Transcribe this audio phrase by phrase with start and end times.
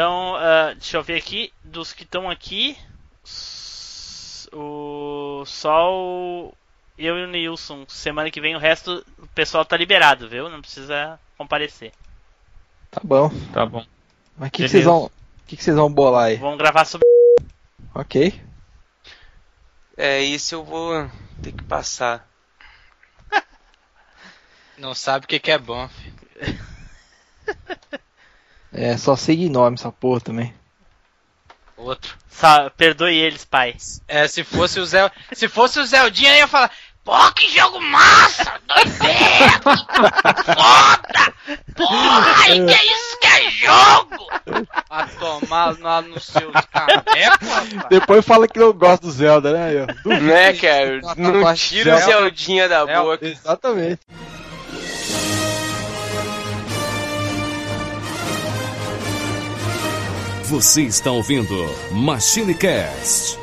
[0.00, 1.52] Então, uh, deixa eu ver aqui.
[1.62, 2.74] Dos que estão aqui,
[4.50, 6.54] o Sol,
[6.96, 7.84] eu e o Nilson.
[7.86, 10.48] Semana que vem o resto, o pessoal tá liberado, viu?
[10.48, 11.92] Não precisa comparecer.
[12.90, 13.30] Tá bom.
[13.52, 13.84] Tá bom.
[14.38, 15.10] Mas o que, que, vocês vão,
[15.46, 16.36] que, que vocês vão bolar aí?
[16.36, 17.06] Vamos gravar sobre.
[17.94, 18.40] Ok.
[19.98, 21.10] É, isso eu vou
[21.42, 22.26] ter que passar.
[24.78, 26.14] Não sabe o que, que é bom, filho.
[28.72, 30.54] É, só siga nome essa porra também.
[31.76, 32.16] Outro.
[32.28, 33.74] Sa perdoe eles, pai.
[34.06, 35.10] É, se fosse o Zé.
[35.32, 36.70] se fosse o Zeldinha, ia falar.
[37.02, 38.60] Pô, que jogo massa!
[38.66, 39.60] Doideira!
[40.44, 41.34] Foda!
[41.74, 44.26] Porra, que é isso que é jogo!
[44.90, 47.88] A tomar lá no seu caneco.
[47.88, 49.72] Depois fala que não gosta do Zelda, né?
[49.74, 49.86] Eu,
[50.20, 51.00] Não é, cara?
[51.16, 53.26] Não tira o Zeldinha da boca.
[53.26, 54.00] Exatamente.
[60.50, 61.54] Você está ouvindo
[61.92, 63.38] Machine Cast.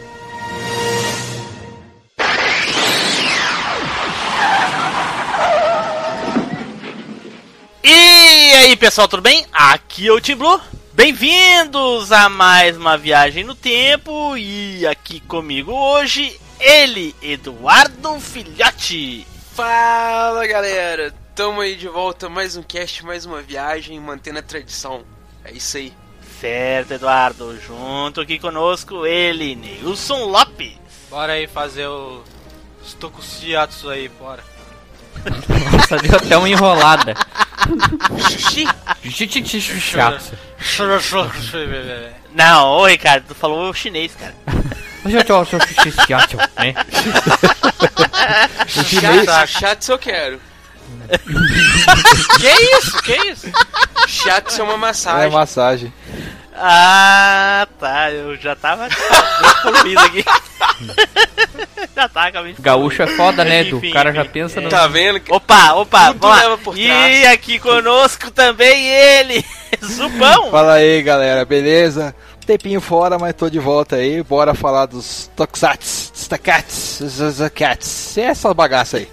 [7.82, 9.46] E aí, pessoal, tudo bem?
[9.54, 10.60] Aqui é o Team Blue.
[10.92, 19.26] Bem-vindos a mais uma viagem no tempo e aqui comigo hoje ele, Eduardo Filhote.
[19.56, 21.16] Fala, galera.
[21.34, 25.06] Tamo aí de volta, mais um cast, mais uma viagem, mantendo a tradição.
[25.46, 25.94] É isso aí.
[26.40, 27.60] Certo, Eduardo.
[27.60, 30.78] Junto aqui conosco ele, Nilson Lopes.
[31.10, 32.24] Bora aí fazer o.
[32.84, 34.44] Os tokushiatsu aí, bora.
[35.74, 37.14] Nossa, deu até uma enrolada.
[42.34, 44.36] Não, ô Ricardo, tu falou chinês, cara.
[45.06, 46.74] Hoje eu tô seu xixixixaço, né?
[48.68, 50.42] Chato, chato eu quero.
[52.40, 53.02] que isso?
[53.04, 53.48] Que isso?
[54.08, 54.74] Chato é uma
[55.26, 55.94] É massagem.
[56.60, 58.12] Ah, tá.
[58.12, 58.88] Eu já tava
[59.62, 60.26] poluído aqui.
[61.96, 63.78] já tá com a Gaúcho é foda, né, Edu?
[63.78, 64.70] Enfim, O cara já pensa no.
[64.70, 65.22] Tá vendo?
[65.30, 66.14] Opa, opa,
[66.64, 69.46] por E aqui conosco também ele,
[69.84, 70.50] Zupão.
[70.52, 72.16] Fala aí, galera, beleza?
[72.46, 74.24] Tempinho fora, mas tô de volta aí.
[74.24, 78.18] Bora falar dos Tokusatsu, Stacats, Zazakats.
[78.18, 79.08] É essa bagaça aí.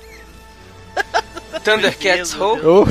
[1.65, 2.87] Thundercats Ho.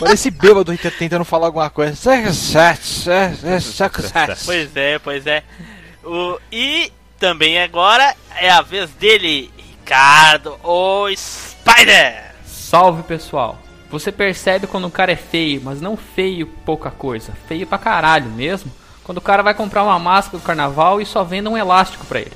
[0.00, 1.94] Parece bêbado tent- tentando falar alguma coisa.
[4.44, 5.42] Pois é, pois é.
[6.02, 12.32] O, e também agora é a vez dele, Ricardo, o Spider.
[12.46, 13.58] Salve, pessoal.
[13.90, 17.32] Você percebe quando o cara é feio, mas não feio pouca coisa.
[17.48, 18.72] Feio pra caralho mesmo.
[19.04, 22.20] Quando o cara vai comprar uma máscara do carnaval e só vende um elástico pra
[22.20, 22.32] ele.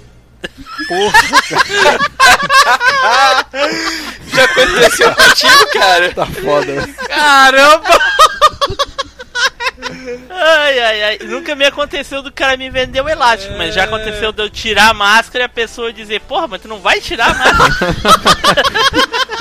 [4.34, 6.12] Já aconteceu contigo, cara?
[6.12, 6.94] Tá foda, né?
[7.08, 7.98] Caramba!
[10.30, 11.18] Ai, ai, ai.
[11.24, 14.90] Nunca me aconteceu do cara me vender o elástico, mas já aconteceu de eu tirar
[14.90, 17.94] a máscara e a pessoa dizer, porra, mas tu não vai tirar a máscara.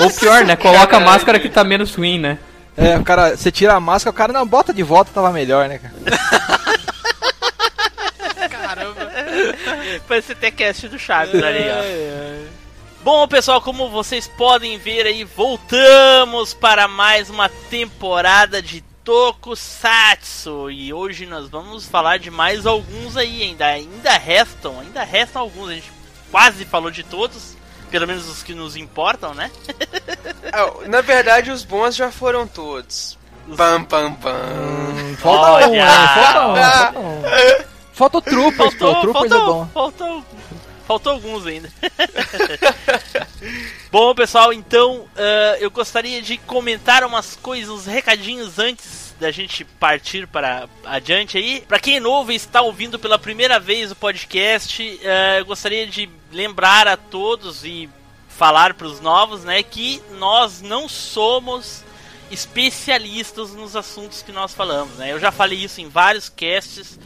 [0.00, 0.56] Ou pior, né?
[0.56, 2.38] Coloca a máscara que tá menos ruim, né?
[2.76, 5.68] É, o cara, você tira a máscara, o cara não bota de volta, tava melhor,
[5.68, 5.94] né, cara?
[10.08, 12.54] Parece ter cast do Chaves ali, ó.
[13.02, 20.70] Bom, pessoal, como vocês podem ver aí, voltamos para mais uma temporada de Tokusatsu.
[20.70, 25.68] E hoje nós vamos falar de mais alguns aí, ainda, ainda restam, ainda restam alguns.
[25.68, 25.92] A gente
[26.30, 27.54] quase falou de todos,
[27.90, 29.50] pelo menos os que nos importam, né?
[30.50, 33.18] Ah, Na verdade, os bons já foram todos.
[33.54, 35.16] Pam, pam, pam.
[35.18, 35.86] Falta um, né?
[36.14, 37.64] Falta um,
[37.94, 38.20] falta um.
[38.20, 38.94] Falta o Troopers, pô.
[39.00, 39.66] Troopers é bom.
[39.72, 40.24] faltou,
[40.86, 41.72] faltou alguns ainda.
[43.90, 49.64] bom, pessoal, então ah, eu gostaria de comentar umas coisas, uns recadinhos antes da gente
[49.64, 51.64] partir para adiante aí.
[51.66, 55.86] Para quem é novo e está ouvindo pela primeira vez o podcast, ah, eu gostaria
[55.86, 57.88] de lembrar a todos e
[58.28, 61.84] falar para os novos, né, que nós não somos
[62.30, 65.12] especialistas nos assuntos que nós falamos, né?
[65.12, 66.98] Eu já falei isso em vários casts,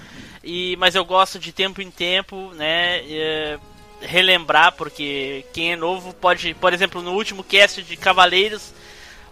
[0.48, 3.58] e mas eu gosto de tempo em tempo, né, é,
[4.00, 8.72] relembrar porque quem é novo pode, por exemplo, no último cast de Cavaleiros,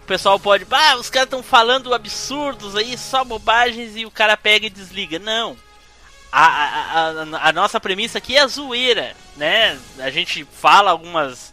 [0.03, 4.37] o pessoal pode, ah, os caras estão falando absurdos aí, só bobagens e o cara
[4.37, 5.17] pega e desliga.
[5.17, 5.57] Não.
[6.31, 9.77] A, a, a, a nossa premissa aqui é a zoeira, né?
[9.97, 11.51] A gente fala algumas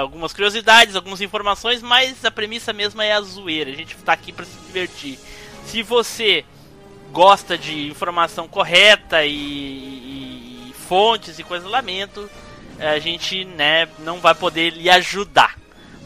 [0.00, 3.70] algumas curiosidades, algumas informações, mas a premissa mesmo é a zoeira.
[3.70, 5.18] A gente tá aqui para se divertir.
[5.64, 6.44] Se você
[7.12, 12.28] gosta de informação correta e, e- e fontes e coisas, lamento,
[12.78, 15.56] a gente né, não vai poder lhe ajudar.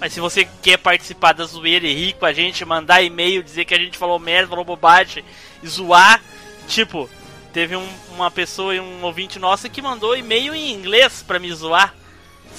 [0.00, 3.64] Mas se você quer participar da zoeira e rir com a gente, mandar e-mail, dizer
[3.66, 5.22] que a gente falou merda, falou bobagem,
[5.62, 6.22] e zoar,
[6.66, 7.08] tipo,
[7.52, 11.52] teve um- uma pessoa e um ouvinte nosso que mandou e-mail em inglês pra me
[11.52, 11.94] zoar.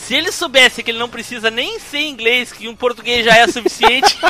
[0.08, 3.48] Se ele soubesse que ele não precisa nem ser inglês, que um português já é
[3.48, 4.18] suficiente,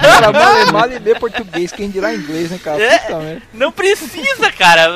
[0.00, 2.82] Cara, mal é mal e ler português, quem dirá inglês, né, cara?
[2.82, 3.38] É.
[3.52, 4.88] Não precisa, cara.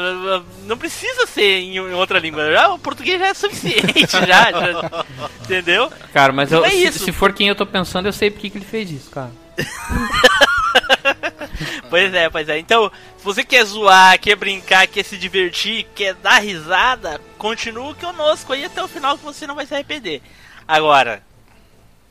[0.66, 2.50] Não precisa ser em em outra língua.
[2.50, 5.04] Já, o português já é suficiente, já, já-
[5.42, 5.90] entendeu?
[6.12, 7.04] Cara, mas eu, É se, isso.
[7.04, 9.30] se for quem eu tô pensando, eu sei porque que ele fez isso, cara.
[11.88, 12.58] Pois é, pois é.
[12.58, 18.52] Então, se você quer zoar, quer brincar, quer se divertir, quer dar risada, continue conosco
[18.52, 20.20] aí até o final que você não vai se arrepender.
[20.66, 21.22] Agora,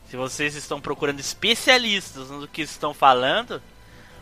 [0.09, 3.61] se vocês estão procurando especialistas no que estão falando,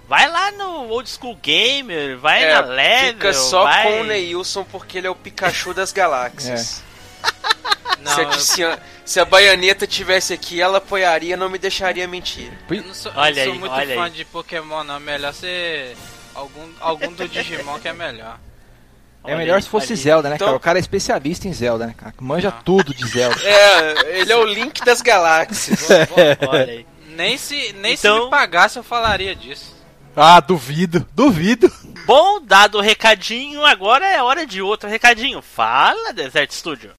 [0.07, 3.83] vai lá no Old School Gamer, vai na Level, É, fica só vai...
[3.83, 6.83] com o Neilson porque ele é o Pikachu das galáxias.
[8.01, 12.51] Não, se, a, eu, se, a, baianeta tivesse aqui, ela apoiaria, não me deixaria mentir.
[12.69, 14.11] eu não sou, eu Olha não sou aí, muito olha fã aí.
[14.11, 14.99] de Pokémon, não.
[14.99, 15.95] Melhor ser
[16.33, 18.39] algum, algum do Digimon que é melhor.
[19.25, 19.95] É melhor se fosse.
[19.95, 20.57] Zelda, né, Então- cara?
[20.57, 22.13] O cara é especialista em Zelda, né, cara?
[22.19, 23.35] Manja tudo de Zelda.
[23.43, 25.87] É, ele é o Link das galáxias.
[26.47, 26.85] Olha aí.
[27.15, 29.73] Nem se, nem Então- se me pagasse eu falaria disso.
[30.15, 31.71] Ah, duvido, duvido.
[32.05, 35.41] Bom, dado o recadinho, agora é hora de outro recadinho.
[35.41, 36.91] Fala, Desert Studio.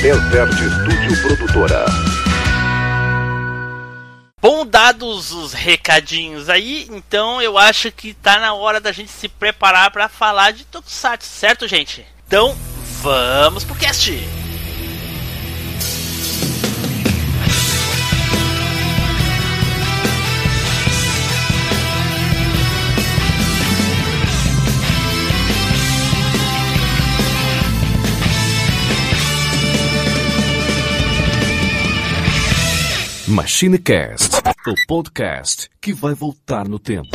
[0.00, 2.09] Desert Studio Produtora.
[4.82, 9.90] Dados os recadinhos aí, então eu acho que tá na hora da gente se preparar
[9.90, 12.06] pra falar de Tokusatsu, certo, gente?
[12.26, 12.56] Então,
[13.02, 14.10] vamos pro cast!
[33.30, 37.10] MachineCast, o podcast que vai voltar no tempo.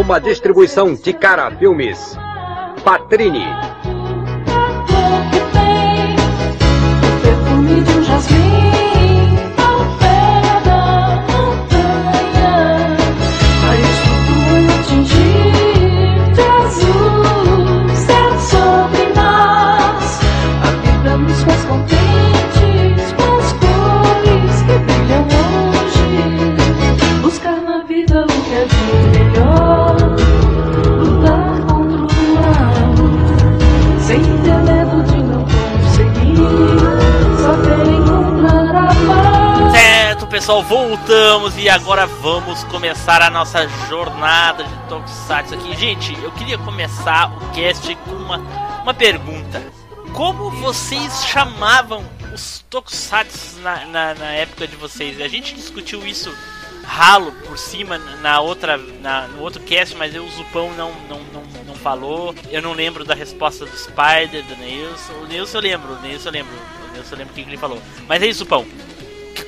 [0.00, 2.16] Uma distribuição de cara filmes.
[2.82, 3.44] Patrini.
[8.08, 8.97] Perfume de
[40.48, 45.76] pessoal, voltamos e agora vamos começar a nossa jornada de Tokusatsu aqui.
[45.76, 48.38] Gente, eu queria começar o cast com uma,
[48.82, 49.62] uma pergunta.
[50.14, 52.02] Como vocês chamavam
[52.32, 55.20] os Tokusatsu na, na, na época de vocês?
[55.20, 56.34] A gente discutiu isso
[56.82, 61.20] ralo por cima na outra na, no outro cast, mas eu, o Zupão não, não,
[61.24, 62.34] não, não falou.
[62.50, 65.12] Eu não lembro da resposta do Spider, do Nilson.
[65.12, 66.54] O Nilson eu lembro, o Nilson eu lembro.
[66.88, 67.82] O Nilson eu lembro o que ele falou.
[68.08, 68.97] Mas aí, Zupão, que-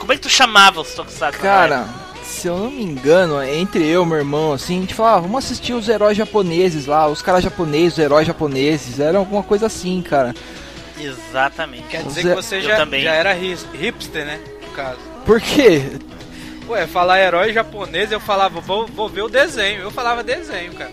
[0.00, 1.38] como é que tu chamava os Tokusatsu?
[1.38, 1.86] Cara,
[2.24, 5.44] se eu não me engano, entre eu e meu irmão, assim, a gente falava, vamos
[5.44, 10.00] assistir os heróis japoneses lá, os caras japoneses, os heróis japoneses, era alguma coisa assim,
[10.02, 10.34] cara.
[10.98, 11.84] Exatamente.
[11.88, 13.02] Quer dizer que você já, também.
[13.02, 14.40] já era hipster, né?
[14.66, 14.98] No caso.
[15.24, 15.82] Por quê?
[16.68, 19.80] Ué, falar herói japonês, eu falava, vou, vou ver o desenho.
[19.80, 20.92] Eu falava desenho, cara.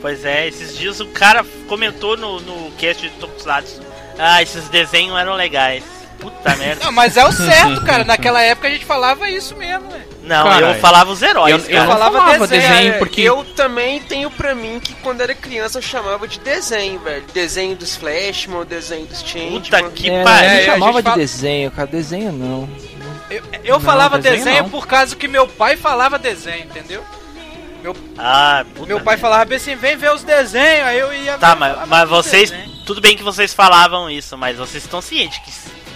[0.00, 3.80] Pois é, esses dias o cara comentou no, no cast de Tokusatsu.
[4.16, 5.97] Ah, esses desenhos eram legais.
[6.18, 6.84] Puta merda.
[6.84, 8.04] Não, mas é o certo, cara.
[8.04, 10.02] Naquela época a gente falava isso mesmo, né?
[10.22, 13.44] Não, Cara, eu falava os heróis, eu- eu falava falava desenho, desenho, é, porque Eu
[13.56, 17.24] também tenho pra mim que quando era criança eu chamava de desenho, velho.
[17.32, 19.60] Desenho dos Flashman, desenho dos Changeman.
[19.62, 20.50] Puta que É, pariu.
[20.50, 22.68] a gente É, chamava de fala- desenho, cara, desenho não.
[23.30, 24.70] Eu, eu Não, falava desenho desenho, não.
[24.70, 27.02] por causa que meu pai falava desenho, entendeu?
[28.18, 31.54] Ah, puta Meu pai falava bem assim, vem ver os desenhos, aí eu ia Tá,
[31.54, 32.50] ver, mas, mas vocês.
[32.50, 32.78] desenhos.
[32.84, 35.50] Tudo bem que vocês falavam isso, mas vocês estão cientes que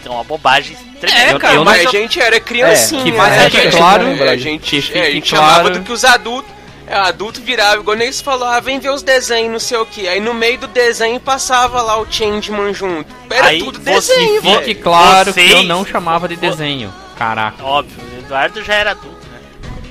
[0.08, 1.36] é uma bobagem tremenda.
[1.36, 3.76] É, cara, eu mas mas eu- a gente era criancinha, É, que mas a gente,
[3.76, 6.50] claro- a gente, que é, a gente claro- chamava do que os adultos.
[6.84, 9.86] É, adulto virava, igual nem se falou, ah, vem ver os desenhos, não sei o
[9.86, 10.06] que.
[10.08, 13.08] Aí no meio do desenho passava lá o Changeman junto.
[13.30, 14.80] Era Aí tudo você desenho, Fique velho.
[14.82, 16.92] claro que eu Vocês- não chamava de desenho.
[17.16, 17.64] Caraca.
[17.64, 19.21] Óbvio, o Eduardo já era adulto?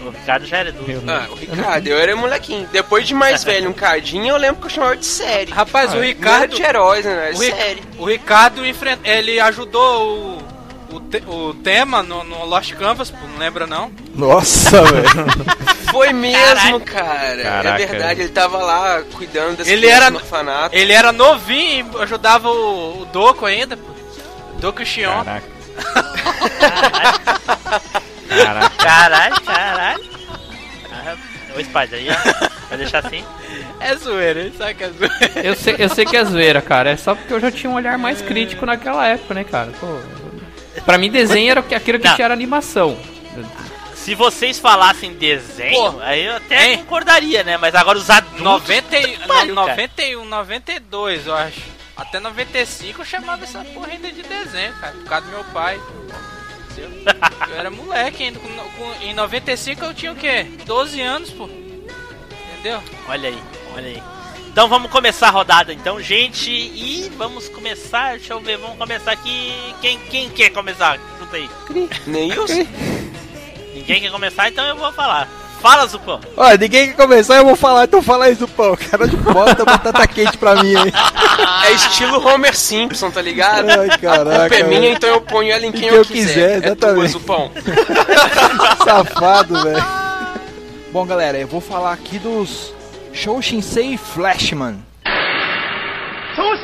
[0.06, 0.90] O Ricardo já era adulto.
[0.92, 2.68] Eu- Ah, o Ricardo, eu era molequinho.
[2.72, 5.52] Depois de mais velho, um cadinho, eu lembro que eu chamava de série.
[5.52, 6.56] Rapaz, o Não era Ricardo.
[6.56, 7.32] de heróis, né?
[7.36, 7.82] O, Ri- série.
[8.00, 10.42] o Ricardo enfren- ele ajudou
[10.90, 13.92] o, o, te- o tema no, no Lost Canvas, pô, não lembra não?
[14.16, 15.08] Nossa, velho.
[15.92, 17.42] Foi mesmo, cara.
[17.44, 17.84] Caraca.
[17.84, 20.76] É verdade, ele tava lá cuidando das Ele era- no orfanato.
[20.76, 23.92] Ele era novinho e ajudava o, o Doco ainda, pô.
[24.60, 25.24] Doco e o Xion.
[25.24, 25.48] Caraca.
[26.60, 28.11] Caraca.
[28.78, 30.04] Caralho, caralho.
[30.92, 31.16] Ah,
[31.56, 32.50] Ô, Spider, aí, ó.
[32.70, 33.26] Vai deixar assim?
[33.80, 35.32] É zoeira, ele sabe que é zoeira.
[35.44, 36.92] Eu sei, eu sei que é zoeira, cara.
[36.92, 39.72] É só porque eu já tinha um olhar mais crítico naquela época, né, cara?
[39.80, 40.00] Pô,
[40.86, 42.16] pra mim, desenho era o aquilo que Não.
[42.16, 42.98] tinha era animação.
[43.96, 46.78] Se vocês falassem desenho, Pô, aí eu até hein?
[46.78, 47.58] concordaria, né?
[47.58, 48.42] Mas agora os adultos...
[48.42, 49.76] 90, e- pariu, no- cara.
[49.82, 51.62] 91, 92, eu acho.
[51.98, 54.94] Até 95 eu chamava essa porra ainda de desenho, cara.
[54.94, 55.80] Por causa do meu pai.
[56.78, 58.40] Eu era moleque ainda.
[58.40, 60.46] com- com- em 95 eu tinha o quê?
[60.66, 61.50] 12 anos, pô.
[62.54, 62.82] Entendeu?
[63.08, 63.38] Olha aí,
[63.76, 64.04] olha aí.
[64.48, 66.52] Então vamos começar a rodada então, gente.
[66.52, 69.54] E vamos começar, deixa eu ver, vamos começar aqui.
[69.82, 71.00] Quem, quem quer começar?
[71.20, 71.50] Chuta aí.
[72.06, 72.46] Nem eu.
[73.74, 75.28] Ninguém quer começar, então eu vou falar.
[75.62, 76.20] Fala, Zupão.
[76.36, 78.76] Olha, ninguém quer começar, eu vou falar, então fala isso, pão.
[78.90, 80.92] Cara de bota batata quente pra mim, hein?
[81.68, 83.70] É estilo Homer Simpson, tá ligado?
[83.70, 84.40] Ai, A caraca.
[84.40, 87.08] culpa é minha, então eu ponho ela em quem que eu, eu quiser, É tua.
[87.08, 87.52] Zupão.
[88.84, 89.86] Safado, velho.
[90.92, 92.74] Bom, galera, eu vou falar aqui dos
[93.14, 94.84] Show Shinsei Flashman.
[95.04, 96.58] Caraca, show,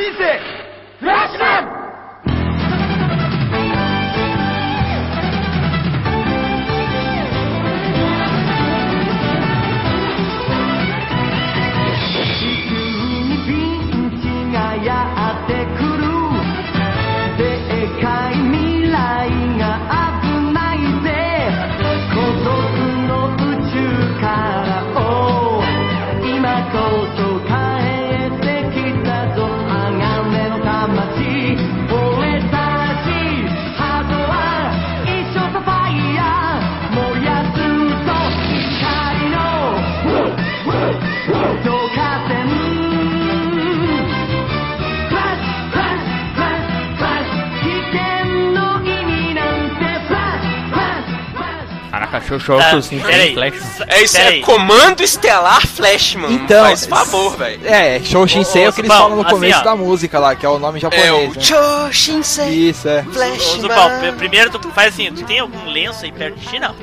[52.82, 53.34] sim, peraí.
[53.34, 53.82] flash.
[53.88, 56.32] É isso, é Comando Estelar Flashman.
[56.34, 57.66] Então, Faz favor, velho.
[57.66, 59.64] É, Show é o que eles falam no assim, começo ó.
[59.64, 61.32] da música lá, que é o nome É japonês.
[61.32, 61.42] o né?
[61.42, 63.04] Choshinsei Isso, é.
[63.04, 64.14] Flashman.
[64.18, 66.76] Primeiro tu faz assim, tu tem algum lenço aí perto de ti, não?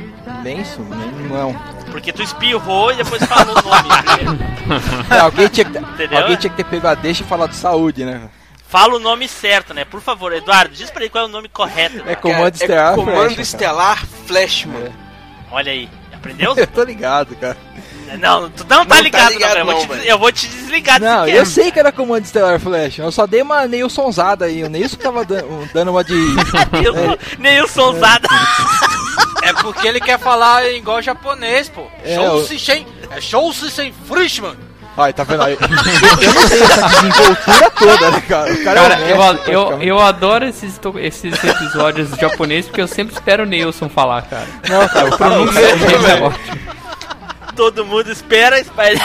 [0.43, 0.81] Lenço?
[1.31, 1.55] Não.
[1.91, 3.89] Porque tu espirrou e depois falou o nome.
[5.11, 5.79] É, alguém, tinha que,
[6.17, 8.23] alguém tinha que ter pegado a deixa e falado de saúde, né?
[8.67, 9.85] Fala o nome certo, né?
[9.85, 12.03] Por favor, Eduardo, diz pra ele qual é o nome correto.
[12.07, 12.17] É.
[12.17, 13.41] Comando É Estelar Comando cara.
[13.41, 14.93] Estelar Flashman.
[15.55, 15.89] Olha aí.
[16.13, 16.55] Aprendeu?
[16.57, 17.57] Eu tô ligado, cara.
[18.19, 20.33] Não, tu não tá Não tá ligado, ligado não, eu, vou não, te, eu vou
[20.33, 22.99] te desligar desse Não, eu sei que era Comando Estelar Flash.
[22.99, 24.63] Eu só dei uma Neilsonzada aí.
[24.63, 26.15] O Neilson tava dando, dando uma de.
[26.71, 28.29] Neilson, Neilson Zada.
[29.43, 31.87] É porque ele quer falar igual japonês, pô.
[32.05, 32.87] É, Show o- se sem.
[33.11, 34.55] É show se sem Frischman.
[34.97, 35.55] Ai, tá vendo aí?
[35.61, 35.69] Eu
[36.35, 38.53] não tenho essa desenvoltura toda, né, cara?
[38.53, 42.87] O cara, Cara, é eu, honesto, eu, eu adoro esses, esses episódios japoneses porque eu
[42.89, 44.47] sempre espero o Nilson falar, cara.
[44.69, 46.59] Não, cara, o dele é ótimo.
[47.57, 48.99] Todo mundo espera, espera.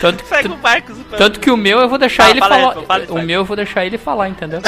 [0.00, 1.18] Tanto, Segue o Zupão.
[1.18, 2.74] tanto que o meu eu vou deixar Fala, ele fala aí, falar.
[2.74, 3.22] fala, fala, o fala.
[3.22, 4.62] meu eu vou deixar ele falar, entendeu?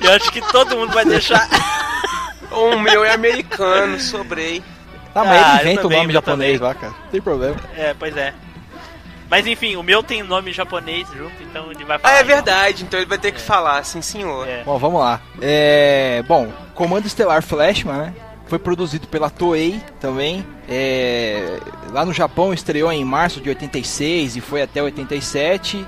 [0.00, 1.48] Eu acho que todo mundo vai deixar.
[2.50, 4.62] O meu é americano, sobrei.
[5.16, 6.68] Tá, mas Ah, ele inventa o nome japonês também.
[6.68, 6.92] lá, cara.
[7.04, 7.56] Não tem problema.
[7.74, 8.34] É, pois é.
[9.30, 12.14] Mas enfim, o meu tem nome japonês junto, então ele vai falar.
[12.14, 14.46] Ah, é verdade, então ele vai ter que falar, sim senhor.
[14.46, 14.62] É.
[14.62, 15.20] Bom, vamos lá.
[15.40, 16.22] É.
[16.28, 18.14] Bom, Comando Estelar Flashman, né?
[18.46, 20.44] Foi produzido pela Toei também.
[20.68, 21.58] É,
[21.90, 25.84] lá no Japão estreou em março de 86 e foi até 87.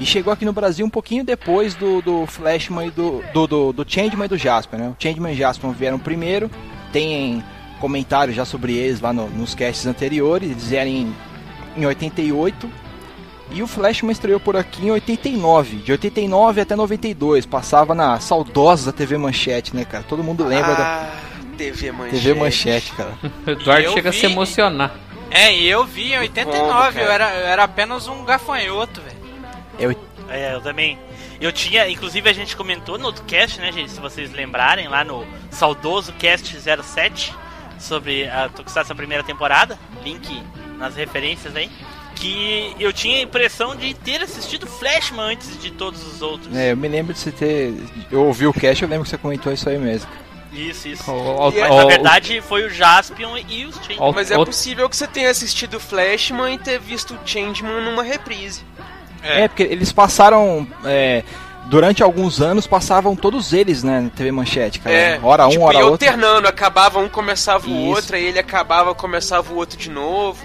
[0.00, 3.72] E chegou aqui no Brasil um pouquinho depois do, do Flashman e do, do, do,
[3.74, 4.88] do Changeman e do Jasper, né?
[4.88, 6.50] O Changeman e Jasper vieram primeiro.
[6.90, 7.44] Tem
[7.80, 10.50] comentários já sobre eles lá no- nos casts anteriores.
[10.50, 11.16] Eles vieram em,
[11.76, 12.70] em 88.
[13.52, 15.78] E o Flashman estreou por aqui em 89.
[15.78, 17.46] De 89 até 92.
[17.46, 20.04] Passava na saudosa TV Manchete, né, cara?
[20.04, 21.10] Todo mundo lembra da Ah,
[21.56, 22.22] TV Manchete.
[22.22, 23.14] TV Manchete, cara.
[23.46, 24.18] O Eduardo Eu chega a vi.
[24.20, 24.94] se emocionar.
[25.32, 27.00] É, e eu vi em 89, Como, cara?
[27.04, 29.16] eu, era, eu era apenas um gafanhoto, velho.
[29.78, 29.96] Eu,
[30.28, 30.96] É, eu também.
[31.40, 33.90] Eu tinha, inclusive a gente comentou no outro cast, né, gente?
[33.90, 37.34] Se vocês lembrarem, lá no saudoso cast 07.
[37.80, 40.42] Sobre a Tokusatsu primeira temporada, link
[40.78, 41.70] nas referências aí,
[42.14, 46.54] que eu tinha a impressão de ter assistido Flashman antes de todos os outros.
[46.54, 47.74] É, eu me lembro de você ter.
[48.10, 50.08] Eu ouvi o cast, eu lembro que você comentou isso aí mesmo.
[50.52, 51.10] Isso, isso.
[51.10, 54.00] O- o- Mas o- na verdade foi o Jaspion e os Change.
[54.00, 58.02] o- Mas é o- possível que você tenha assistido Flashman e ter visto Changeman numa
[58.02, 58.62] reprise.
[59.22, 60.66] É, porque eles passaram.
[60.84, 61.22] é,
[61.66, 64.94] durante alguns anos passavam todos eles, né, na TV Manchete, cara.
[64.94, 66.06] É, hora um, tipo, hora ia outro.
[66.08, 70.44] alternando, acabava um, começava o outro, aí ele acabava, começava o outro de novo.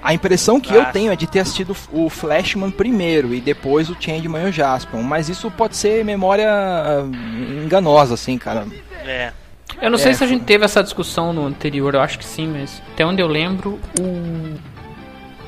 [0.00, 0.76] A impressão que Ah.
[0.76, 4.52] eu tenho é de ter assistido o Flashman primeiro e depois o Changeman e o
[4.52, 5.02] Jaspion.
[5.02, 7.04] Mas isso pode ser memória ah,
[7.64, 8.64] enganosa, assim, cara.
[9.04, 9.32] É.
[9.82, 12.24] Eu não sei É, se a gente teve essa discussão no anterior, eu acho que
[12.24, 14.54] sim, mas até onde eu lembro, o.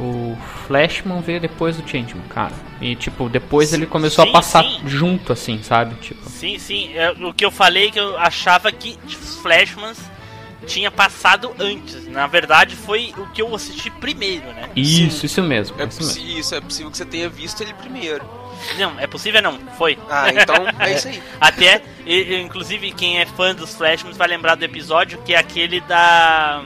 [0.00, 0.35] O
[0.66, 2.54] Flashman veio depois do Changeman, cara.
[2.80, 4.80] E tipo, depois ele começou sim, a passar sim.
[4.87, 5.95] junto, assim, sabe?
[5.97, 6.26] Tipo.
[6.28, 6.90] Sim, sim.
[6.95, 9.99] É, o que eu falei é que eu achava que os Flashmans
[10.66, 12.07] tinha passado antes.
[12.07, 14.71] Na verdade, foi o que eu assisti primeiro, né?
[14.75, 15.78] Isso, isso mesmo.
[15.78, 16.38] É isso mesmo.
[16.38, 18.25] isso, é possível que você tenha visto ele primeiro.
[18.78, 19.59] Não, é possível não.
[19.76, 19.99] Foi.
[20.09, 21.23] Ah, então é isso aí.
[21.38, 21.83] Até,
[22.42, 26.64] inclusive, quem é fã dos Flashmans vai lembrar do episódio que é aquele da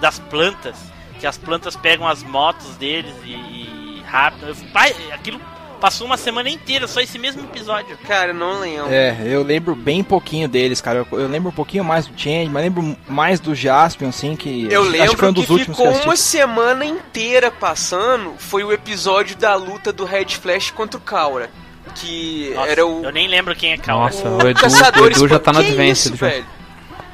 [0.00, 0.76] das plantas.
[1.24, 4.48] Que as plantas pegam as motos deles e, e rápido.
[4.48, 5.40] Eu- pai, aquilo
[5.80, 7.96] passou uma semana inteira, só esse mesmo episódio.
[8.06, 8.92] Cara, eu não lembro.
[8.92, 10.98] É, eu lembro bem pouquinho deles, cara.
[11.10, 14.70] Eu, eu lembro um pouquinho mais do Change, mas lembro mais do Jaspion, assim, que.
[14.70, 16.08] Eu acho lembro que foi um dos que últimos que ficou assisti.
[16.10, 18.34] uma semana inteira passando.
[18.36, 21.48] Foi o episódio da luta do Red Flash contra o Kaura.
[21.94, 23.02] Que Nossa, era o.
[23.02, 24.04] Eu nem lembro quem é Kawa.
[24.10, 26.12] Nossa, o Edu, o Caçadores Edu já tá no que Advanced.
[26.12, 26.44] isso, velho?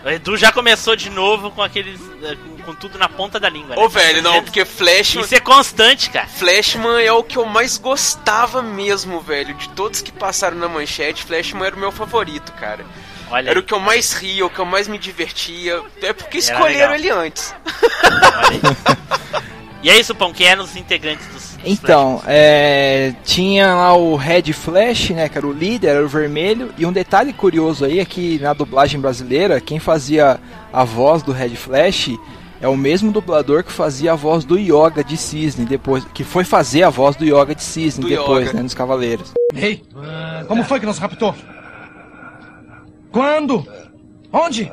[0.04, 2.00] O Edu já começou de novo com aqueles.
[2.22, 3.76] eh, Com, tudo na ponta da língua.
[3.76, 3.82] né?
[3.82, 5.24] Ô, velho, não, porque Flashman.
[5.24, 6.26] Isso é constante, cara.
[6.26, 9.54] Flashman é o que eu mais gostava mesmo, velho.
[9.54, 12.84] De todos que passaram na manchete, Flashman era o meu favorito, cara.
[13.30, 15.82] Olha, Era aí, o que eu mais ria, o que eu mais me divertia.
[16.02, 17.54] É porque Era escolheram ele antes.
[17.64, 18.60] olha aí.
[19.82, 21.49] E é isso, Pão, quem eram os integrantes dos.
[21.64, 26.72] Então, é, tinha lá o Red Flash, né, que era o líder, era o vermelho.
[26.78, 30.40] E um detalhe curioso aí é que na dublagem brasileira, quem fazia
[30.72, 32.10] a voz do Red Flash
[32.60, 36.44] é o mesmo dublador que fazia a voz do Yoga de Cisne depois, que foi
[36.44, 38.56] fazer a voz do Yoga de Cisne Do depois, Yoga.
[38.56, 39.32] né, nos Cavaleiros.
[39.54, 39.82] Ei,
[40.46, 41.34] como foi que nos raptou?
[43.10, 43.66] Quando?
[44.32, 44.70] Onde?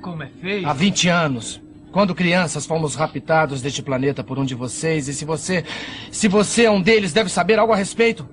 [0.00, 0.68] Como é feio.
[0.68, 1.60] Há 20 anos.
[1.94, 5.64] Quando crianças fomos raptados deste planeta por um de vocês, e se você.
[6.10, 8.28] Se você é um deles, deve saber algo a respeito.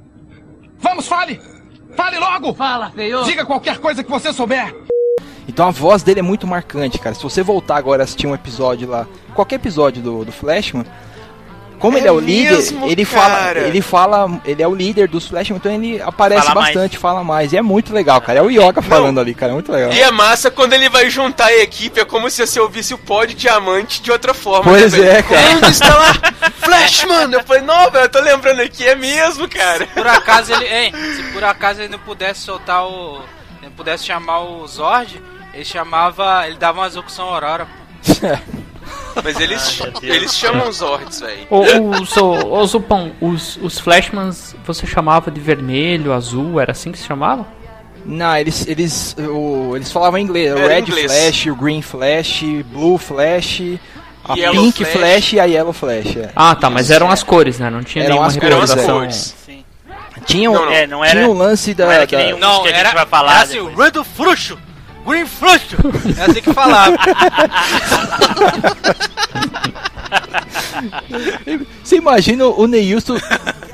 [0.80, 1.39] Vamos, fale!
[1.95, 2.56] Fale logo!
[2.56, 3.24] Fala, feio.
[3.24, 4.76] Diga qualquer coisa que você souber!
[5.47, 7.13] Então a voz dele é muito marcante, cara.
[7.13, 10.84] Se você voltar agora a assistir um episódio lá, qualquer episódio do, do Flashman,
[11.81, 13.59] como É ele é o líder, mesmo, ele fala, cara.
[13.61, 16.73] ele fala, ele é o líder dos Flashman, então ele aparece Fala mais.
[16.75, 17.51] bastante, fala mais.
[17.51, 18.39] E é muito legal, cara.
[18.39, 19.91] É o Yoga falando ali, cara, é muito legal.
[19.91, 22.97] E é massa quando ele vai juntar a equipe, é como se você ouvisse o
[22.97, 24.71] pó de diamante de outra forma.
[24.71, 25.11] Pois né, velho?
[25.11, 25.49] é, cara.
[25.57, 26.13] Onde está lá?
[26.59, 27.33] Flash, mano!
[27.35, 29.87] Eu falei, não, velho, eu tô lembrando aqui, é mesmo, cara.
[29.87, 30.65] Por acaso ele.
[30.67, 33.21] Hein, se por acaso ele não pudesse soltar o.
[33.61, 35.19] Não pudesse chamar o Zord,
[35.53, 36.47] ele chamava.
[36.47, 37.67] Ele dava uma execução Aurora.
[39.23, 41.47] Mas eles, Ah, eles chamam os Zords, velho.
[41.49, 47.45] Ô, Zupão, os, os Flashmans você chamava de vermelho, azul, era assim que se chamava?
[48.05, 51.11] Não, eles eles o, eles falavam em inglês, o Red inglês.
[51.11, 53.61] Flash, o Green Flash, Blue Flash,
[54.23, 54.91] a Yellow Pink Flash.
[54.93, 55.33] Flash.
[55.33, 56.15] e a Yellow Flash.
[56.17, 56.31] é.
[56.35, 57.69] Ah, tá, mas eram as cores, né?
[57.69, 58.99] Não tinha Eram nenhuma as cores, Eram as representação.
[59.01, 59.35] cores.
[59.45, 59.63] Sim.
[60.25, 60.71] Tinha, um- Não, não.
[60.71, 61.13] É, não era.
[61.19, 62.91] tinha um lance da, não era que da- nem um Não, que a gente era-
[62.93, 63.33] vai falar.
[63.33, 63.75] era assim, o.
[63.75, 64.57] Red Fruxo!
[65.05, 65.75] Green Fruxo!
[66.17, 66.97] É assim que falava.
[71.83, 73.17] Você imagina o Neilson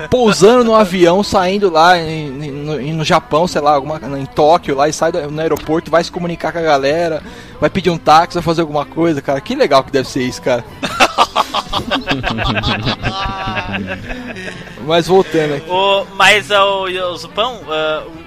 [0.09, 4.87] pousando no avião, saindo lá em- no, no Japão, sei lá, alguma, em Tóquio, lá
[4.87, 7.21] e sai do- no aeroporto, vai se comunicar com a galera,
[7.59, 9.41] vai pedir um táxi, vai fazer alguma coisa, cara.
[9.41, 10.63] Que legal que deve ser isso, cara.
[14.85, 15.69] Mas voltando aqui.
[15.69, 18.26] O, mas o, o Zupão, ah, o-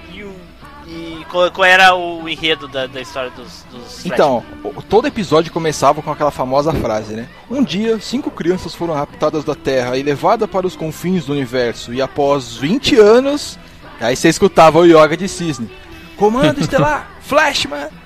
[1.31, 4.43] qual, era o enredo da, da história dos, dos Então,
[4.89, 7.29] todo episódio começava com aquela famosa frase, né?
[7.49, 11.93] Um dia, cinco crianças foram raptadas da Terra e levadas para os confins do universo.
[11.93, 13.57] E após 20 anos,
[13.99, 15.71] aí você escutava o Yoga de Cisne.
[16.17, 18.00] Comando Estelar, Flashman!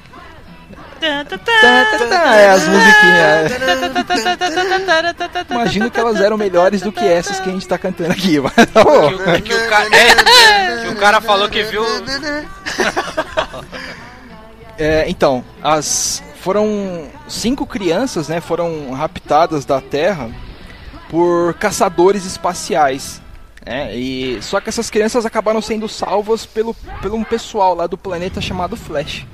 [1.02, 3.52] É, as musiquinhas.
[3.52, 5.54] é.
[5.54, 8.40] Imagino que elas eram melhores do que essas que a gente tá cantando aqui.
[8.40, 11.84] Mas, tá que, o, que o ca- é, que o cara falou que viu.
[14.78, 20.30] É, então, as foram cinco crianças, né, foram raptadas da Terra
[21.10, 23.22] por caçadores espaciais.
[23.66, 27.98] né, e só que essas crianças acabaram sendo salvas pelo, pelo um pessoal lá do
[27.98, 29.26] planeta chamado Flash.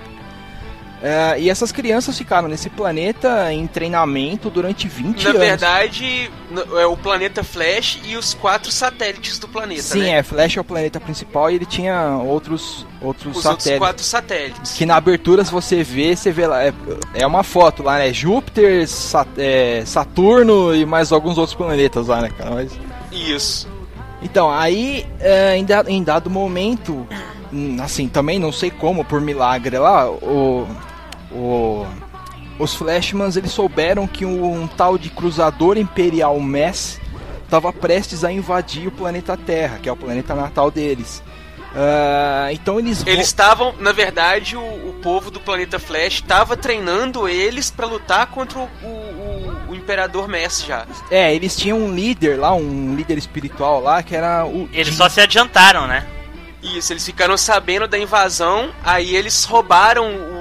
[1.03, 5.41] É, e essas crianças ficaram nesse planeta em treinamento durante 20 Na anos.
[5.41, 10.19] verdade, no- é o planeta Flash e os quatro satélites do planeta, Sim, né?
[10.19, 13.79] é, Flash é o planeta principal e ele tinha outros, outros Os outros satélites.
[13.79, 14.73] quatro satélites.
[14.73, 16.71] Que na abertura, se você vê, você vê lá, é,
[17.15, 18.13] é uma foto lá, né?
[18.13, 22.51] Júpiter, Sa- é, Saturno e mais alguns outros planetas lá, né, cara?
[22.51, 22.71] Mas...
[23.11, 23.67] Isso.
[24.21, 27.07] Então, aí, é, em, da- em dado momento,
[27.51, 30.67] hum, assim, também não sei como, por milagre lá, o,
[31.31, 31.85] o-
[32.59, 36.99] os Flashmans, eles souberam que um, tal de Cruzador Imperial Mass
[37.43, 41.21] estava prestes a invadir o planeta Terra, que é o planeta natal deles.
[41.73, 43.01] Ah, então eles...
[43.07, 48.27] Eles estavam, na verdade, o, o povo do planeta Flash estava treinando eles pra lutar
[48.27, 50.85] contra o, o, o- o Imperador Mess já.
[51.09, 54.69] É, eles tinham um líder lá, um líder espiritual lá, que era o...
[54.73, 56.05] Eles só se adiantaram, né?
[56.61, 60.40] Isso, eles ficaram sabendo da invasão, aí eles roubaram o-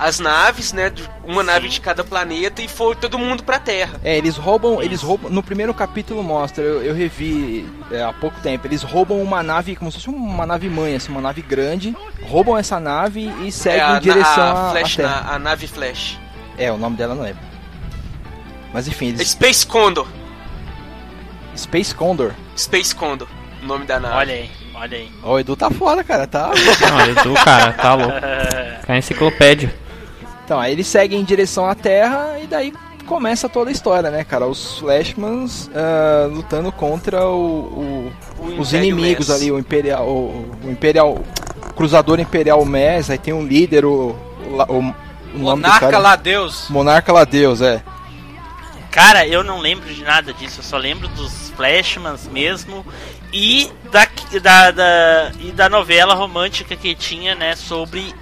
[0.00, 0.90] as naves, né?
[1.24, 4.00] Uma nave de cada planeta e foi todo mundo pra Terra.
[4.02, 5.30] É, eles roubam, eles roubam.
[5.30, 8.66] No primeiro capítulo mostra, eu, eu revi é, há pouco tempo.
[8.66, 11.94] Eles roubam uma nave, como se fosse uma nave mãe, assim, uma nave grande.
[12.22, 15.08] Roubam essa nave e seguem é, a, em direção a, à- à Flash, Terra.
[15.26, 16.18] na- a nave Flash.
[16.56, 17.42] É, o nome dela não lembro.
[18.72, 19.28] Mas enfim, eles.
[19.28, 20.06] Space Condor.
[21.56, 22.32] Space Condor.
[22.56, 23.28] Space Condor,
[23.62, 24.14] o nome da nave.
[24.16, 25.12] Olha aí, olha aí.
[25.22, 26.50] Ó, o Edu tá foda, cara, tá.
[26.80, 28.14] Não, Edu, cara, tá louco.
[28.88, 29.72] É a enciclopédia.
[30.50, 32.74] Então, aí eles seguem em direção à Terra e daí
[33.06, 34.48] começa toda a história, né, cara?
[34.48, 40.68] Os Flashmans ah, lutando contra o, o- O os inimigos ali, o Imperial, o, o
[40.68, 44.16] Imperial, o Cruzador Imperial Mass, aí tem um líder, o,
[45.32, 46.66] Monarca cara, lá Deus.
[46.68, 47.80] Monarca lá Deus, é.
[48.90, 52.84] Cara, eu não lembro de nada disso, eu só lembro dos Flashmans mesmo
[53.32, 54.08] e da,
[54.42, 58.12] da, da- e da novela romântica que tinha, né, sobre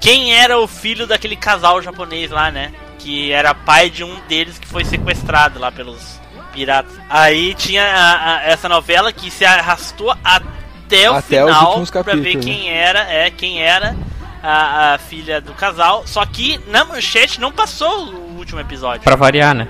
[0.00, 4.58] quem era o filho daquele casal japonês lá, né, que era pai de um deles
[4.58, 6.18] que foi sequestrado lá pelos
[6.52, 6.92] piratas.
[7.08, 11.90] Aí tinha a- a- essa novela que se arrastou até o Até final pra ver
[11.90, 12.40] capítulos, né?
[12.42, 13.96] quem era, é, quem era
[14.42, 19.02] a, a filha do casal, só que na manchete não passou o último episódio.
[19.02, 19.68] Pra variar, né?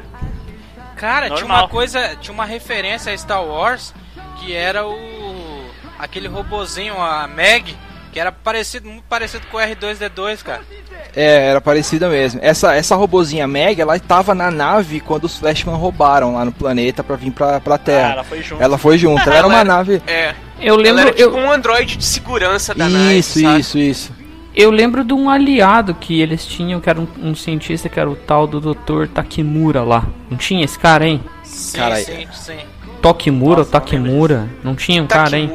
[0.96, 1.62] Cara, tinha Normal.
[1.62, 3.94] uma coisa, tinha uma referência a Star Wars
[4.40, 7.76] que era o aquele robozinho, a Meg,
[8.18, 10.62] que era parecido, muito parecido com o R2D2, cara.
[11.14, 12.40] É, era parecida mesmo.
[12.42, 17.04] Essa, essa robozinha Meg, ela estava na nave quando os Flashman roubaram lá no planeta
[17.04, 18.08] pra vir pra, pra Terra.
[18.08, 18.62] Ah, ela foi junto.
[18.62, 20.02] Ela foi junto, ela era uma Ela nave.
[20.04, 20.34] É.
[20.60, 23.18] Eu Ela lembro, era tipo eu, um androide de segurança da nave.
[23.18, 23.60] Isso, sabe?
[23.60, 24.12] isso, isso.
[24.52, 28.10] eu lembro de um aliado que eles tinham, que era um, um cientista que era
[28.10, 29.06] o tal do Dr.
[29.14, 30.04] Takimura lá.
[30.28, 31.22] Não tinha esse cara, hein?
[31.44, 32.58] Sim, Cara, sim, sim.
[33.00, 34.48] Tokimura ou Nossa, não lembro Takimura?
[34.64, 35.48] Não tinha um cara, hein?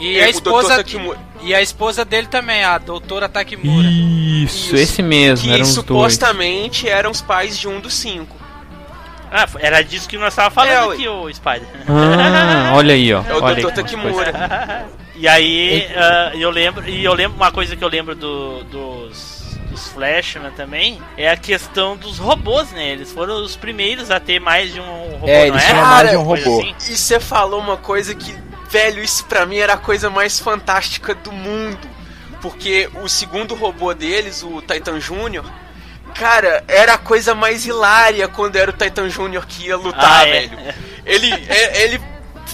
[0.00, 0.84] E É, a esposa
[1.42, 3.86] e a esposa dele também, a doutora Takimura.
[3.88, 4.76] Isso, Isso.
[4.76, 5.86] esse mesmo, Que eram os dois.
[5.86, 8.36] supostamente eram os pais de um dos cinco.
[9.30, 11.68] Ah, era disso que nós estávamos falando É, aqui, o Spider.
[11.88, 13.22] Ah, olha aí, ó.
[13.28, 13.72] É o olha Dr.
[13.72, 14.86] Takimura.
[15.20, 19.58] E aí, ah, eu lembro, e eu lembro uma coisa que eu lembro do- dos,
[19.68, 22.90] dos Flashman também, é a questão dos robôs, né?
[22.90, 24.84] Eles foram os primeiros a ter mais de um
[25.18, 25.66] robô, É, não eles é?
[25.70, 26.60] tinham mais de um robô.
[26.60, 26.74] assim.
[26.92, 28.32] E você falou uma coisa que,
[28.70, 31.88] velho, isso pra mim era a coisa mais fantástica do mundo.
[32.40, 35.44] Porque o segundo robô deles, o Titan Júnior,
[36.14, 40.28] cara, era a coisa mais hilária quando era o Titan Júnior que ia lutar, Ah,
[40.28, 40.32] é.
[40.46, 40.58] velho.
[41.04, 42.00] Ele, é- ele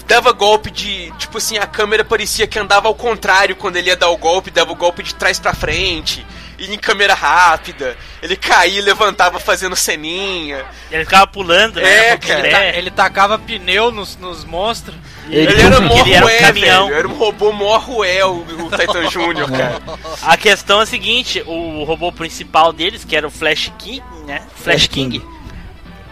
[0.06, 1.12] dava golpe de.
[1.18, 4.50] Tipo assim, a câmera parecia que andava ao contrário quando ele ia dar o golpe,
[4.50, 6.24] dava o golpe de trás pra frente.
[6.56, 10.64] E em câmera rápida, ele caía e levantava fazendo ceninha.
[10.90, 12.10] Ele ficava pulando, né?
[12.10, 12.40] É, cara.
[12.40, 14.94] Ele, ta- ele tacava pneu nos, nos monstros.
[15.28, 16.86] Ele- Ele era mó Ele era um rué, caminhão.
[16.88, 16.98] velho.
[16.98, 19.80] Era um robô mó rué, o, o Titan Júnior, cara.
[20.22, 24.40] A questão é a seguinte, o robô principal deles, que era o Flash King, né?
[24.40, 25.18] Flash, Flash King.
[25.20, 25.34] King.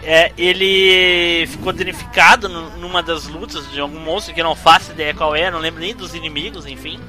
[0.05, 4.91] É, ele ficou danificado nu- numa das lutas de algum monstro que eu não faço
[4.91, 6.99] ideia qual é, não lembro nem dos inimigos, enfim.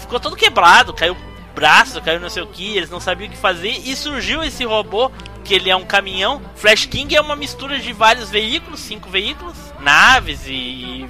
[0.00, 3.30] Ficou todo quebrado, caiu o braço, caiu não sei o que, eles não sabiam o
[3.32, 5.12] que fazer e surgiu esse robô
[5.44, 6.42] que ele é um caminhão.
[6.56, 11.08] Flash King é uma mistura de vários veículos, cinco veículos, naves e, e,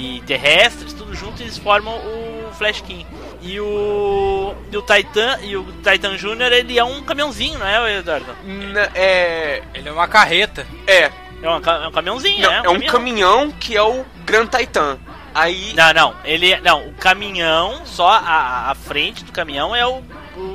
[0.00, 3.06] e terrestres, tudo junto, eles formam o Flash King.
[3.42, 7.98] E o, e o Titan e o Titan Júnior, ele é um caminhãozinho, não é,
[7.98, 8.26] Eduardo?
[8.44, 9.62] Na- é.
[9.74, 10.66] Ele é uma carreta.
[10.86, 11.10] É.
[11.42, 12.62] É um, ca- é um caminhãozinho, Não, né?
[12.64, 14.98] é um caminhão que é o Grand Titan.
[15.34, 15.72] Aí.
[15.74, 20.02] Não, não, ele não, o caminhão, só a, a frente do caminhão é o,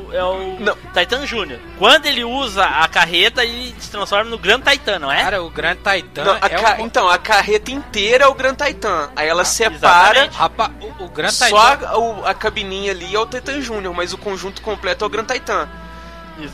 [0.09, 0.75] o- é o Não.
[0.93, 1.59] Titan Júnior.
[1.77, 5.23] Quando ele usa a carreta, ele se transforma no Gran Titan, não é?
[5.23, 6.85] Cara, o Grand Titan Não, a é ca- um...
[6.85, 9.09] Então, a carreta inteira é o Grand Titan.
[9.15, 9.75] Aí ela separa.
[10.25, 10.35] exatamente.
[10.37, 11.87] Rapa, o, o Grand Só Titan...
[11.87, 15.09] a, o- a cabininha ali é o Titan Júnior, mas o conjunto completo é o
[15.09, 15.67] Grand Titan.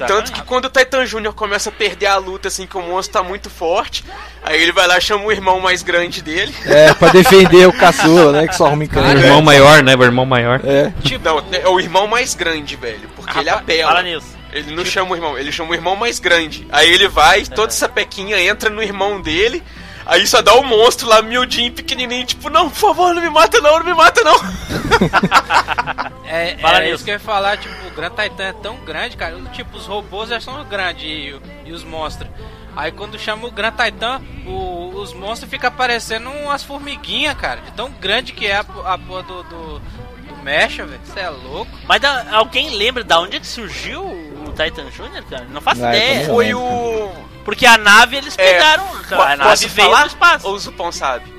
[0.07, 3.13] Tanto que quando o Titan Júnior começa a perder a luta, assim, que o monstro
[3.21, 4.03] tá muito forte,
[4.43, 6.53] aí ele vai lá e chama o irmão mais grande dele.
[6.65, 8.47] É, pra defender o caçula, né?
[8.47, 9.19] Que só arruma O encrenca.
[9.19, 9.95] irmão maior, né?
[9.95, 10.61] O irmão maior.
[10.63, 10.91] É.
[11.03, 13.91] Tipo, não, é o irmão mais grande, velho, porque ele Rapaz, apela.
[13.91, 14.27] Fala nisso.
[14.53, 16.67] Ele não chama o irmão, ele chama o irmão mais grande.
[16.71, 19.63] Aí ele vai, toda essa pequinha entra no irmão dele.
[20.05, 23.59] Aí só dá o monstro lá, miudinho, pequenininho, tipo, não, por favor, não me mata
[23.61, 24.35] não, não me mata não.
[26.33, 26.95] É, Fala nisso.
[26.95, 29.35] isso que eu ia falar, tipo, o Grand Titan é tão grande, cara.
[29.51, 31.35] Tipo, os robôs já são grandes e,
[31.65, 32.29] e os monstros.
[32.73, 37.59] Aí quando chama o Grand Titan, o- os monstros ficam parecendo umas formiguinhas, cara.
[37.59, 41.01] De tão grande que é a, a porra do, do, do Mecha, velho.
[41.03, 41.69] Você é louco.
[41.85, 45.47] Mas da- alguém lembra da onde é que surgiu o Titan Jr., cara?
[45.49, 46.25] Não faço Não, ideia.
[46.27, 47.11] Foi o.
[47.43, 48.85] Porque a nave eles É, pegaram.
[49.09, 50.01] po- a nave veio falar?
[50.03, 50.47] do espaço.
[50.47, 51.31] Ou o Zupão sabe?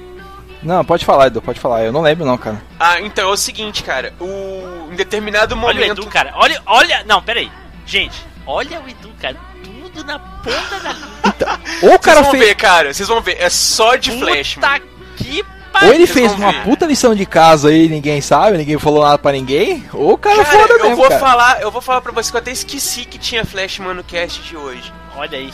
[0.62, 1.82] Não, pode falar, Edu, pode falar.
[1.84, 2.62] Eu não lembro não, cara.
[2.78, 4.14] Ah, então é o seguinte, cara.
[4.20, 4.88] O...
[4.92, 6.00] Em determinado Olha o momento.
[6.02, 6.32] Edu, cara.
[6.36, 7.02] Olha, olha.
[7.04, 7.50] Não, peraí.
[7.84, 9.36] Gente, olha o Edu, cara.
[9.64, 11.60] Tudo na ponta da língua.
[11.82, 12.44] Ou o Vocês cara vão fez.
[12.44, 12.94] ver, cara.
[12.94, 13.36] Vocês vão ver.
[13.40, 14.84] É só de flash, Puta mano.
[15.16, 15.94] que Ou pariu.
[15.94, 16.62] ele Vocês fez uma ver.
[16.62, 19.84] puta lição de casa aí, ninguém sabe, ninguém falou nada pra ninguém.
[19.92, 21.18] Ou o cara, Cara, foda eu mesmo, vou cara.
[21.20, 24.40] falar, eu vou falar pra você que eu até esqueci que tinha Flashman no cast
[24.42, 24.92] de hoje.
[25.16, 25.52] Olha aí.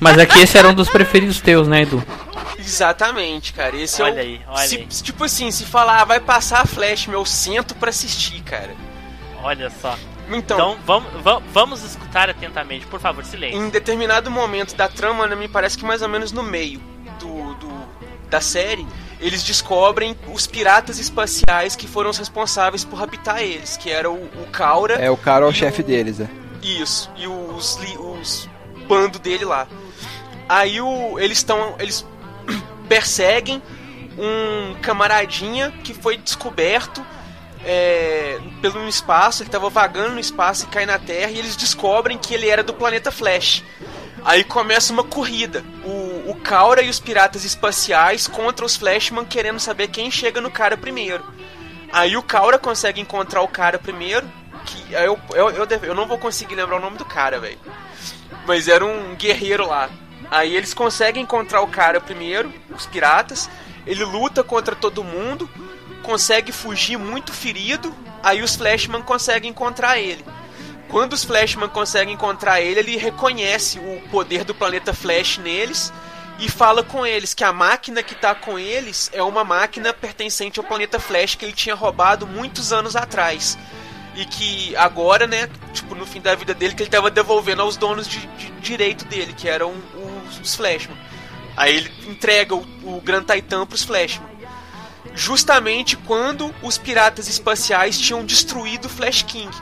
[0.00, 2.02] Mas é que esse era um dos preferidos teus, né, Edu?
[2.58, 3.76] Exatamente, cara.
[3.76, 4.26] Esse Olha é o...
[4.26, 4.86] aí, olha se- aí.
[4.86, 8.74] Tipo assim, se falar, ah, vai passar a Flashman, eu sento pra assistir, cara.
[9.42, 9.96] Olha só.
[10.30, 10.36] Então,
[10.72, 12.86] Então, vamos, va- vamos escutar atentamente.
[12.86, 13.58] Por favor, silêncio.
[13.58, 16.80] em determinado momento da trama, né, me parece que mais ou menos no meio
[17.18, 17.88] do, do-
[18.28, 18.86] da série,
[19.20, 24.16] eles descobrem os piratas espaciais que foram os responsáveis por raptar eles, que era o,
[24.24, 24.94] o Kaura.
[24.94, 26.28] É, o cara é o chefe deles, é.
[26.62, 28.48] Isso, e os, os
[28.88, 29.68] bando dele lá.
[30.48, 31.76] Aí o, eles estão.
[31.78, 32.06] Eles
[32.88, 33.62] perseguem
[34.18, 37.04] um camaradinha que foi descoberto
[37.64, 42.18] é, pelo espaço, ele estava vagando no espaço e cai na Terra, e eles descobrem
[42.18, 43.62] que ele era do planeta Flash.
[44.24, 45.64] Aí começa uma corrida.
[45.84, 50.50] O, o Kaura e os piratas espaciais contra os Flashman querendo saber quem chega no
[50.50, 51.24] cara primeiro.
[51.92, 54.26] Aí o Kaura consegue encontrar o cara primeiro.
[54.66, 57.58] Que eu, eu, eu, eu não vou conseguir lembrar o nome do cara, velho.
[58.48, 59.90] Mas era um guerreiro lá.
[60.30, 63.48] Aí eles conseguem encontrar o cara primeiro, os piratas.
[63.86, 65.48] Ele luta contra todo mundo,
[66.02, 67.94] consegue fugir muito ferido.
[68.22, 70.24] Aí os Flashman conseguem encontrar ele.
[70.88, 75.92] Quando os Flashman conseguem encontrar ele, ele reconhece o poder do planeta Flash neles
[76.38, 80.58] e fala com eles que a máquina que tá com eles é uma máquina pertencente
[80.58, 83.58] ao planeta Flash que ele tinha roubado muitos anos atrás.
[84.18, 87.76] E que agora, né, tipo, no fim da vida dele, que ele tava devolvendo aos
[87.76, 89.72] donos de, de direito dele, que eram
[90.26, 90.98] os, os Flashman.
[91.56, 94.28] Aí ele entrega o, o Grand Titan pros Flashman.
[95.14, 99.56] Justamente quando os piratas espaciais tinham destruído o Flash King.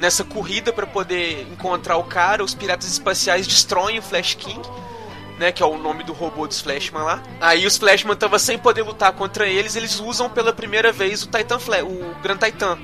[0.00, 4.60] Nessa corrida para poder encontrar o cara, os piratas espaciais destroem o Flash King
[5.40, 7.22] né, que é o nome do robô dos Flashman lá.
[7.40, 11.28] Aí os Flashman estavam sem poder lutar contra eles, eles usam pela primeira vez o
[11.28, 12.78] Titan o Grand Titan,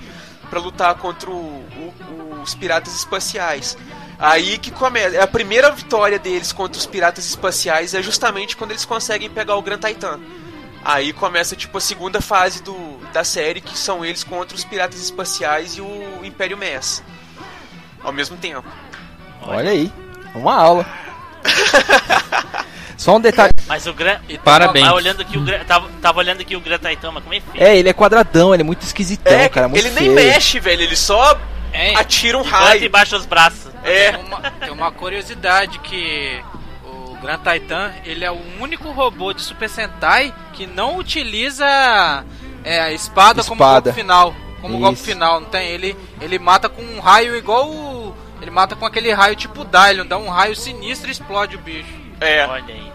[0.50, 3.76] para lutar contra o- o- os piratas espaciais.
[4.18, 8.84] Aí que começa, a primeira vitória deles contra os piratas espaciais é justamente quando eles
[8.84, 10.18] conseguem pegar o Grand Titan.
[10.84, 15.00] Aí começa tipo a segunda fase do, da série, que são eles contra os piratas
[15.00, 17.02] espaciais e o Império Mass.
[18.02, 18.66] Ao mesmo tempo.
[19.42, 19.92] Olha aí,
[20.34, 20.86] uma aula.
[22.96, 23.52] Só um detalhe.
[23.66, 24.18] Mas o Gran.
[24.42, 24.84] Parabéns.
[24.86, 25.64] Tava olhando aqui o Gran.
[25.64, 27.64] Tava, tava olhando aqui o Gran Titan, mas como é feio.
[27.64, 29.68] É, ele é quadradão, ele é muito esquisitão, É, cara.
[29.68, 30.14] Muito ele nem feio.
[30.14, 31.38] mexe, velho, ele só
[31.72, 32.84] É, atira um raio.
[32.84, 33.70] embaixo dos braços.
[33.84, 34.12] É.
[34.12, 36.40] Tem uma, tem uma curiosidade que
[36.84, 42.24] o Grand Titan ele é o único robô de Super Sentai que não utiliza
[42.64, 43.90] é, a espada, como Espada.
[43.90, 44.34] golpe final.
[44.60, 45.04] Como golpe Isso.
[45.04, 45.68] final, não tem?
[45.68, 48.14] Ele, ele mata com um raio igual o.
[48.40, 51.88] Ele mata com aquele raio tipo Dylion, dá um raio sinistro e explode o bicho.
[52.20, 52.46] É.
[52.46, 52.85] Olha aí.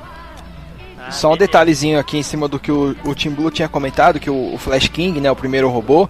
[1.08, 4.20] Ah, Só um detalhezinho aqui em cima do que o, o Team Blue tinha comentado,
[4.20, 6.08] que o, o Flash King, né, o primeiro robô,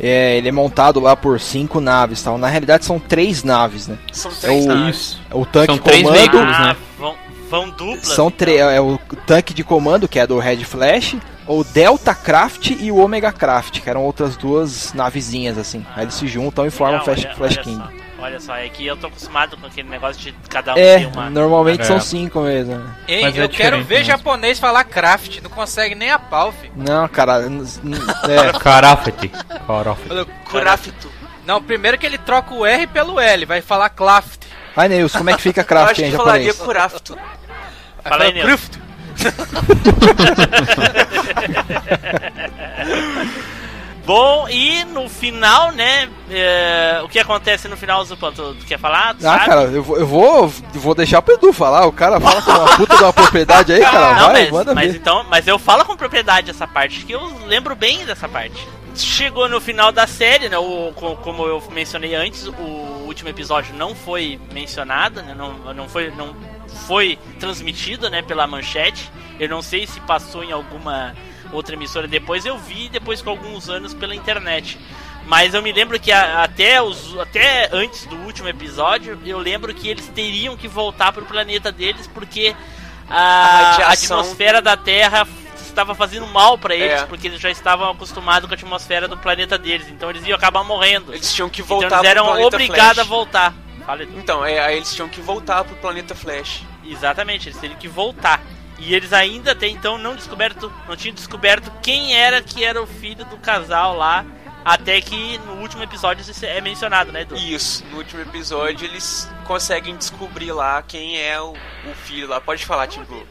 [0.00, 2.36] é, ele é montado lá por cinco naves, tal.
[2.36, 3.96] Na realidade são três naves, né?
[4.12, 5.18] São É três o, naves.
[5.32, 6.52] o tanque São três comando, veículos, né?
[6.58, 7.14] Ah, vão,
[7.48, 8.08] vão duplas.
[8.08, 11.16] são tre- é o tanque de comando, que é do Red Flash,
[11.46, 15.84] o Delta Craft e o Omega Craft, que eram outras duas navezinhas, assim.
[15.94, 17.76] Aí eles se juntam e formam o Legal, Flash, olha- Flash olha King.
[17.82, 20.98] Só, olha só, é que eu tô acostumado com aquele negócio de cada um É,
[21.00, 21.28] ter uma.
[21.30, 21.84] normalmente É.
[21.84, 22.74] são cinco mesmo.
[22.76, 22.94] né?
[23.06, 24.10] Hein, Mas é eu quero diferente ver mesmo.
[24.10, 26.72] japonês falar craft, não consegue nem a pau, fi.
[26.74, 28.52] Não, cara, é.
[30.08, 31.12] Falou, Kurafito.
[31.46, 34.46] Não, primeiro que ele troca o R pelo L, vai falar Claft.
[34.76, 36.66] Ai, Neils, como é que fica Eu Craft em falaria japonês?
[36.66, 37.14] Kurafito.
[38.02, 38.40] Vai Fala aí.
[38.40, 38.78] Cruft.
[44.06, 46.10] Bom, e no final, né?
[46.30, 48.32] é, o que acontece no final, Zupan?
[48.32, 49.14] Tu, tu quer falar?
[49.14, 49.44] Tu Ah, sabe?
[49.46, 51.86] cara, eu vou, eu vou, vou deixar pro Edu falar.
[51.86, 54.14] O cara fala com uma puta de uma propriedade aí, cara.
[54.14, 54.98] Não, Vai, mas, manda mas ver.
[54.98, 58.66] então, mas eu falo com propriedade essa parte, que eu lembro bem dessa parte.
[58.94, 60.58] Chegou no final da série, né?
[60.58, 65.34] O, co- como eu mencionei antes, o último episódio não foi mencionado, né?
[65.36, 66.34] Não, não foi, não
[66.86, 68.20] foi transmitido, né?
[68.22, 69.10] Pela manchete.
[69.40, 71.12] Eu não sei se passou em alguma
[71.54, 72.44] outra emissora depois.
[72.44, 74.78] Eu vi depois com alguns anos pela internet.
[75.26, 79.72] Mas eu me lembro que a- até, os, até antes do último episódio, eu lembro
[79.72, 82.54] que eles teriam que voltar pro planeta deles porque
[83.08, 87.06] A a, radiação- atmosfera da Terra estava fazendo mal pra eles, É.
[87.06, 90.62] porque eles já estavam acostumados com a atmosfera do planeta deles, então eles iam acabar
[90.62, 91.12] morrendo.
[91.12, 93.54] Eles tinham que então voltar eles eram obrigados a voltar.
[93.84, 94.02] Fala.
[94.04, 96.62] Então, é, aí eles tinham que voltar pro planeta Flash.
[96.86, 98.40] Exatamente, eles teriam que voltar.
[98.86, 102.86] E eles ainda até então não descoberto, não tinham descoberto quem era que era o
[102.86, 104.26] filho do casal lá,
[104.62, 107.34] até que no último episódio isso é mencionado, né, Edu?
[107.34, 112.40] Isso, no último episódio eles conseguem descobrir lá quem é o, o filho lá.
[112.40, 113.26] Pode falar, Tim Blue.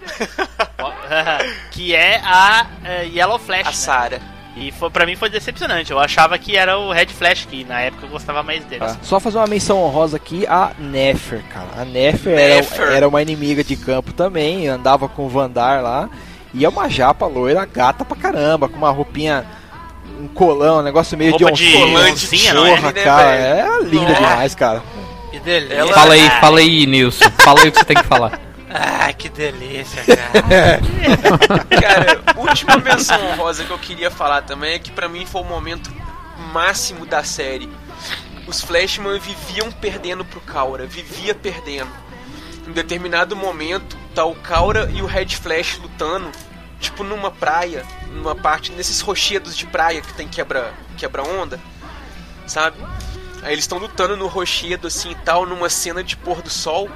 [1.71, 3.67] que é a eh, Yellow Flash.
[3.67, 3.75] A né?
[3.75, 4.42] Sarah.
[4.55, 5.91] E foi, pra mim foi decepcionante.
[5.91, 8.81] Eu achava que era o Red Flash, que na época eu gostava mais dele.
[8.85, 8.97] Tá.
[9.01, 11.69] Só fazer uma menção honrosa aqui a Nefer, cara.
[11.81, 12.87] A Nefer, era- Nefer.
[12.91, 16.07] Era, uma inimiga de campo também, andava com o Vandar lá.
[16.53, 19.43] E é uma japa loira, gata pra caramba, com uma roupinha,
[20.19, 22.53] um colão, um negócio meio Roupa de oncinha.
[22.53, 22.79] não é?
[22.79, 24.13] Né, cara, é linda Nossa.
[24.15, 24.83] demais, cara.
[25.71, 27.25] Ela- Fala aí, fala aí, Nilson.
[27.39, 28.39] Fala aí o que você tem que falar.
[28.75, 30.81] Ah, que delícia, cara.
[31.79, 35.45] Cara, última menção honrosa que eu queria falar também é que pra mim foi o
[35.45, 35.93] momento
[36.51, 37.69] máximo da série.
[38.47, 41.91] Os Flashman viviam perdendo pro Kaura, vivia perdendo.
[42.67, 46.31] Em determinado momento, tá o Kaura e o Red Flash lutando,
[46.79, 51.59] tipo numa praia, numa parte nesses rochedos de praia que tem quebra quebra onda,
[52.47, 52.77] sabe?
[53.43, 56.89] Aí eles estão lutando no rochedo assim e tal, numa cena de pôr do sol.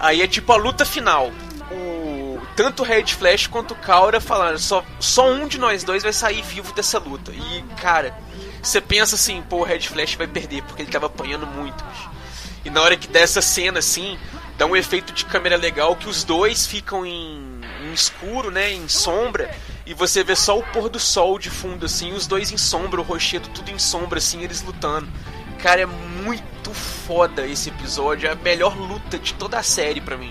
[0.00, 1.30] Aí é tipo a luta final.
[1.70, 6.02] O tanto o Red Flash quanto o Kaura falaram, só só um de nós dois
[6.02, 7.32] vai sair vivo dessa luta.
[7.32, 8.16] E cara,
[8.62, 11.84] você pensa assim, pô, o Red Flash vai perder porque ele tava apanhando muito.
[12.64, 14.18] E na hora que dá essa cena assim,
[14.56, 18.88] dá um efeito de câmera legal que os dois ficam em, em escuro, né, em
[18.88, 19.54] sombra,
[19.86, 23.00] e você vê só o pôr do sol de fundo assim, os dois em sombra,
[23.00, 25.08] o rochedo tudo em sombra assim, eles lutando.
[25.62, 26.72] Cara, é muito
[27.08, 30.30] foda esse episódio, é a melhor luta de toda a série pra mim.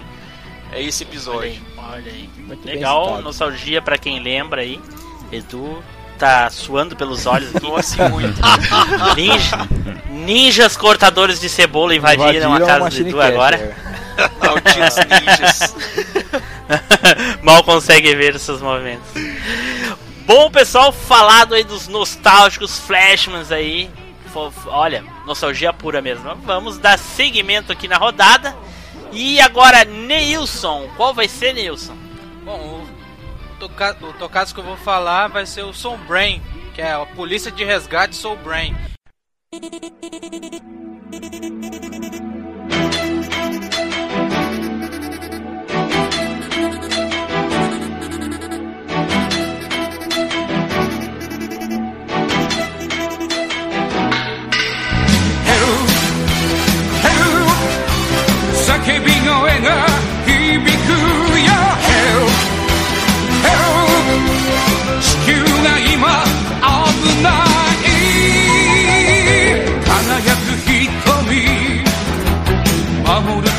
[0.72, 1.42] É esse Olha episódio.
[1.42, 2.30] aí, olha aí.
[2.38, 4.80] Muito bem Legal, nostalgia pra quem lembra aí.
[5.32, 5.84] Edu
[6.20, 7.68] tá suando pelos olhos aqui.
[7.68, 8.40] Nossa, muito.
[9.16, 9.68] Ninja,
[10.08, 13.58] ninjas cortadores de cebola invadiram, a casa do Edu agora.
[13.58, 13.76] é.
[14.46, 15.76] Malditos ninjas.
[17.42, 19.10] Mal consegue ver os seus movimentos.
[20.28, 23.90] Bom, pessoal, falado aí dos nostálgicos Flashmans aí.
[24.68, 26.36] Olha, nostalgia pura mesmo.
[26.44, 28.56] Vamos dar seguimento aqui na rodada.
[29.12, 30.90] E agora, Neilson.
[30.96, 31.96] Qual vai ser, Neilson?
[32.44, 32.88] Bom, o,
[33.60, 36.42] toca o tocado que eu vou falar vai ser o Soul Brain,
[36.74, 38.78] que é a polícia de resgate Soul Brain.「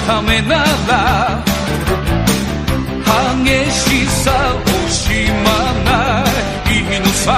[0.08, 1.44] ためなら
[3.44, 5.46] 激しさを惜しま
[5.84, 6.24] な
[6.64, 7.28] いのさ」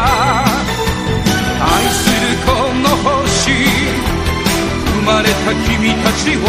[1.59, 2.48] 「愛するこ
[2.85, 3.50] の星
[4.87, 6.46] 生まれた君たちを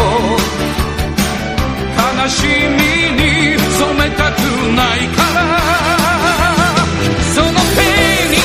[1.98, 2.46] 悲し
[2.78, 2.82] み
[3.20, 3.22] に
[3.58, 4.38] 染めたく
[4.78, 5.42] ないから。
[7.34, 7.56] その手
[8.28, 8.36] に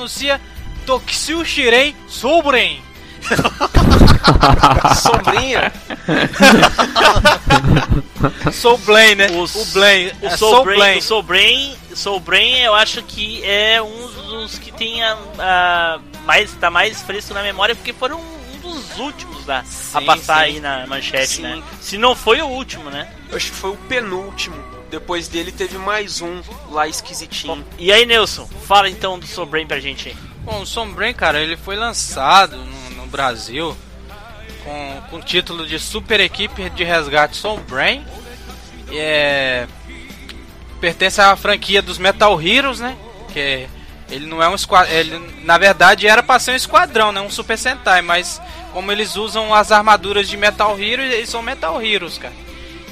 [0.08, 0.39] pronuncia
[0.86, 2.82] Tokishu Shirei Soubren.
[5.01, 5.72] Sombrinha.
[8.53, 9.28] Soul Blaine, né?
[9.32, 10.12] O, O Blaine.
[10.22, 10.99] O é Soul, Brain, Blaine.
[10.99, 15.99] o Soul Brain, Soul Brain, eu acho que é um dos que tem a, a-
[16.26, 20.38] mais tá mais fresco na memória porque foram um dos últimos a, a Sim, passar
[20.38, 20.43] sim.
[20.43, 21.41] aí na manchete, Sim.
[21.43, 21.62] né?
[21.82, 23.10] Se não foi o último, né?
[23.30, 24.55] Eu acho que foi o penúltimo.
[24.89, 27.65] Depois dele teve mais um lá esquisitinho.
[27.77, 30.15] E aí, Nelson, fala então do Soul Brain pra gente aí.
[30.47, 33.75] Bom, o Sombren, cara, ele foi lançado no, no Brasil
[34.63, 38.05] com, com o título de Super Equipe de Resgate Sombren.
[38.89, 39.67] É,
[40.79, 42.95] pertence à franquia dos Metal Heroes, né?
[43.33, 43.67] Que
[44.09, 44.93] ele não é um esquadrão.
[44.93, 47.19] Ele, na verdade, era pra ser um esquadrão, né?
[47.19, 51.81] Um Super Sentai, mas como eles usam as armaduras de Metal Heroes, eles são Metal
[51.81, 52.33] Heroes, cara.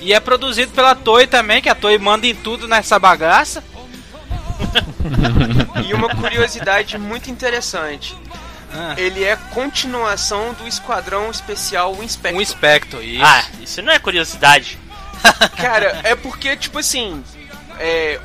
[0.06, 3.64] E é produzido pela Toei também, que a Toei manda em tudo nessa bagaça.
[5.86, 8.16] E uma curiosidade muito interessante.
[8.74, 8.94] Ah.
[8.98, 12.38] Ele é continuação do Esquadrão Especial Inspector.
[12.38, 13.24] Um Inspector, isso.
[13.24, 14.78] Ah, isso não é curiosidade.
[15.58, 17.24] Cara, é porque, tipo assim,
[17.80, 18.20] é,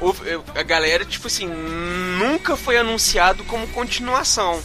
[0.55, 4.61] a galera, tipo assim, nunca foi anunciado como continuação.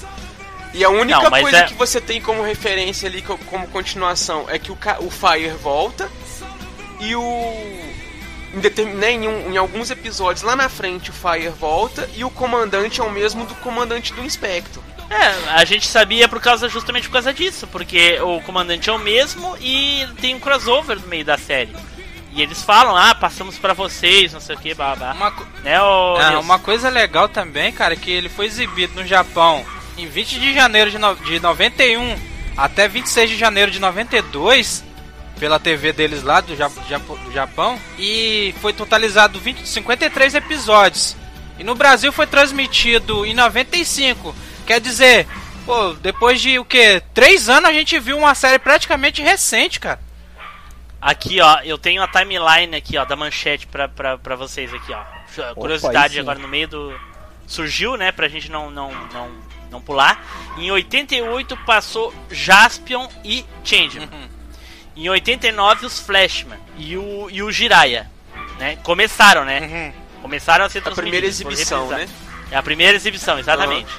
[0.74, 4.46] E a única Não, coisa é- que você tem como referência ali co- como continuação
[4.50, 6.10] é que o, o Fire volta
[7.00, 7.54] e o.
[8.54, 12.24] Em, determin- né, em, um- em alguns episódios lá na frente o Fire volta e
[12.24, 14.82] o comandante é o mesmo do comandante do Inspector.
[15.10, 18.98] É, a gente sabia por causa justamente por causa disso, porque o comandante é o
[18.98, 21.76] mesmo e tem um crossover no meio da série.
[22.32, 25.12] E eles falam, ah, passamos pra vocês, não sei o que, babá.
[25.14, 26.42] Uma, co- Né, ô Ah, Nilson?
[26.42, 29.66] uma coisa legal também, cara, é que ele foi exibido no Japão
[29.98, 32.18] em 20 de janeiro de, no, de 91
[32.56, 34.84] até 26 de janeiro de 92
[35.40, 36.56] pela TV deles lá do,
[37.32, 41.16] Japão e foi totalizado 20, 53 episódios.
[41.58, 44.36] E no Brasil foi transmitido em 95.
[44.66, 45.28] Quer dizer,
[45.66, 47.02] pô, depois de o que?
[47.14, 50.00] Três anos a gente viu uma série praticamente recente, cara.
[51.02, 54.92] Aqui, ó, eu tenho a timeline aqui, ó, da manchete pra, pra, pra vocês aqui,
[54.92, 55.54] ó.
[55.54, 56.20] Curiosidade sim.
[56.20, 57.00] agora no meio do.
[57.46, 59.30] Surgiu, né, pra gente não, não, não,
[59.70, 60.20] não pular.
[60.58, 64.10] Em 88 passou Jaspion e Changeman.
[64.12, 64.35] Uhum.
[64.96, 68.10] Em 89 os Flashman e o, e o Jiraiya,
[68.58, 68.78] né?
[68.78, 69.60] Começaram, né?
[69.62, 70.22] Uhum.
[70.22, 71.12] Começaram a ser A transmitidos.
[71.12, 72.08] primeira foram exibição, né?
[72.52, 73.92] É a primeira exibição, exatamente.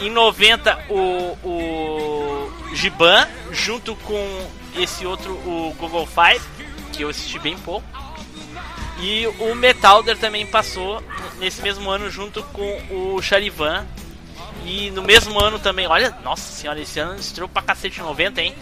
[0.00, 6.44] Em 90, o, o Giban, junto com esse outro, o Google Five,
[6.92, 7.86] que eu assisti bem pouco.
[9.00, 11.02] E o Metalder também passou
[11.38, 13.86] nesse mesmo ano junto com o Charivan.
[14.64, 18.40] E no mesmo ano também, olha, nossa senhora, esse ano estreou pra cacete de 90,
[18.42, 18.54] hein?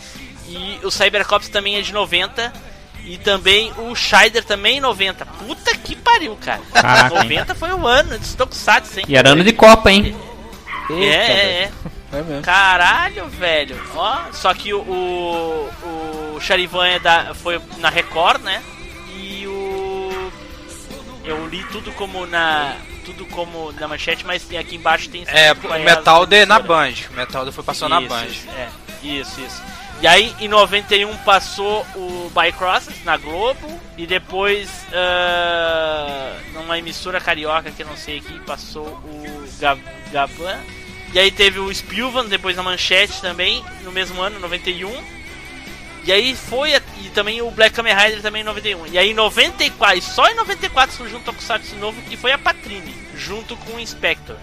[0.49, 2.53] E o Cybercops também é de 90.
[3.05, 5.25] E também o Scheider também em 90.
[5.27, 6.61] Puta que pariu, cara.
[6.73, 7.23] Caraca, hein?
[7.23, 9.07] 90 foi o ano de Tokusatsu, hein?
[9.09, 10.17] E era ano de Copa, hein?
[10.91, 11.75] É, Eita, é, velho.
[12.13, 12.19] é.
[12.19, 12.43] É mesmo.
[12.43, 13.81] Caralho, velho.
[13.95, 18.63] Ó, só que o, o, o Charivan é da, foi na Record, né?
[19.17, 20.33] E o.
[21.25, 22.75] Eu li tudo como na.
[23.05, 26.59] Tudo como na manchete, mas tem aqui embaixo tem É, o a Metal D na.
[26.59, 26.95] Band.
[27.11, 28.27] O Metal foi passou na Band.
[28.27, 28.69] Isso, é,
[29.03, 29.63] isso, isso.
[30.01, 33.81] E aí, em 91 passou o Bycrosses na Globo.
[33.97, 39.79] E depois, ah, numa emissora carioca que eu não sei aqui, passou o Ga-
[40.13, 40.59] Gavan.
[41.15, 44.93] E aí teve o Spilvan, depois na Manchete também, no mesmo ano, 91.
[46.05, 48.87] E aí foi, e também o Black Kamen Rider também em 91.
[48.89, 52.39] E aí em 94, e só em 94 surgiu um Tokusatsu novo, que foi a
[52.39, 54.37] Patrine, junto com o Inspector.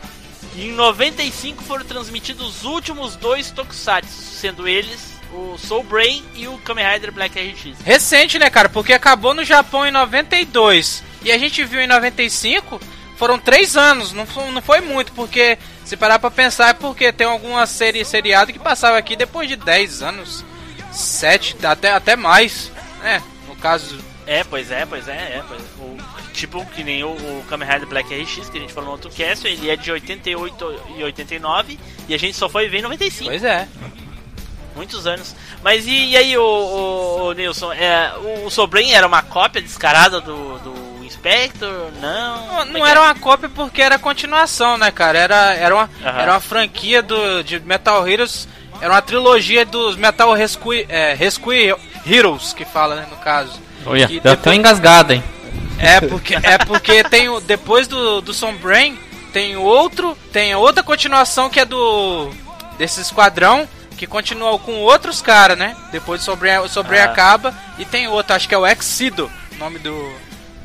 [0.56, 6.48] E em 95 foram transmitidos os últimos dois Tokusatsu, sendo eles o Soul Brain e
[6.48, 7.80] o Kamen Rider Black RX.
[7.84, 8.70] Recente, né, cara?
[8.70, 12.80] Porque acabou no Japão em 92 e a gente viu em 95.
[13.18, 17.12] Foram três anos, não foi, não foi muito, porque se parar pra pensar é porque
[17.12, 20.44] tem alguma série seriado que passava aqui depois de 10 anos,
[20.92, 22.72] 7, até, até mais,
[23.02, 23.22] né?
[23.48, 25.44] No caso, É, pois é, pois é, é.
[25.48, 25.98] Pois, o,
[26.34, 29.12] tipo que nem o, o Kamen Rider Black RX, que a gente falou no outro
[29.12, 31.80] cast, ele é de 88 e 89
[32.10, 33.30] e a gente só foi ver em 95.
[33.30, 33.68] pois é.
[34.76, 35.36] Muitos anos.
[35.63, 37.71] Mas e, e aí, o, o, o Nilson?
[37.74, 41.89] É, o, o Sobren era uma cópia descarada do, do Inspector?
[42.01, 42.47] Não?
[42.47, 43.03] Não, é não que era é?
[43.03, 45.17] uma cópia porque era continuação, né, cara?
[45.19, 46.19] Era, era, uma, Aham.
[46.21, 48.47] era uma franquia do, de Metal Heroes,
[48.82, 53.61] era uma trilogia dos Metal Rescue, é, Rescue Heroes, que fala, né, no caso.
[53.86, 55.24] Olha, Que tão depois- engasgado, hein?
[55.80, 58.97] É porque é porque tem o depois do do Sombrain
[59.34, 62.30] tem outro, tem outra continuação que é do
[62.78, 65.76] desse esquadrão que continua com outros caras, né?
[65.91, 67.06] Depois o Sombrain Ah.
[67.06, 69.94] acaba e tem outro, acho que é o Exido, nome do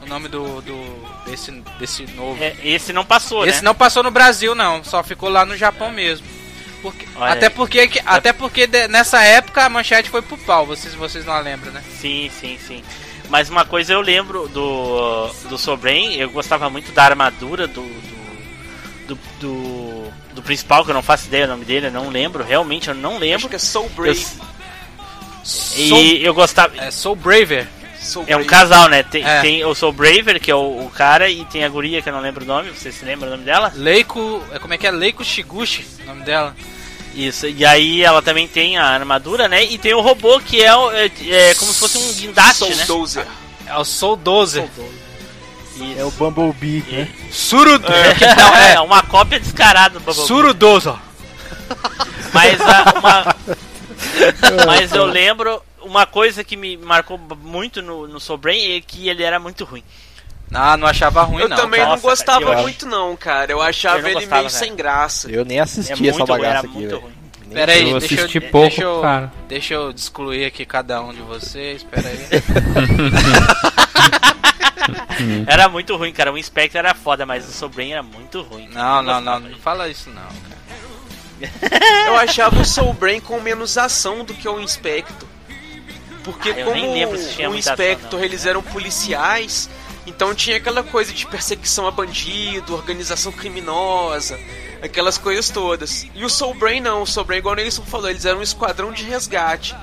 [0.02, 2.42] o nome do, do desse desse novo.
[2.42, 3.64] É, esse não passou, Esse né?
[3.64, 6.26] não passou no Brasil não, só ficou lá no Japão mesmo.
[6.80, 7.50] Porque- até aí.
[7.52, 11.38] porque, que- até porque de- nessa época a manchete foi pro pau, vocês, vocês não
[11.40, 11.82] lembram, né?
[12.00, 12.82] Sim, sim, sim.
[13.28, 18.17] Mas uma coisa eu lembro do, do Sobren, eu gostava muito da armadura do, do,
[19.08, 20.04] do, do,
[20.34, 22.94] do principal, que eu não faço ideia o nome dele, eu não lembro, realmente eu
[22.94, 23.36] não lembro.
[23.38, 24.26] Acho que é Soul Eu- Brave.
[25.76, 26.76] e eu gostava.
[26.76, 27.66] É Soul Braver.
[28.00, 28.48] Soul É um Brave.
[28.48, 29.02] casal, né?
[29.02, 29.40] Tem, É.
[29.40, 32.12] tem o Soul Braver, que é o, o cara, e tem a guria que eu
[32.12, 33.72] não lembro o nome, você se lembra o nome dela?
[33.74, 34.42] Leiko.
[34.52, 34.90] é, Como é que é?
[34.90, 36.54] Leiko Shiguchi, o nome dela.
[37.14, 39.64] Isso, e aí ela também tem a armadura, né?
[39.64, 42.84] E tem o robô que é, é, é como se fosse um guindaste, Soul né?
[42.86, 43.26] Dozer.
[43.66, 44.62] É o Soul 12.
[45.80, 46.00] Isso.
[46.00, 47.08] É o Bumblebee, né?
[47.30, 47.74] Suru.
[47.74, 50.26] É, não, é uma cópia descarada do Bumblebee.
[50.26, 50.92] Suru 12.
[52.32, 53.36] Mas a- uma.
[54.66, 59.08] Mas eu lembro uma coisa que me marcou muito no, no Soul Brain é que
[59.08, 59.82] ele era muito ruim.
[60.52, 61.56] Ah, não achava ruim, Eu não.
[61.56, 61.90] também cara.
[61.90, 63.52] não Nossa, gostava cara, eu muito não, cara.
[63.52, 64.58] Eu achava Eu ele gostava, meio velho.
[64.64, 65.30] sem graça.
[65.30, 67.00] Eu nem assisti É essa ruim, bagaça aqui, muito velho.
[67.02, 67.12] ruim.
[67.52, 69.32] Pera aí, Eu deixa eu, pouco, deixa eu, cara.
[69.48, 72.18] Deixa eu excluir aqui cada um de vocês, pera aí.
[75.46, 76.32] Era muito ruim, cara.
[76.32, 78.68] O Inspector era foda, mas o Soul Brain era muito ruim.
[78.68, 79.40] Não, não, não, gostava.
[79.48, 80.58] não fala isso não, cara.
[82.06, 85.28] Eu achava o Soul Brain com menos ação do que o Inspector.
[86.24, 88.24] Porque Ah, como nem lembro se tinha o ação, Inspector não.
[88.24, 89.70] eles eram policiais,
[90.06, 94.38] então tinha aquela coisa de perseguição a bandido, organização criminosa,
[94.82, 96.06] aquelas coisas todas.
[96.14, 98.42] E o Soul Brain não, o Soul Brain, igual o Nelson falou, eles eram um
[98.42, 99.74] esquadrão de resgate.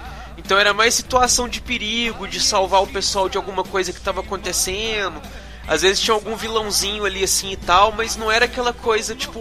[0.46, 4.22] Então era mais situação de perigo, de salvar o pessoal de alguma coisa que estava
[4.22, 5.20] acontecendo.
[5.68, 9.39] Às vezes tinha algum vilãozinho ali assim e tal, mas não era aquela coisa tipo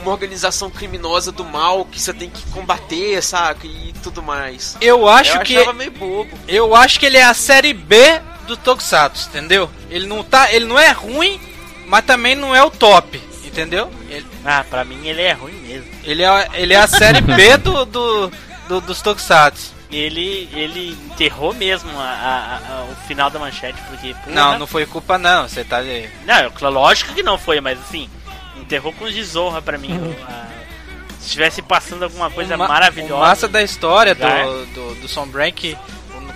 [0.00, 3.66] uma organização criminosa do mal que você tem que combater, saca?
[3.66, 4.76] E tudo mais.
[4.80, 6.38] Eu acho Eu que achava meio bobo.
[6.46, 9.68] eu acho que ele é a série B do Tokusatsu, entendeu?
[9.90, 11.40] Ele não tá, ele não é ruim,
[11.88, 13.90] mas também não é o top, entendeu?
[14.08, 15.90] Ele, Ah, pra mim ele é ruim mesmo.
[16.04, 18.32] ele é ele é a série B do, do,
[18.68, 19.76] do dos Tokusatsu.
[19.90, 24.12] Ele, ele enterrou mesmo a, a- a- o final da manchete, porque.
[24.14, 25.78] porra, Não, não foi culpa não, você tá
[26.26, 28.08] Não, eu- lógico que não foi, mas assim,
[28.56, 29.88] enterrou com desonra pra mim.
[31.18, 33.14] se estivesse passando alguma coisa maravilhosa.
[33.14, 35.76] O massa da história do, do, do Sombran que,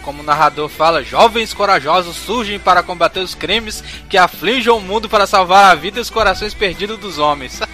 [0.03, 5.09] como o narrador fala, jovens corajosos surgem para combater os crimes que afligem o mundo
[5.09, 7.61] para salvar a vida e os corações perdidos dos homens.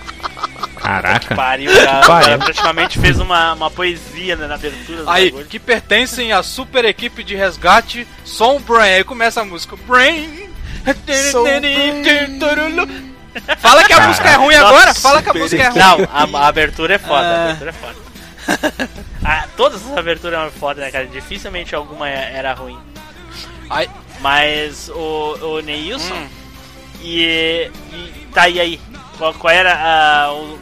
[0.81, 1.35] Caraca.
[1.35, 2.27] Pariu, cara, Pariu.
[2.27, 5.47] cara praticamente fez uma, uma poesia né, na abertura do Aí, bagulho.
[5.47, 8.81] que pertencem à super equipe de resgate Sombran.
[8.83, 9.77] Aí começa a música.
[9.87, 10.49] Brain.
[13.59, 14.95] Fala que a música é ruim Nossa, agora?
[14.95, 15.79] Fala que a música é ruim.
[15.79, 17.45] Não, a, a abertura é foda, a Ah.
[17.51, 18.89] abertura é foda.
[19.25, 21.07] Ah, todas as aberturas eram foda, né, cara?
[21.07, 22.79] Dificilmente alguma era ruim.
[23.69, 23.89] Aí,
[24.21, 26.29] Mas o, o Neilson, Hum.
[27.03, 28.81] e, e tá aí aí.
[29.19, 30.59] Qual, qual era a, o,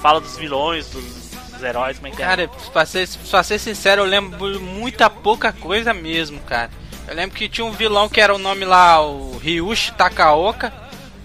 [0.00, 2.24] fala dos vilões, dos, dos heróis, como é que é?
[2.24, 6.70] Cara, pra ser, pra ser sincero, eu lembro muita pouca coisa mesmo, cara.
[7.08, 10.72] Eu lembro que tinha um vilão que era o nome lá, o Ryushi Takaoka,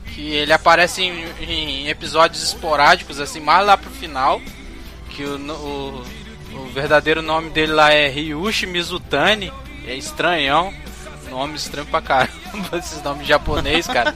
[0.07, 4.41] que ele aparece em, em episódios esporádicos, assim, mais lá pro final.
[5.09, 6.05] Que o, o,
[6.53, 9.51] o verdadeiro nome dele lá é Ryushi Mizutani,
[9.85, 10.73] é estranhão.
[11.33, 12.29] Nome estranho pra caramba,
[12.77, 14.13] esses nomes japonês, cara.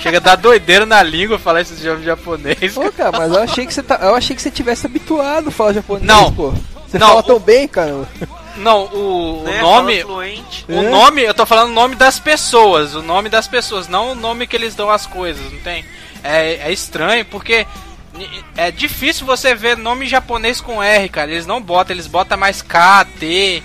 [0.00, 2.74] Chega a dar doideira na língua falar esses nomes japonês.
[2.74, 5.52] Pô, cara, mas eu achei que você tá, eu achei que você tivesse habituado a
[5.52, 6.32] falar japonês, Não.
[6.32, 6.52] pô.
[6.88, 8.06] Você Não, fala o- tão bem, cara.
[8.56, 9.60] Não, o, o Né?
[9.62, 10.04] nome.
[10.04, 10.90] O É?
[10.90, 14.46] nome, eu tô falando o nome das pessoas, o nome das pessoas, não o nome
[14.46, 15.84] que eles dão às coisas, não tem?
[16.24, 17.64] É, é estranho porque
[18.56, 21.30] é difícil você ver nome japonês com R, cara.
[21.30, 23.62] Eles não botam, eles botam mais K, T,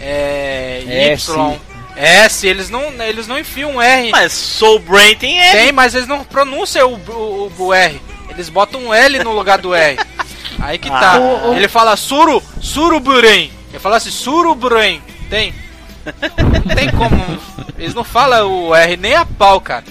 [0.00, 1.30] é, S.
[1.30, 1.56] Y,
[1.96, 4.10] S, eles não, eles não enfiam um R.
[4.10, 5.58] Mas Soul Brain tem L.
[5.58, 8.00] Tem, mas eles não pronunciam o, o, o R.
[8.30, 9.98] Eles botam um L no lugar do R.
[10.60, 11.14] Aí que tá.
[11.16, 11.54] Ah.
[11.56, 13.50] Ele fala Suru, Suruburen.
[13.70, 15.00] Ele fala assim, Suruburen.
[15.28, 15.54] Tem.
[16.06, 17.40] Não tem como.
[17.78, 19.84] Eles não falam o R nem a pau, cara.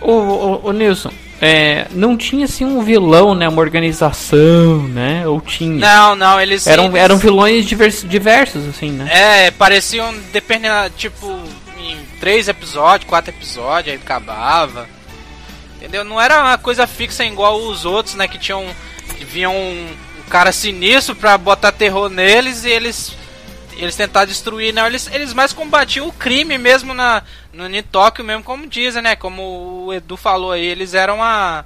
[0.00, 3.48] Ô, ô, ô Nilson, é, não tinha assim um vilão, né?
[3.48, 5.26] Uma organização, né?
[5.26, 5.78] Ou tinha?
[5.78, 6.66] Não, não, eles.
[6.66, 9.08] Eram, eles- eram vilões divers- diversos, assim, né?
[9.46, 11.38] É, pareciam, dependendo, tipo,
[11.78, 14.88] em três episódios, quatro episódios, aí acabava.
[15.76, 16.04] Entendeu?
[16.04, 18.26] Não era uma coisa fixa igual os outros, né?
[18.26, 18.64] Que tinham.
[19.20, 19.86] Vinha um,
[20.26, 23.12] um cara sinistro pra botar terror neles e eles.
[23.76, 24.86] Eles tentaram destruir, não.
[24.86, 27.22] Eles, eles mais combatiam o crime mesmo na,
[27.52, 29.14] no em Tóquio mesmo, como dizem, né?
[29.16, 31.64] Como o Edu falou aí, eles eram uma,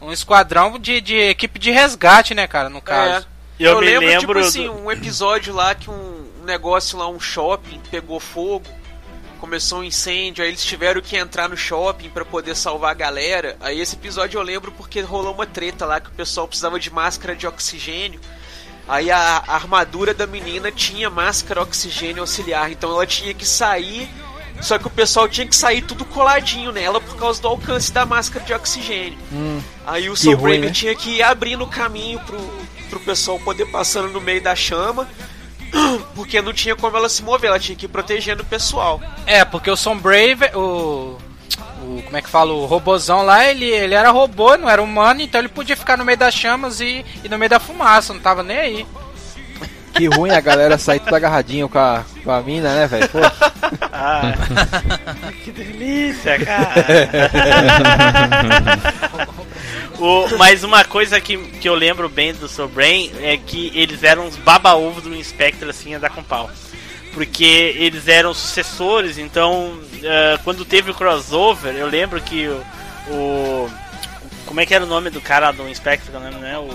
[0.00, 3.26] um esquadrão de, de equipe de resgate, né, cara, no caso.
[3.58, 4.20] Eu, Eu, me lembro, lembro.
[4.20, 8.66] tipo do- assim, um episódio lá que um, um negócio lá, um shopping, pegou fogo,
[9.40, 13.56] começou um incêndio, aí eles tiveram que entrar no shopping pra poder salvar a galera.
[13.60, 16.88] Aí esse episódio eu lembro porque rolou uma treta lá que o pessoal precisava de
[16.92, 18.20] máscara de oxigênio.
[18.88, 24.08] Aí a, a armadura da menina tinha máscara oxigênio auxiliar, então ela tinha que sair.
[24.60, 28.04] Só que o pessoal tinha que sair tudo coladinho nela por causa do alcance da
[28.04, 29.16] máscara de oxigênio.
[29.32, 30.72] Hum, Aí o Soul ruim, Braver né?
[30.72, 32.38] tinha que ir abrindo o caminho pro,
[32.90, 35.08] pro pessoal poder passando no meio da chama.
[36.16, 39.00] Porque não tinha como ela se mover, ela tinha que ir protegendo o pessoal.
[39.26, 41.18] É, porque o Sombrave, o.
[41.82, 42.52] O, como é que fala?
[42.52, 46.04] O robozão lá, ele, ele era robô, não era humano, então ele podia ficar no
[46.04, 48.86] meio das chamas e, e no meio da fumaça, não tava nem aí.
[49.94, 53.08] que ruim a galera sair tudo agarradinho com a, com a mina, né, velho?
[53.92, 54.32] Ah,
[55.44, 56.84] que delícia, cara.
[59.98, 64.04] o, mas uma coisa que, que eu lembro bem do Soul Brain é que eles
[64.04, 66.48] eram uns baba-ovo do Inspector, assim, a dar com pau.
[67.12, 72.62] Porque eles eram sucessores, então eh, quando teve o crossover, eu lembro que o,
[73.08, 73.70] o-
[74.46, 76.14] Como é que era o nome do cara do Inspector?
[76.14, 76.58] eu não lembro, né?
[76.58, 76.68] O,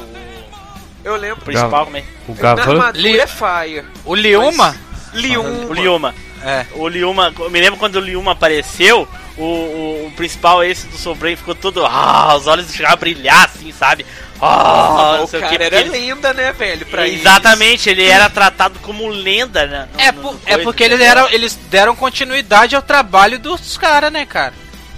[1.03, 1.43] Eu o lembro.
[1.45, 2.03] principal, como é?
[2.27, 2.91] O Gavan.
[2.93, 3.85] Li- é Fire.
[4.05, 4.75] O Liuma?
[5.13, 5.49] Liuma.
[5.69, 6.15] O Liuma.
[6.43, 6.65] É.
[6.75, 9.07] O Liuma, eu me lembro quando o Liuma apareceu,
[9.37, 11.85] o, o, o principal esse do Brain ficou todo.
[11.85, 14.05] Ah, os olhos chegaram a brilhar assim, sabe?
[14.45, 15.63] Ah, não o sei cara o que.
[15.63, 16.85] era lenda, né, velho?
[16.85, 19.87] Pra Exatamente, ele era tratado como lenda, né?
[19.93, 24.11] no- É, por- no é porque eles, eram, eles deram continuidade ao trabalho dos caras,
[24.11, 24.53] né, cara?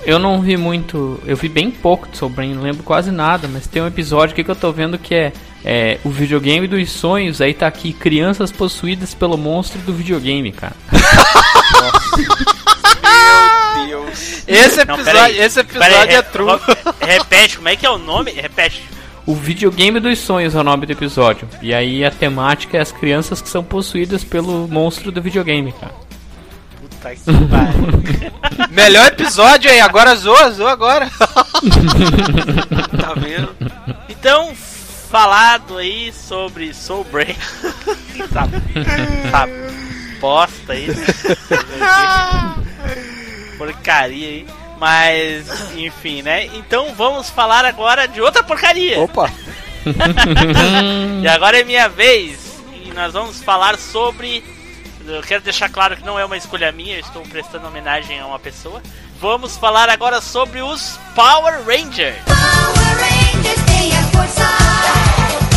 [0.06, 1.20] Eu não vi muito.
[1.26, 4.44] Eu vi bem pouco de Brain, não lembro quase nada, mas tem um episódio aqui
[4.44, 5.34] que eu tô vendo que é,
[5.64, 7.42] é o videogame dos sonhos.
[7.42, 10.76] Aí tá aqui: crianças possuídas pelo monstro do videogame, cara.
[13.76, 14.44] Meu Deus.
[14.48, 15.40] Esse Não, episódio, peraí.
[15.40, 16.52] esse episódio é re- true.
[16.52, 16.78] re-
[17.14, 18.32] Repete, como é que é o nome?
[18.32, 18.84] Repete.
[19.26, 21.48] O videogame dos sonhos é o nome do episódio.
[21.62, 25.96] E aí a temática é as crianças que são possuídas pelo monstro do videogame, cara.
[26.80, 28.70] Puta que pariu.
[28.70, 31.10] Melhor episódio aí, agora zoa, zoa agora.
[33.00, 33.56] Tá vendo?
[34.10, 34.54] Então,
[35.10, 37.36] falado aí sobre Soul Brain.
[38.32, 38.62] sabe?
[39.32, 39.52] Sabe?
[40.20, 40.88] Bosta aí.
[43.58, 44.46] Porcaria aí.
[44.78, 46.46] Mas, enfim, né?
[46.48, 49.00] Então vamos falar agora de outra porcaria.
[49.00, 49.32] Opa!
[51.22, 52.62] E agora é minha vez.
[52.74, 54.44] E nós vamos falar sobre.
[55.06, 58.26] Eu quero deixar claro que não é uma escolha minha, eu estou prestando homenagem a
[58.26, 58.82] uma pessoa.
[59.20, 62.18] Vamos falar agora sobre os Power Rangers.
[62.26, 65.55] Power Rangers têm a força.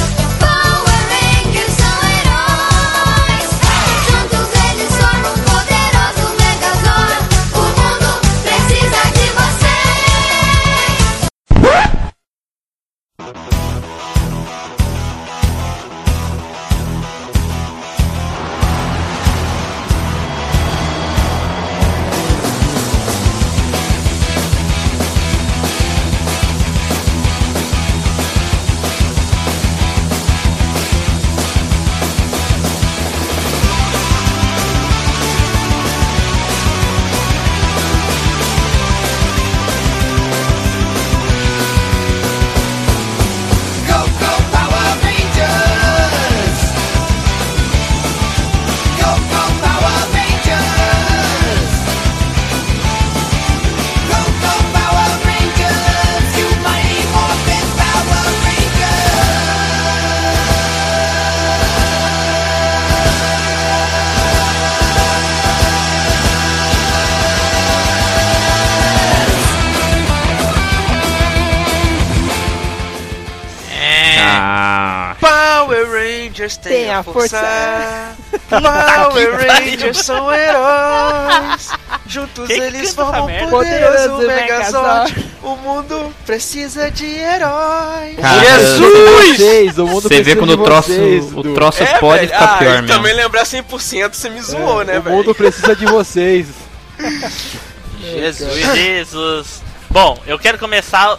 [76.98, 77.38] A força.
[78.48, 78.60] Tá
[79.10, 81.68] Power Rangers são heróis.
[82.06, 85.26] Juntos Quem eles formam um poderoso Poderoso Megazord.
[85.42, 88.16] O mundo precisa de heróis.
[88.18, 89.36] Cara, Jesus!
[89.36, 92.32] Vocês, o mundo Você vê quando de o troço, vocês, o troço É, pode velho.
[92.32, 92.86] ficar ah, pior mesmo.
[92.88, 95.16] também lembrar 100% você me zoou, né, o velho?
[95.16, 96.46] mundo precisa de vocês.
[98.00, 98.54] Jesus.
[98.74, 99.62] Jesus.
[99.90, 101.18] Bom, eu quero começar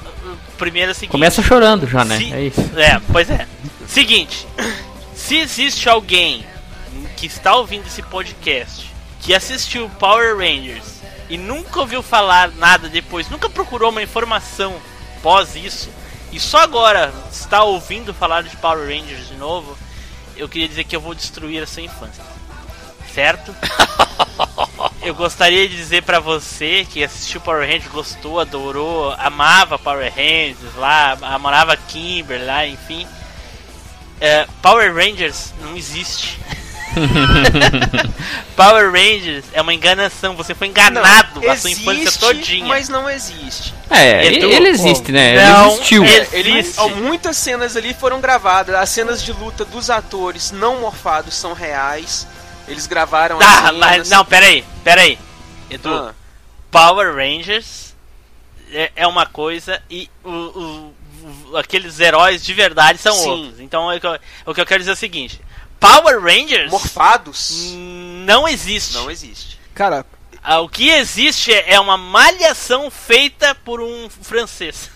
[0.57, 1.11] primeiro o seguinte.
[1.11, 2.17] Começa chorando já, né?
[2.17, 2.61] Se- É isso.
[2.75, 3.45] É, pois é.
[3.87, 4.47] Seguinte,
[5.29, 6.43] se existe alguém
[7.15, 13.29] que está ouvindo esse podcast que assistiu Power Rangers e nunca ouviu falar nada depois,
[13.29, 14.81] nunca procurou uma informação
[15.21, 15.91] pós isso,
[16.31, 19.77] e só agora está ouvindo falar de Power Rangers de novo,
[20.35, 22.23] eu queria dizer que eu vou destruir a sua infância.
[23.13, 23.55] Certo?
[25.01, 30.75] Eu gostaria de dizer pra você que assistiu Power Rangers, gostou, adorou, amava Power Rangers
[30.75, 33.07] lá, amava Kimber lá, enfim.
[34.21, 36.37] É, Power Rangers não existe.
[38.55, 40.35] Power Rangers é uma enganação.
[40.35, 42.65] Você foi enganado Não, a sua infância existe, todinha.
[42.67, 43.73] mas não existe.
[43.89, 45.35] É, ele, Edu, ele existe, né?
[45.49, 46.05] não, ele existiu.
[46.05, 46.89] ele- Ele, Existe.
[46.95, 48.75] muitas cenas ali foram gravadas.
[48.75, 52.27] As cenas de luta dos atores não morfados são reais.
[52.67, 53.77] Eles gravaram as Tá, cenas.
[53.79, 55.17] mas não, peraí, peraí.
[55.69, 56.13] Edu, Ah,
[56.71, 57.93] Power Rangers
[58.71, 60.93] é, é uma coisa e o- o-
[61.57, 63.29] aqueles heróis de verdade são Sim.
[63.29, 63.59] outros.
[63.59, 65.39] Então é que eu- o que eu quero dizer é o seguinte:
[65.79, 67.73] Power Rangers morfados
[68.25, 68.93] não existe.
[68.95, 69.59] não existe.
[69.73, 70.05] Cara,
[70.41, 74.89] Ah, O que existe é é uma malhação feita por um francês.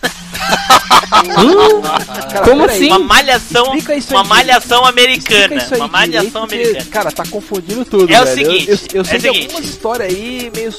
[2.32, 2.86] cara Como assim?
[2.88, 3.66] uma malhação,
[4.10, 6.90] uma malhação americana, isso aí uma malhação direito, porque, americana.
[6.90, 8.40] Cara, tá confundindo tudo, É o velho.
[8.40, 9.46] Eu- seguinte, eu, eu, é sei o de seguinte.
[9.52, 10.72] algumas histórias aí meio...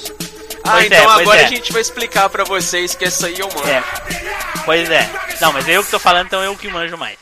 [0.64, 1.46] Ah, Pois então é, agora é.
[1.46, 3.70] a gente vai explicar pra vocês que essa aí eu mando.
[3.70, 3.84] É.
[4.66, 5.10] Pois é.
[5.40, 7.18] Não, mas eu que tô falando, então eu que manjo mais.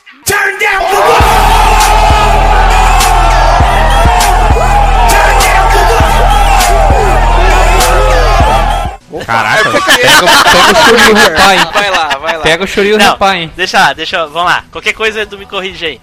[9.24, 11.16] Caraca, pega, pega o Shuryu
[11.52, 11.70] hein?
[11.72, 12.42] Vai lá, vai lá.
[12.42, 13.52] Pega o Shuryu Repá, hein?
[13.56, 14.64] deixa lá, deixa eu, vamos lá.
[14.72, 16.00] Qualquer coisa Edu me corrige aí.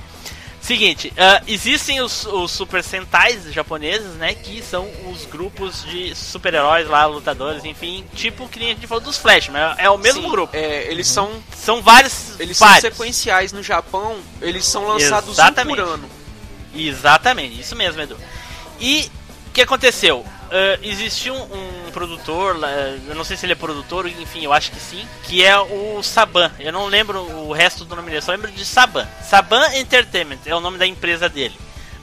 [0.61, 4.35] Seguinte, ah, existem os, os Super Sentais japoneses, né?
[4.35, 9.03] Que são os grupos de super-heróis lá, lutadores, enfim, tipo que nem a gente falou
[9.03, 10.55] dos Flash, mas é o mesmo Sim, grupo.
[10.55, 12.39] é, eles são São vários.
[12.39, 14.17] eles são sequenciais no Japão.
[14.39, 15.81] Eles são lançados Exatamente.
[15.81, 16.09] um por ano.
[16.75, 18.17] Exatamente, isso mesmo, Edu.
[18.79, 19.09] E
[19.47, 20.23] o que aconteceu?
[20.51, 22.69] Ah, existiu um, um produtor, lá,
[23.07, 26.03] eu não sei se ele é produtor, enfim, eu acho que sim, que é o
[26.03, 26.51] Saban.
[26.59, 29.07] Eu não lembro o resto do nome dele, só lembro de Saban.
[29.23, 31.55] Saban Entertainment é o nome da empresa dele.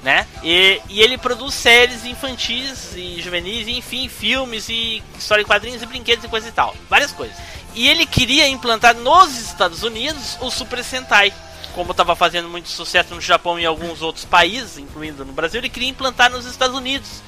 [0.03, 0.27] Né?
[0.45, 5.83] E, e ele produz séries infantis e juvenis, e, enfim, filmes e história em quadrinhos
[5.83, 6.75] e brinquedos e coisa e tal.
[6.89, 7.37] Várias coisas.
[7.75, 11.35] E ele queria implantar nos Estados Unidos o Super Sentai.
[11.75, 15.61] Como estava fazendo muito sucesso no Japão e em alguns outros países, incluindo no Brasil,
[15.61, 17.21] ele queria implantar nos Estados Unidos.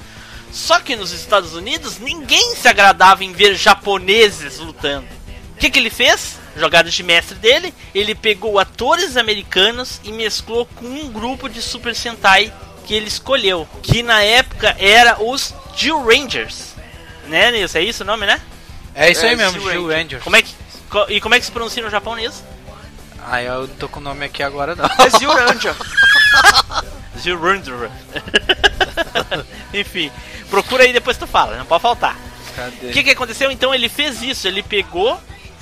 [0.51, 5.07] Só que nos Estados Unidos ninguém se agradava em ver japoneses lutando.
[5.55, 6.39] O que, que ele fez?
[6.57, 11.95] Jogada de mestre dele, ele pegou atores americanos e mesclou com um grupo de Super
[11.95, 12.51] Sentai
[12.85, 16.73] que ele escolheu, que na época era os Jill Rangers.
[17.27, 17.77] Né, Nilson?
[17.77, 18.41] É isso o nome, né?
[18.93, 19.97] É isso aí É, mesmo, Zio Gil Ranger.
[19.97, 20.23] Rangers.
[20.23, 20.53] Como é que,
[20.89, 22.43] co- e como é que se pronuncia no Japão nisso?
[23.23, 24.83] Ah, eu não tô com o nome aqui agora não.
[24.85, 25.75] É Zyuranger.
[27.17, 27.91] Zirundra.
[29.73, 30.11] Enfim,
[30.49, 32.17] procura aí depois tu fala, não pode faltar.
[32.55, 32.87] Cadê?
[32.87, 33.49] O que, que aconteceu?
[33.51, 35.19] Então ele fez isso, ele pegou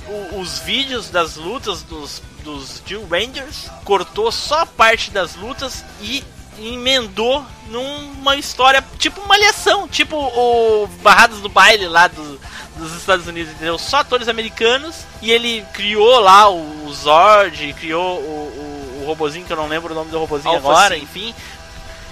[0.08, 5.84] o- os vídeos das lutas dos, dos Jill Rangers, cortou só a parte das lutas
[6.00, 6.24] e
[6.58, 12.40] emendou numa história tipo uma liação, tipo o Barrados do Baile lá do-
[12.76, 13.78] dos Estados Unidos, entendeu?
[13.78, 19.44] Só atores americanos e ele criou lá o, o Zord, criou o, o, o robozinho
[19.44, 21.02] que eu não lembro o nome do robozinho Alpha agora, Sim.
[21.02, 21.34] enfim.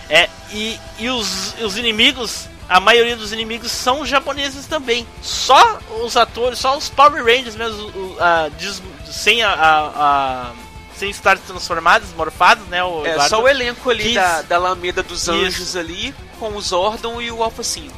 [0.09, 5.07] É, e, e os, os inimigos, a maioria dos inimigos são japoneses também.
[5.23, 10.53] Só os atores, só os Power Rangers mesmo, o- a- des- sem a, a- a-
[10.97, 12.83] sem estar transformados, morfados, né?
[12.83, 13.29] O É Eduardo?
[13.31, 15.31] só o elenco ali Quis- da, da Alameda dos Isso.
[15.33, 17.95] Anjos ali, com o Zordon e o Alpha 5.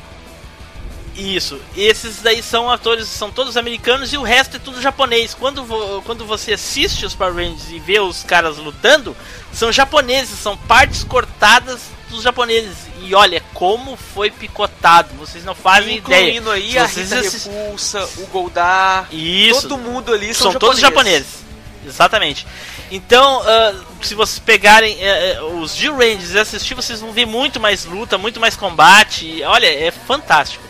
[1.16, 1.60] Isso.
[1.76, 5.34] Esses daí são atores, são todos americanos e o resto é tudo japonês.
[5.34, 9.16] Quando, vo- quando você assiste os Power Rangers e vê os caras lutando,
[9.52, 11.80] são japoneses, são partes cortadas
[12.10, 12.76] dos japoneses.
[13.02, 16.22] E olha como foi picotado, vocês não fazem ideia.
[16.38, 19.62] Incluindo aí Se a Rita assis- Repulsa, o Goldar, Isso.
[19.62, 21.40] todo mundo ali são, são, todos japoneses.
[21.86, 22.46] Exatamente.
[22.90, 27.58] Então, ah, se vocês pegarem eh, os Jill Rangers e assistir, vocês vão ver muito
[27.58, 29.42] mais luta, muito mais combate.
[29.44, 30.62] Olha, é fantástico.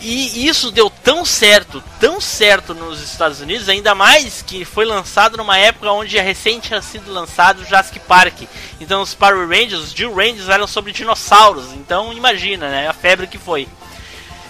[0.00, 5.36] E isso deu tão certo, tão certo nos Estados Unidos, ainda mais que foi lançado
[5.36, 8.42] numa época onde recente tinha sido lançado o Jurassic Park.
[8.80, 11.72] Então os Power Rangers, os Jill Rangers eram sobre dinossauros.
[11.74, 13.68] Então imagina, né, a febre que foi.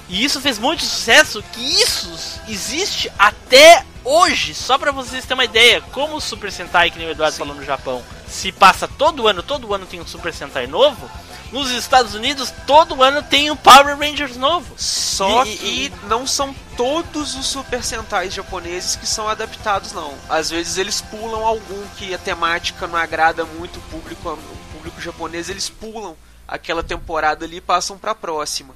[0.09, 4.55] E isso fez muito sucesso, que isso existe até hoje.
[4.55, 7.55] Só pra vocês terem uma ideia, como o Super Sentai, que nem o Eduardo falou
[7.55, 11.11] no Japão, se passa todo ano, todo ano tem um Super Sentai novo.
[11.55, 14.74] Nos Estados Unidos, todo ano tem um Power Rangers novo.
[14.76, 20.12] Só E- e- que não são todos os Super Sentais japoneses que são adaptados, não.
[20.28, 25.00] Às vezes eles pulam algum que a temática não agrada muito o público, o público
[25.00, 26.16] japonês, eles pulam
[26.48, 28.74] aquela temporada ali e passam pra próxima.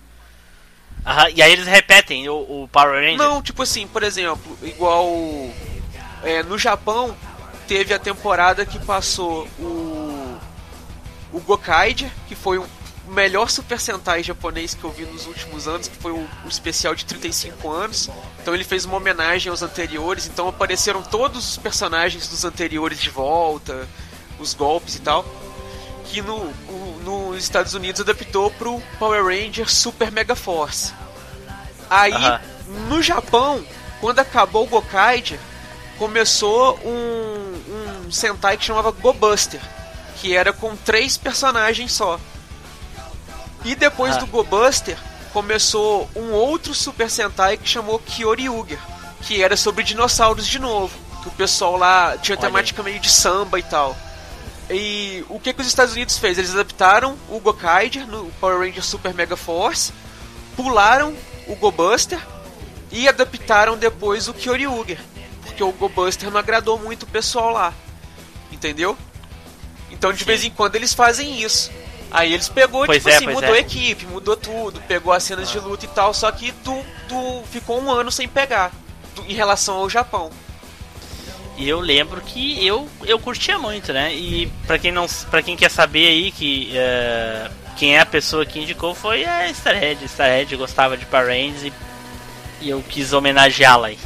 [1.05, 3.17] Aham, e aí eles repetem o, o Power Ranger.
[3.19, 5.09] Não, tipo assim, por exemplo, igual
[6.23, 7.17] é, no Japão
[7.67, 10.08] teve a temporada que passou o
[11.33, 12.67] o Gokaiger, que foi o
[13.09, 16.95] melhor Super Sentai japonês que eu vi nos últimos anos, que foi o, o especial
[16.95, 18.11] de 35 anos.
[18.43, 23.09] Então ele fez uma homenagem aos anteriores, então apareceram todos os personagens dos anteriores de
[23.11, 23.89] volta,
[24.39, 25.25] os golpes e tal.
[26.05, 30.93] Que no, o- nos Estados Unidos adaptou pro Power Ranger Super Mega Force.
[31.91, 32.13] Aí,
[32.89, 33.65] no Japão,
[34.01, 35.39] quando acabou o Gokaiger,
[35.99, 39.61] começou um, um Sentai que chamava Go Buster,
[40.21, 42.19] que era com três personagens só.
[43.65, 44.21] E depois Ah.
[44.21, 44.97] do Go Buster,
[45.33, 48.79] começou um outro Super Sentai que chamou Kyoryuger,
[49.23, 50.97] que era sobre dinossauros de novo.
[51.23, 53.97] Que o pessoal lá tinha Olha temática meio de samba e tal.
[54.71, 56.39] E o que, que os Estados Unidos fez?
[56.39, 59.93] Eles adaptaram o Gokaiger no Power Ranger Super Mega Force,
[60.55, 61.17] pularam
[61.47, 62.21] o Go Buster
[62.93, 65.01] e adaptaram depois o Kyoryuger.
[65.43, 67.73] Porque o Go Buster não agradou muito o pessoal lá.
[68.53, 68.97] Entendeu?
[69.99, 71.71] Então de vez em quando eles fazem isso.
[72.11, 73.59] Aí eles pegou, Pois tipo é, assim, mudou é.
[73.59, 76.83] a equipe, mudou tudo, pegou as cenas de luta e tal, só que tu,
[77.51, 78.73] ficou um ano sem pegar
[79.27, 80.31] em relação ao Japão.
[81.59, 84.15] E eu lembro que eu, eu curtia muito, né?
[84.15, 88.47] E pra quem não para quem quer saber aí que eh, quem é a pessoa
[88.47, 90.05] que indicou foi a Starhead.
[90.05, 91.73] Starhead gostava de Power Rangers e,
[92.61, 93.99] e eu quis homenageá-la aí.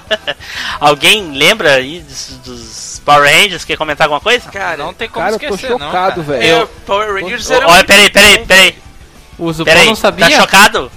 [0.80, 3.64] Alguém lembra aí dos, dos Power Rangers?
[3.64, 4.48] Quer comentar alguma coisa?
[4.50, 5.86] Cara, Não tem como Cara, eu tô esquecer, não.
[5.86, 6.42] chocado, velho.
[6.62, 8.74] é, Power Rangers Ô, era Olha, peraí, peraí, peraí.
[9.38, 10.28] O Zupão Peraí, não sabia?
[10.30, 10.92] tá chocado?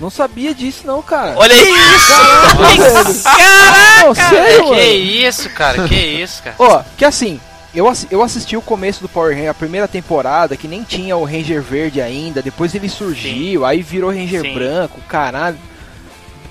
[0.00, 1.34] Não sabia disso não, cara.
[1.36, 3.22] Olha isso!
[3.22, 4.80] Caraca, não, sério, Que mano.
[4.82, 6.56] isso, cara, que isso, cara.
[6.58, 7.40] Ó, que assim,
[7.74, 11.16] eu, assi- eu assisti o começo do Power Ranger, a primeira temporada, que nem tinha
[11.16, 14.54] o Ranger verde ainda, depois ele surgiu, aí virou Ranger Sim.
[14.54, 15.58] branco, caralho.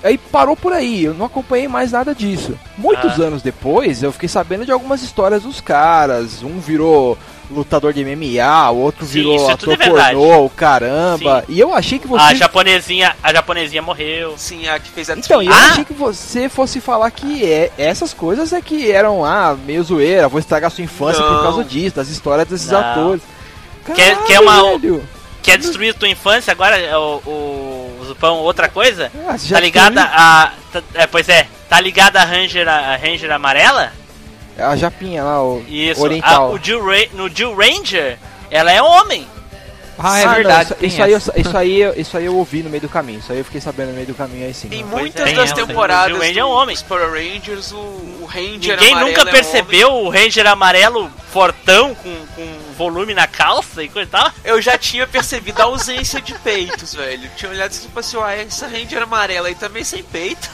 [0.04, 2.56] Aí parou por aí, eu não acompanhei mais nada disso.
[2.76, 3.24] Muitos Ah.
[3.24, 6.42] anos depois, eu fiquei sabendo de algumas histórias dos caras.
[6.42, 7.16] Um virou
[7.50, 10.14] lutador de MMA, o outro Sim, virou é ator verdade.
[10.16, 11.44] pornô, o caramba.
[11.48, 12.22] E eu achei que você.
[12.22, 14.34] A japonesinha, a japonesinha morreu.
[14.36, 15.70] Sim, a que fez a Então, eu Ah!
[15.70, 20.28] achei que você fosse falar que é, essas coisas é que eram, ah, meio zoeira,
[20.28, 21.42] vou estragar sua infância por Não.
[21.42, 22.78] causa disso, das histórias desses Não.
[22.78, 23.22] atores.
[23.86, 25.02] Quer- Caralho, quer uma- velho.
[25.42, 27.73] Quer destruir tua infância agora, o, o,
[28.14, 29.10] o Zupão, outra coisa?
[29.26, 30.52] Ah, Tá ligada tem a.
[30.72, 33.92] tá- é, pois é, tá ligada a Ranger, a Ranger amarela?
[34.56, 36.00] A japinha lá, o Isso.
[36.00, 36.52] A, oriental.
[36.52, 38.18] o Jill Ra- no Jill Ranger,
[38.50, 39.26] ela é homem.
[39.98, 40.62] Ah, é Ah, não, verdade.
[40.64, 42.88] isso, tem isso aí, eu- isso, aí, eu- isso aí eu ouvi no meio do
[42.88, 43.20] caminho.
[43.20, 44.66] Isso aí eu fiquei sabendo no meio do caminho aí sim.
[44.72, 45.66] Em Pois muitas é, das tem essa.
[45.66, 46.74] temporadas O Ranger é um do- homem.
[46.74, 51.10] dos Power Rangers, o, o Ranger Ninguém amarelo nunca é um percebeu o Ranger amarelo
[51.32, 54.30] fortão com, com volume na calça e coisa e tal?
[54.44, 57.30] Eu já tinha percebido a ausência de peitos, velho.
[57.36, 60.48] Tinha olhado assim, tipo assim, ah, essa Ranger amarela aí também sem peito.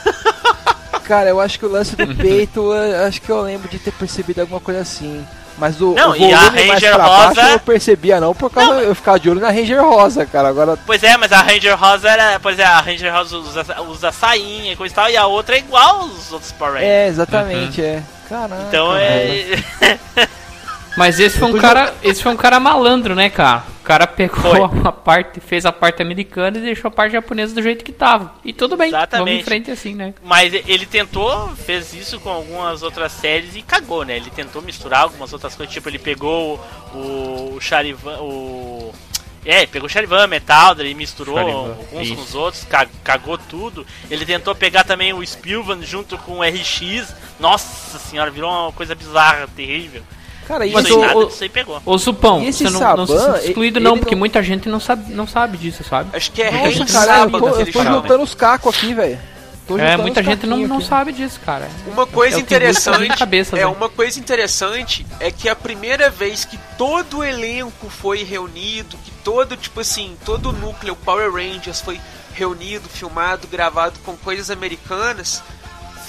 [1.04, 3.92] Cara, eu acho que o lance do peito, eu acho que eu lembro de ter
[3.92, 5.26] percebido alguma coisa assim.
[5.58, 8.20] Mas o, Não, o e a volume mais Ranger pra baixo rosa- eu não percebia
[8.20, 10.48] não, por causa eu ficava de olho na Ranger Rosa, cara.
[10.48, 12.40] Agora Pois é, mas a Ranger Rosa era.
[12.40, 15.56] Pois é, a Ranger Rosa usa, usa sainha e coisa e tal, e a outra
[15.56, 16.90] é igual aos outros Power Rangers.
[16.90, 18.02] É, exatamente, é.
[18.28, 18.62] Caraca.
[18.68, 19.44] Então é.
[20.96, 23.64] Mas esse foi um cara, esse foi um cara malandro, né, cara?
[23.80, 24.60] O cara pegou Foi.
[24.78, 28.34] uma parte, fez a parte americana e deixou a parte japonesa do jeito que tava.
[28.44, 29.40] E tudo bem, vamos Exatamente.
[29.40, 30.14] em frente assim, né?
[30.22, 34.16] Mas ele tentou, fez isso com algumas outras séries e cagou, né?
[34.16, 36.60] Ele tentou misturar algumas outras coisas, tipo, ele pegou
[36.94, 38.92] o, o Charivan, o...
[39.42, 42.14] É, pegou o Charivan, Metal, daí misturou Charivan, uns isso.
[42.14, 43.86] com os outros, ca- cagou tudo.
[44.10, 47.14] Ele tentou pegar também o Spilvan junto com o RX.
[47.38, 50.02] Nossa senhora, virou uma coisa bizarra, terrível.
[50.50, 51.80] Cara, Mas isso, o- nada o- disso aí pegou.
[51.86, 54.42] Ô Supão, E esse você não, não se Saban, sente excluído não, não- porque muita
[54.42, 56.10] gente não sabe, não sabe disso, sabe?
[56.16, 58.92] Acho que é Nossa, Ranger cara, eu Sábado tô, eu tô juntando os cacos aqui,
[58.92, 59.18] velho.
[59.78, 61.68] É, muita gente não, não sabe disso, cara.
[61.86, 66.58] Uma coisa É interessante cabeça, é uma coisa interessante é que a primeira vez que
[66.76, 72.00] todo o elenco foi reunido, que todo tipo assim, todo o núcleo Power Rangers foi
[72.34, 75.40] reunido, filmado, gravado com coisas americanas,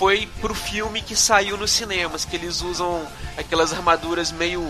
[0.02, 3.06] foi pro filme que saiu nos cinemas, que eles usam
[3.38, 4.68] aquelas armaduras meio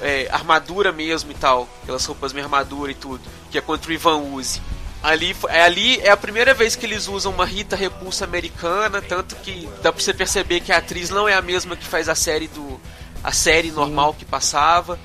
[0.00, 3.20] é, armadura mesmo e tal, aquelas roupas meio armadura e tudo,
[3.50, 4.62] que é contra o Ivan Uzi.
[5.02, 9.34] Ali, é, ali é a primeira vez que eles usam uma Rita Repulsa americana, tanto
[9.34, 12.14] que dá pra você perceber que a atriz não é a mesma que faz a
[12.14, 12.80] série do
[13.24, 14.96] a série normal que passava.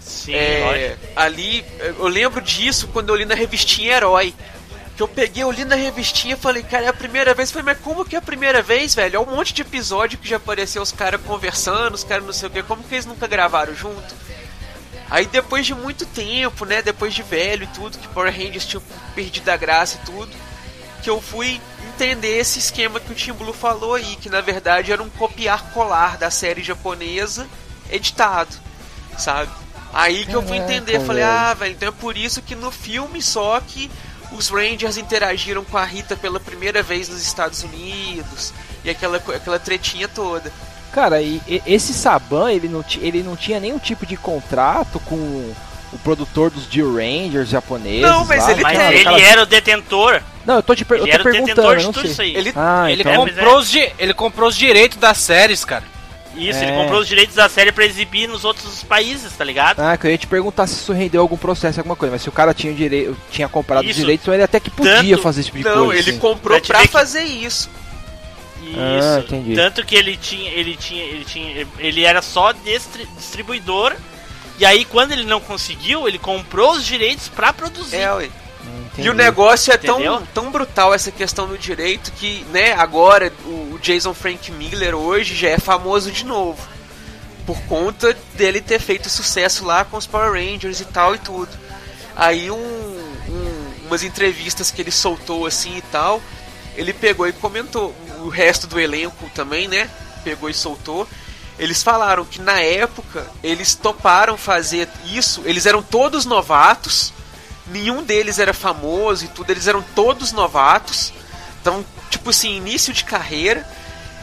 [0.00, 4.34] Sim, É, ali, eu lembro disso quando eu li na revistinha Herói.
[4.96, 7.48] Que eu peguei, eu li na revistinha e falei, cara, é a primeira vez.
[7.48, 9.16] Eu Falei, mas como que é a primeira vez, velho?
[9.16, 12.48] É um monte de episódio que já apareceu os caras conversando, os caras não sei
[12.48, 12.62] o que.
[12.62, 14.14] Como que eles nunca gravaram junto?
[15.10, 16.80] Aí depois de muito tempo, né?
[16.80, 18.82] Depois de velho e tudo, que Power Rangers tinha
[19.14, 20.30] perdido a graça e tudo,
[21.02, 21.60] que eu fui
[21.94, 26.18] entender esse esquema que o Tim Blue falou aí, que na verdade era um copiar-colar
[26.18, 27.46] da série japonesa
[27.90, 28.56] editado,
[29.18, 29.52] sabe?
[29.92, 33.22] Aí que eu fui entender, falei, ah, velho, então é por isso que no filme
[33.22, 33.88] só que
[34.32, 38.52] os Rangers interagiram com a Rita pela primeira vez nos Estados Unidos
[38.84, 40.52] e aquela, aquela tretinha toda.
[40.92, 45.16] Cara, e, e- esse Saban, ele não, ele não tinha nenhum tipo de contrato com
[45.16, 48.02] o produtor dos Jill Rangers japoneses.
[48.02, 50.20] Não, mas lá, ele Mas ele aquela- era o detentor.
[50.44, 51.92] Não, eu tô te per- eu Ele tô era o perguntando, detentor eu de não
[51.92, 52.10] tudo sei.
[52.12, 52.36] isso aí.
[52.36, 53.26] Ele, Ah, Ele, então.
[53.26, 55.82] comprou os di- ele comprou os direitos das séries, cara.
[56.36, 56.64] Isso, É.
[56.68, 59.80] ele comprou os direitos da série pra exibir nos outros países, tá ligado?
[59.80, 62.28] Ah, que eu ia te perguntar se isso rendeu algum processo, alguma coisa, mas se
[62.28, 65.18] o cara tinha, o direi- tinha comprado os direitos, então ele até que podia Tanto-
[65.22, 66.00] fazer esse tipo de não, coisa.
[66.00, 66.18] ele assim.
[66.18, 67.70] comprou Pra que- fazer isso.
[68.62, 68.78] Isso.
[68.78, 69.54] Ah, entendi.
[69.54, 73.94] Tanto que ele tinha, ele tinha, ele tinha, ele era só distri- distribuidor.
[74.58, 77.96] E aí quando ele não conseguiu, ele comprou os direitos pra produzir.
[77.96, 78.28] É, ué.
[78.94, 79.08] Entendi.
[79.08, 79.98] E o negócio é tão,
[80.32, 85.48] tão brutal essa questão do direito que, né, agora o Jason Frank Miller hoje já
[85.50, 86.60] é famoso de novo.
[87.46, 91.50] Por conta dele ter feito sucesso lá com os Power Rangers e tal e tudo.
[92.16, 96.22] Aí um, um- umas entrevistas que ele soltou assim e tal,
[96.76, 97.94] ele pegou e comentou.
[98.20, 99.90] O resto do elenco também, né?
[100.22, 101.06] Pegou e soltou.
[101.58, 107.12] Eles falaram que na época eles toparam fazer isso, eles eram todos novatos,
[107.66, 111.12] nenhum deles era famoso e tudo, eles eram todos novatos.
[111.60, 113.66] Então, tipo assim, início de carreira,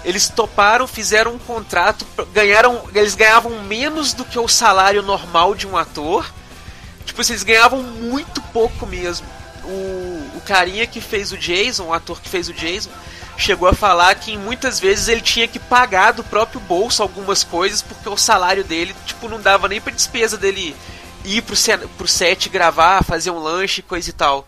[0.04, 5.68] eles toparam, fizeram um contrato, ganharam, eles ganhavam menos do que o salário normal de
[5.68, 6.32] um ator.
[7.06, 9.28] Tipo assim, eles ganhavam muito pouco mesmo.
[9.64, 12.90] O, o carinha que fez o Jason, o ator que fez o Jason,
[13.38, 17.82] chegou a falar que muitas vezes ele tinha que pagar do próprio bolso algumas coisas
[17.82, 20.76] porque o salário dele, tipo, não dava nem pra despesa dele
[21.26, 24.48] ir pro, cen- pro set gravar, fazer um lanche, coisa e tal.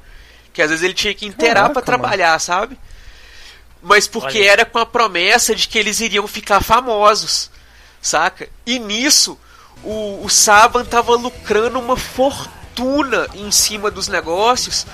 [0.53, 2.78] Que às vezes ele tinha que inteirar pra trabalhar, sabe?
[3.82, 7.49] Mas porque Olha era com a promessa de que eles iriam ficar famosos,
[8.01, 8.47] saca?
[8.65, 9.38] E nisso,
[9.84, 14.86] o, o Saban tava lucrando uma fortuna em cima dos negócios,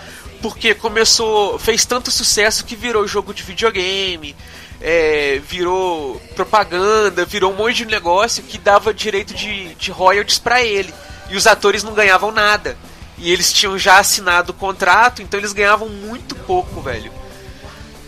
[0.42, 4.36] porque começou, fez tanto sucesso que virou jogo de videogame,
[4.82, 10.64] é, virou propaganda, virou um monte de negócio que dava direito de, de royalties pra
[10.64, 10.94] ele.
[11.30, 12.76] E os atores não ganhavam nada.
[13.18, 17.12] E eles tinham já assinado o contrato, então eles ganhavam muito pouco, velho.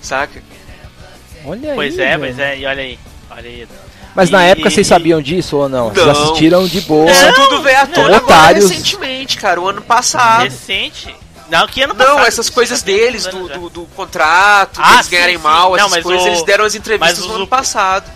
[0.01, 0.41] Saca?
[1.45, 2.19] Olha Pois aí, é, velho.
[2.19, 2.99] pois é, e olha aí.
[3.29, 3.67] Olha aí.
[4.15, 5.89] Mas na E- época vocês sabiam disso ou não?
[5.89, 6.11] Vocês Não.
[6.23, 7.09] assistiram de boa.
[7.09, 8.69] Isso tudo veio à tona agora Otários.
[8.69, 10.43] recentemente, cara, o ano passado.
[10.43, 11.15] Recente.
[11.49, 15.05] Não, que ano Não, passado, essas isso coisas deles, do, do, do contrato, Ah, deles
[15.05, 15.43] sim, ganharem sim.
[15.43, 18.09] mal, Não, essas coisas, o- eles deram as entrevistas mas no o- ano passado.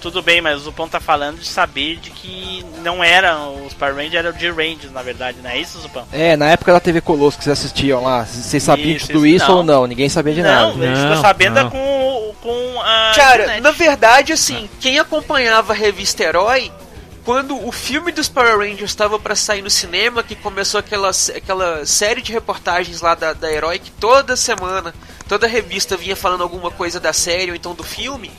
[0.00, 3.96] Tudo bem, mas o Zupão tá falando de saber de que não eram os Power
[3.96, 6.06] Rangers, eram o G-Rangers, na verdade, não é isso, Zupão?
[6.12, 9.26] É, na época da TV Colosso que vocês assistiam lá, vocês sabiam Isso, de tudo
[9.26, 9.56] isso, não.
[9.56, 9.86] ou não?
[9.86, 10.68] Ninguém sabia de não, nada.
[10.84, 11.70] a gente ficou Não, sabendo não.
[11.70, 13.60] com, com a Cara, internet.
[13.62, 16.70] na verdade, assim, quem acompanhava a revista Herói,
[17.24, 21.84] quando o filme dos Power Rangers estava pra sair no cinema, que começou aquela, aquela
[21.84, 24.94] série de reportagens lá da, da Herói, que toda semana,
[25.28, 28.30] toda revista vinha falando alguma coisa da série ou então do filme,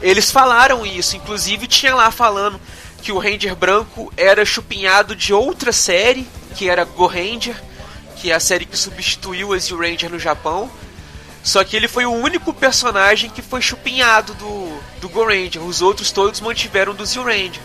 [0.00, 1.16] eles falaram isso.
[1.16, 2.60] Inclusive tinha lá falando
[3.02, 7.54] que o Ranger branco era chupinhado de outra série, que era Go Ranger,
[8.16, 10.70] que é a série que substituiu a Zeo Ranger no Japão.
[11.42, 15.62] Só que ele foi o único personagem que foi chupinhado do, do Go Ranger.
[15.62, 17.62] Os outros todos mantiveram do Zeo Ranger.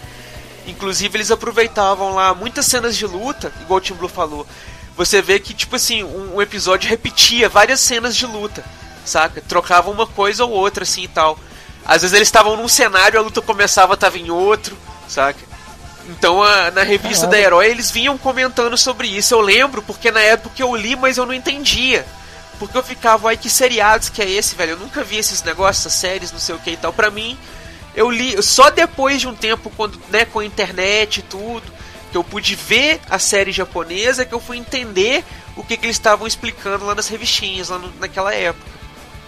[0.68, 4.46] Inclusive eles aproveitavam lá muitas cenas de luta, igual o Tim Blue falou.
[4.96, 8.64] Você vê que, tipo assim, um, um episódio repetia várias cenas de luta,
[9.04, 9.42] saca?
[9.42, 11.40] Trocava uma coisa ou outra, assim e tal.
[11.86, 14.78] Às vezes eles estavam num cenário, a luta começava, tava em outro,
[15.08, 15.40] saca?
[16.10, 19.34] Então a- na revista da Herói eles vinham comentando sobre isso.
[19.34, 22.06] Eu lembro, porque na época eu li, mas eu não entendia.
[22.60, 24.72] Porque eu ficava, ai que seriados que é esse, velho?
[24.74, 26.94] Eu nunca vi esses negócios, essas séries, não sei o que e tal.
[26.94, 27.38] Pra mim,
[27.96, 31.64] eu li só depois de um tempo, quando, né, com a internet e tudo,
[32.12, 35.24] que eu pude ver a série japonesa, que eu fui entender
[35.56, 38.70] o que, que eles estavam explicando lá nas revistinhas, lá no- naquela época.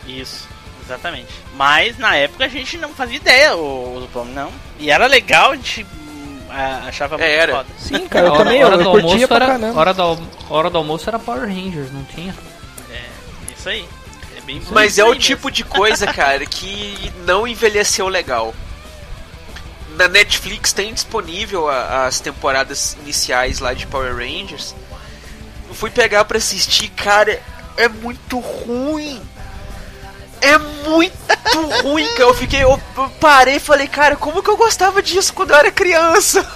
[0.06, 0.48] Isso,
[0.86, 1.28] exatamente.
[1.56, 4.52] Mas na época a gente não fazia ideia, o Zupão, não.
[4.80, 7.54] E era legal, a gente hum, a- achava muito Era.
[7.58, 7.70] foda.
[7.78, 9.80] Sim, cara, eu hora, também, hora eu do curtia almoço pra era, caramba.
[9.80, 10.20] hora, do,
[10.50, 12.36] hora do almoço era Power Rangers, não tinha?
[13.58, 13.88] Isso aí.
[14.38, 15.22] É bem Mas isso é o mesmo.
[15.22, 18.54] tipo de coisa, cara, que não envelheceu legal.
[19.96, 24.76] Na Netflix tem disponível a- as temporadas iniciais lá de Power Rangers.
[25.70, 27.40] Eu fui pegar pra assistir, cara,
[27.78, 29.22] é muito ruim.
[30.44, 31.14] É muito
[31.84, 32.24] ruim, cara.
[32.24, 32.80] Eu fiquei, eu
[33.20, 36.46] parei e falei, cara, como que eu gostava disso quando eu era criança?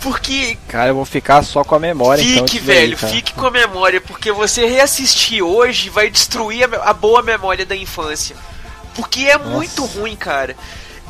[0.00, 2.46] Porque Cara, eu vou ficar só com a memória então.
[2.46, 6.92] Fique, aí, velho, fique com a memória, porque você reassistir hoje vai destruir a, a
[6.92, 8.36] boa memória da infância.
[8.94, 10.54] Porque é muito ruim, cara.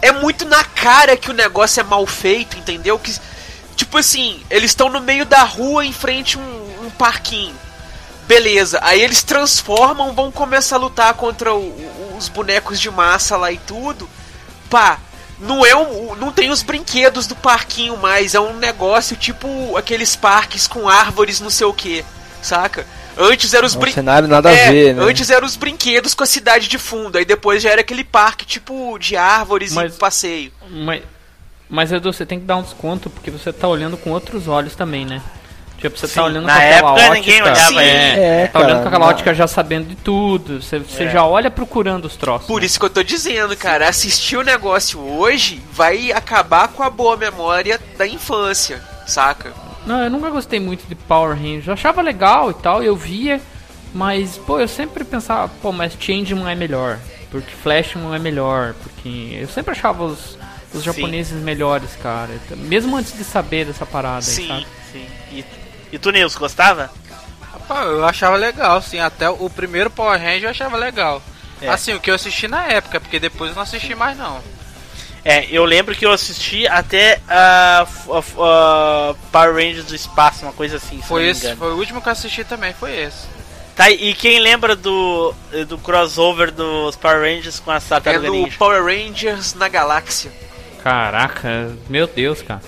[0.01, 2.97] É muito na cara que o negócio é mal feito, entendeu?
[2.97, 3.13] Que,
[3.75, 7.55] tipo assim, eles estão no meio da rua em frente a um, um parquinho.
[8.27, 13.37] Beleza, aí eles transformam, vão começar a lutar contra o- o- os bonecos de massa
[13.37, 14.09] lá e tudo.
[14.71, 14.99] Pá,
[15.39, 20.17] não é um, não tem os brinquedos do parquinho mais, é um negócio tipo aqueles
[20.17, 22.05] parques com árvores não sei o que,
[22.41, 22.87] saca?
[23.17, 25.05] Antes eram os É um brin- cenário nada a É, ver, né?
[25.05, 28.45] Antes eram os brinquedos com a cidade de fundo, aí depois já era aquele parque
[28.47, 30.53] tipo de árvores Mas- e passeio.
[30.71, 31.03] Mas,
[31.69, 34.75] mas Edu, você tem que dar um desconto porque você tá olhando com outros olhos
[34.75, 35.21] também, né?
[35.91, 37.15] Tipo, você Sim, tá olhando na com aquela época ótica.
[37.15, 40.63] ninguém olhava é, É, tá olhando cara, com aquela na- ótica já sabendo de tudo.
[40.63, 41.11] Você, você É.
[41.11, 42.47] já olha procurando os troços.
[42.47, 46.89] Por isso que eu tô dizendo, cara, assistir o negócio hoje vai acabar com a
[46.91, 49.53] boa memória da infância, saca?
[49.87, 51.67] Não, eu nunca gostei muito de Power Rangers.
[51.67, 53.41] Eu achava legal e tal, eu via,
[53.93, 56.99] mas, pô, eu sempre pensava, pô, mas Changeman é melhor,
[57.31, 60.39] porque Flashman é melhor, porque eu sempre achava os,
[60.73, 60.85] os Sim.
[60.87, 62.31] japoneses melhores, cara.
[62.57, 64.67] Mesmo antes de saber dessa parada aí, Sim, sabe?
[65.95, 66.91] E, tu, Nils, gostava?
[67.53, 68.99] Rapaz, eu achava legal, sim.
[68.99, 71.23] Até o primeiro Power Ranger eu achava legal.
[71.63, 71.69] É.
[71.69, 74.43] Assim, o que eu assisti na época, porque depois eu não assisti mais não.
[75.25, 77.87] É, eu lembro que eu assisti até a
[79.31, 81.01] Power Rangers do espaço, uma coisa assim.
[81.01, 83.29] se Foi esse, foi o último que eu assisti também, foi esse.
[83.77, 85.33] Tá, e quem lembra do,
[85.69, 88.57] do crossover dos Power Rangers com a É Tartaruga no Ninja?
[88.59, 90.33] Power Rangers na Galáxia.
[90.83, 92.61] Caraca, meu Deus, cara.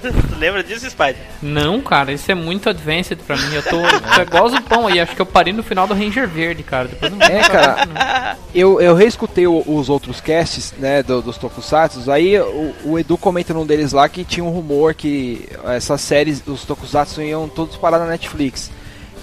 [0.00, 1.16] Tu lembra disso, Spider?
[1.42, 3.52] Não, cara, isso é muito advanced pra mim.
[3.54, 3.76] Eu tô,
[4.14, 6.86] tô igual o Zupão aí, acho que eu parei no final do Ranger Verde, cara.
[6.88, 12.10] Depois não É, cara, eu, eu reescutei o- os outros casts, né, do- dos Tokusatsu,
[12.12, 16.42] aí o, o Edu comenta num deles lá que tinha um rumor que essas séries,
[16.46, 18.70] os Tokusatsu iam todos parar na Netflix.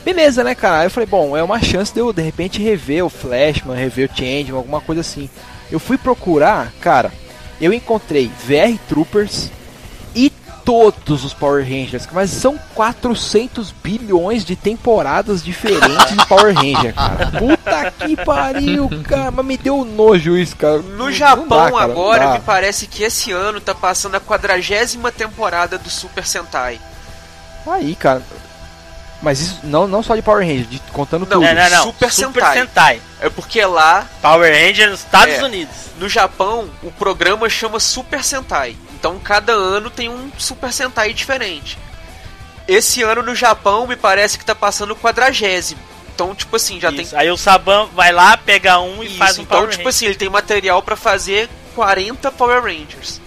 [0.03, 0.79] Beleza, né, cara?
[0.81, 4.09] Aí eu falei, bom, é uma chance de eu, de repente, rever o Flashman, rever
[4.11, 5.29] o Changeman, alguma coisa assim.
[5.71, 7.11] Eu fui procurar, cara,
[7.59, 9.49] eu encontrei VR Troopers
[10.15, 10.31] e
[10.65, 17.27] todos os Power Rangers, mas são 400 bilhões de temporadas diferentes de Power Ranger, cara.
[17.39, 20.79] Puta que pariu, cara, mas me deu nojo isso, cara.
[20.79, 22.33] No não Japão dá, cara, não agora, dá.
[22.33, 26.81] me parece que esse ano tá passando a quadragésima temporada do Super Sentai.
[27.67, 28.21] Aí, cara.
[29.21, 31.41] Mas isso não, não só de Power Ranger, de, contando Não, tudo.
[31.41, 31.83] Não, não, não.
[31.85, 32.57] Super Super Sentai.
[32.59, 33.01] Sentai.
[33.21, 35.43] É porque lá, Power Rangers nos Estados É.
[35.43, 35.73] Unidos.
[35.99, 38.75] no Japão, o programa chama Super Sentai.
[39.05, 41.77] Então cada ano tem um Super Sentai diferente.
[42.67, 45.79] Esse ano no Japão me parece que tá passando o quadragésimo.
[46.11, 47.15] Então, tipo assim, já Isso.
[47.15, 49.03] Aí o Saban vai lá, pega um tem.
[49.03, 49.95] e Isso, faz um então, Power tipo Ranger.
[49.95, 53.21] assim, ele tem material pra fazer 40 Power Rangers.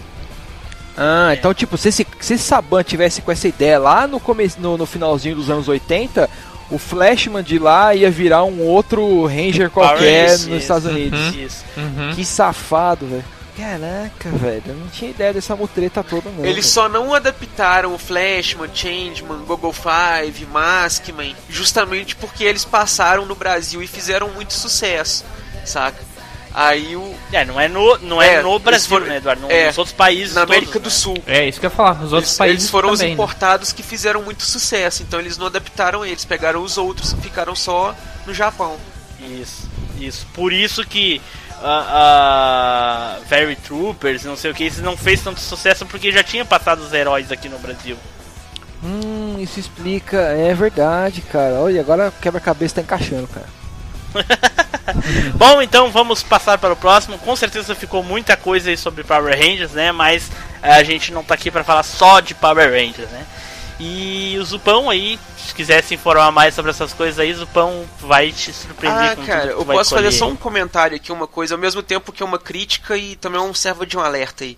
[0.97, 4.51] Ah, então tipo, se esse, se esse Saban tivesse com essa ideia lá no, come,
[4.57, 6.29] no, no finalzinho dos anos 80,
[6.69, 10.55] o Flashman de lá ia virar um outro Ranger Power qualquer Rangers, nos isso.
[10.57, 11.35] Estados Unidos.
[11.35, 11.63] Isso.
[11.77, 12.11] Uhum.
[12.13, 13.38] Que safado, velho.
[13.59, 16.45] Caraca, velho, eu não tinha ideia dessa mutreta toda, não.
[16.45, 23.35] Eles só não adaptaram o Flashman, Changeman, Google Five, Maskman, justamente porque eles passaram no
[23.35, 25.25] Brasil e fizeram muito sucesso,
[25.65, 26.07] saca?
[26.53, 27.13] Aí o.
[27.31, 29.43] É, não é no, não é, É, no Brasil, foram- né, Eduardo?
[29.43, 30.83] No- é, nos outros países Na todos, América né?
[30.83, 31.17] do Sul.
[31.27, 33.21] É isso que eu ia falar, nos outros Eles, países eles foram os também, né?
[33.21, 37.55] importados que fizeram muito sucesso, então eles não adaptaram eles, pegaram os outros e ficaram
[37.55, 37.93] só
[38.25, 38.77] no Japão.
[39.21, 40.25] Isso, isso.
[40.33, 41.21] Por isso que
[41.63, 46.45] a Very Troopers, não sei o que, isso não fez tanto sucesso porque já tinha
[46.45, 47.97] passado os heróis aqui no Brasil.
[48.83, 50.17] Hum, isso explica.
[50.17, 51.55] É verdade, cara.
[51.55, 53.47] Olha, agora quebra-cabeça tá encaixando, cara.
[55.35, 57.17] Bom, então vamos passar para o próximo.
[57.19, 59.91] Com certeza ficou muita coisa aí sobre Power Rangers, né?
[59.91, 60.31] Mas
[60.63, 63.25] eh, a gente não tá aqui para falar só de Power Rangers, né?
[63.79, 68.31] E o Zupão aí, se quiser se informar mais sobre essas coisas aí, Zupão vai
[68.31, 71.59] te surpreender Ah, com cara, eu posso fazer só um comentário aqui, uma coisa, ao
[71.59, 74.57] mesmo tempo que é uma crítica e também um servo de um alerta aí.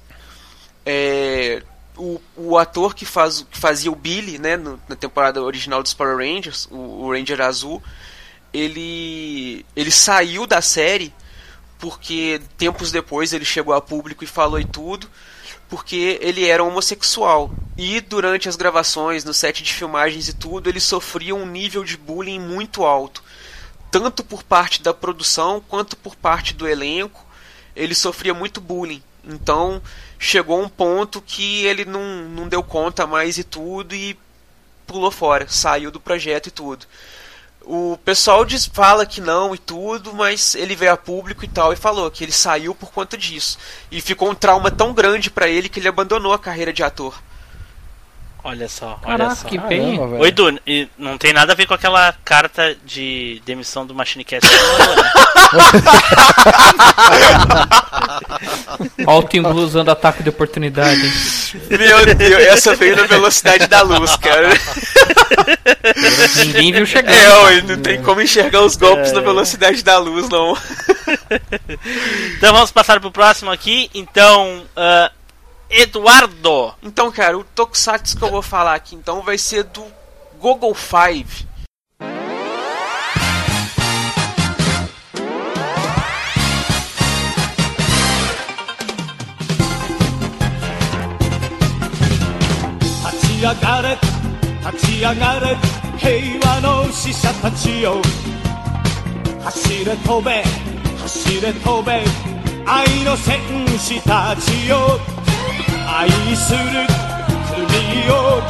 [0.84, 1.62] É,
[1.96, 5.94] o, o ator que, faz, que fazia o Billy, né, no- na temporada original dos
[5.94, 7.82] Power Rangers, o, o Ranger Azul,
[8.52, 11.14] ele, ele saiu da série
[11.78, 15.08] porque tempos depois ele chegou a público e falou e tudo,
[15.72, 17.50] porque ele era homossexual.
[17.76, 21.98] E durante as gravações, no set de filmagens e tudo, ele sofria um nível de
[21.98, 23.24] bullying muito alto
[23.92, 27.26] tanto por parte da produção quanto por parte do elenco,
[27.76, 29.04] ele sofria muito bullying.
[29.24, 29.82] Então
[30.18, 34.18] chegou um ponto que ele não, não deu conta mais e tudo e
[34.88, 36.86] pulou fora, saiu do projeto e tudo.
[37.64, 41.72] O pessoal diz, fala que não e tudo, mas ele veio a público e tal
[41.72, 43.58] e falou que ele saiu por conta disso.
[43.92, 47.14] E ficou um trauma tão grande pra ele que ele abandonou a carreira de ator.
[48.44, 49.48] Olha só, Caraca, olha só.
[49.48, 49.98] que bem.
[49.98, 50.18] Caramba.
[50.18, 54.50] Oi, Edu, e não tem nada a ver com aquela carta de demissão do Machinecast.
[59.06, 61.02] Ó o Team Blue usando ataque de oportunidade.
[61.70, 64.50] Meu Deus, essa veio na velocidade da luz, cara.
[66.46, 67.14] Ninguém viu chegar.
[67.54, 69.14] É, não tem como enxergar os golpes é.
[69.14, 70.58] na velocidade da luz, não.
[72.38, 73.90] então vamos passar pro próximo aqui.
[73.94, 75.12] Então, uh,
[75.70, 76.74] Eduardo.
[76.84, 79.86] Então, cara, o Tokusatsu que eu vou falar aqui então vai ser do
[80.40, 81.52] Google Five.
[93.42, 94.11] Got it.
[94.66, 95.58] 立ち上がれ。
[95.98, 98.02] 平和の使者たちよ」
[99.44, 100.44] 「走れ飛べ。
[101.02, 102.04] 走れ飛べ。
[102.66, 103.40] 愛の戦
[103.78, 105.00] 士たちよ」
[105.88, 106.60] 「愛する
[107.50, 108.42] 国を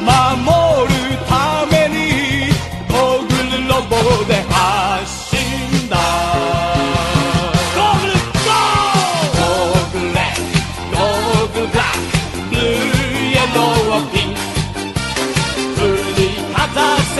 [0.00, 1.69] 守るため。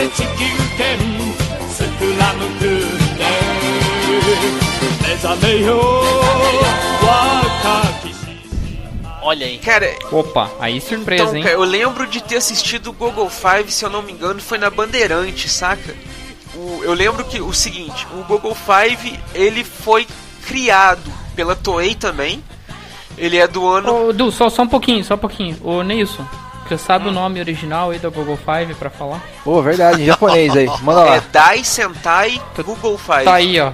[0.00, 0.26] せ地球
[0.78, 0.98] 圏
[1.68, 2.80] スクラム訓
[3.18, 3.24] 練
[5.02, 5.76] 目覚めよ
[7.02, 8.16] 若き
[9.22, 9.58] Olha aí.
[9.58, 11.42] Cara, Opa, aí surpresa, então, hein?
[11.42, 14.56] cara, eu lembro de ter assistido o Google Five, se eu não me engano, foi
[14.56, 15.96] na Bandeirante, saca?
[16.54, 20.06] O- eu lembro que o seguinte, o Google Five ele foi
[20.46, 22.42] criado pela Toei também.
[23.18, 24.08] Ele é do ano.
[24.10, 25.56] Ô, Du, só, só um pouquinho, só um pouquinho.
[25.64, 26.24] Ô, Nilson,
[26.77, 29.21] você sabe o nome original aí da Google Five pra falar?
[29.43, 30.67] Pô, verdade, em japonês aí.
[30.81, 31.23] Manda É lá.
[31.31, 33.25] Dai Sentai Google Five.
[33.25, 33.71] Tá aí, ó.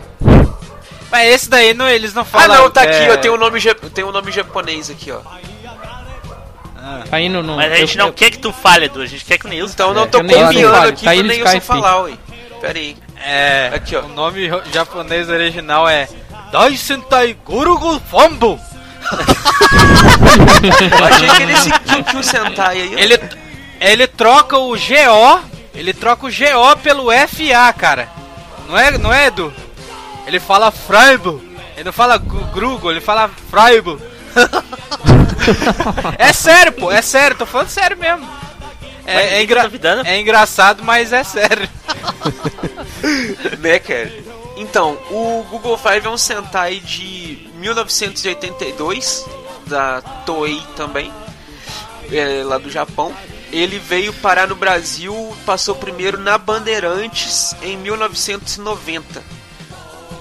[1.11, 2.48] Mas esse daí não, eles não Ah falam.
[2.64, 3.60] não, tá aqui, é, ó, tem um nome,
[3.94, 5.19] tem um nome japonês aqui, ó.
[7.10, 7.44] Tá aí no.
[7.44, 9.02] Mas a gente eu- não quer que tu fale, Edu.
[9.02, 9.74] A gente quer que o Nilson.
[9.74, 11.65] Então não É, tô nem copiando falo, aqui tá pro Skype.
[11.65, 12.14] falar, ué.
[12.61, 12.98] Pera aí.
[13.24, 14.02] É, Aqui, ó.
[14.02, 16.07] o nome japonês original é
[16.52, 18.60] Dai Sentai Gurugu Fambo.
[20.99, 22.93] Eu achei que esse Kyukyu Sentai aí.
[22.93, 23.19] Ele,
[23.79, 25.39] ele troca o GO,
[25.73, 28.09] ele troca o GO pelo FA, cara.
[28.67, 29.53] Não é, não é, Edu?
[30.25, 31.41] Ele fala Fraibo.
[31.75, 34.01] Ele não fala Grugo, ele fala Fraibo.
[36.17, 38.27] é sério, pô, é sério, tô falando sério mesmo.
[39.05, 41.69] É, é, engra- tá é engraçado, mas é sério.
[43.59, 44.11] né, cara?
[44.57, 49.23] Então, o Google Five é um Sentai de 1982,
[49.67, 51.13] da Toei também,
[52.11, 53.15] é, lá do Japão.
[53.51, 59.23] Ele veio parar no Brasil, passou primeiro na Bandeirantes em 1990.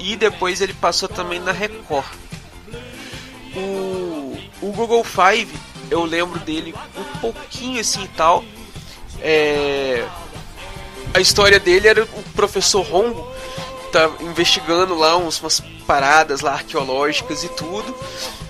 [0.00, 2.04] E depois ele passou também na Record.
[3.56, 5.48] O, o Google Five,
[5.90, 8.44] eu lembro dele um pouquinho assim e tal.
[9.22, 10.06] É,
[11.14, 13.35] a história dele era o professor Rongo
[13.96, 17.96] tá investigando lá uns, umas paradas lá arqueológicas e tudo.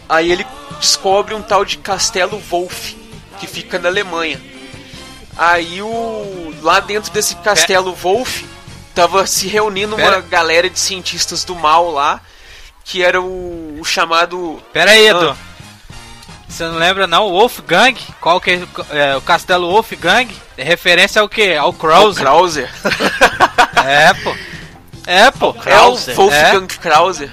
[0.08, 0.46] Aí ele
[0.80, 2.94] descobre um tal de Castelo Wolf
[3.38, 4.40] que fica na Alemanha.
[5.36, 8.42] Aí o lá dentro desse Castelo Wolf
[8.94, 10.20] tava se reunindo uma Pera.
[10.22, 12.20] galera de cientistas do mal lá,
[12.84, 15.30] que era o, o chamado Pera aí, Edu.
[15.30, 15.36] Ah.
[16.48, 17.26] Você não lembra não?
[17.26, 17.94] O Wolfgang?
[18.20, 20.28] Qual que é, é, o castelo Wolfgang?
[20.56, 21.54] É referência ao que?
[21.54, 22.22] Ao Krauser.
[22.22, 22.70] Krauser.
[23.88, 24.34] É, pô.
[25.06, 25.54] É, pô.
[25.64, 27.30] É o Wolfgang Krauser.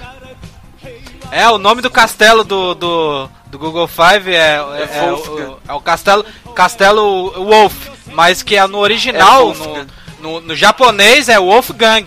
[1.30, 5.48] É, o nome do castelo do, do, do Google Five é, é, é Wolfgang.
[5.50, 6.24] o, é o castelo,
[6.54, 7.74] castelo Wolf,
[8.12, 9.86] mas que é no É original, no, Wolfgang.
[10.20, 12.04] no, no japonês é Wolfgang,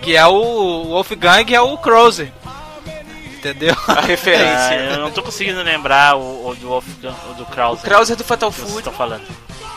[0.00, 2.32] que é o, o Wolfgang é o Krauser.
[3.36, 3.76] Entendeu?
[3.86, 4.74] A Ah, referência.
[4.94, 7.80] eu não tô conseguindo lembrar o, o do Wolfgang, o do Krauser.
[7.80, 8.80] O Krauser do Fatal que vocês Fury.
[8.80, 9.22] estão falando.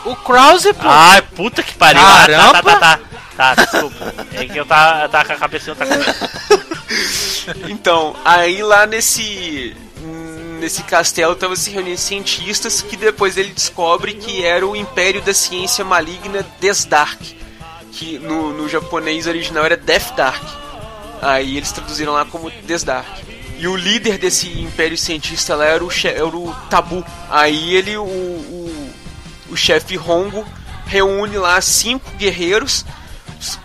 [0.06, 0.88] O Krauser, pô.
[0.88, 2.02] Ai, puta que pariu.
[2.02, 2.64] Ah, tá, Caramba!
[2.64, 3.00] tá, tá,
[3.42, 3.56] tá.
[3.56, 4.14] Tá, desculpa.
[4.34, 5.76] É que eu tava, eu tava com a cabeça.
[7.68, 9.76] Então, aí lá nesse
[10.60, 15.34] nesse castelo tava se reunindo cientistas que depois ele descobre que era o Império da
[15.34, 17.36] Ciência Maligna Desdark,
[17.92, 20.44] que no, no japonês original era Death Dark.
[21.20, 23.10] Aí eles traduziram lá como Desdark.
[23.58, 27.04] E o líder desse império cientista lá era o, era o Tabu.
[27.30, 28.94] Aí ele, o, o,
[29.50, 30.46] o chefe Hongo,
[30.86, 32.86] reúne lá cinco guerreiros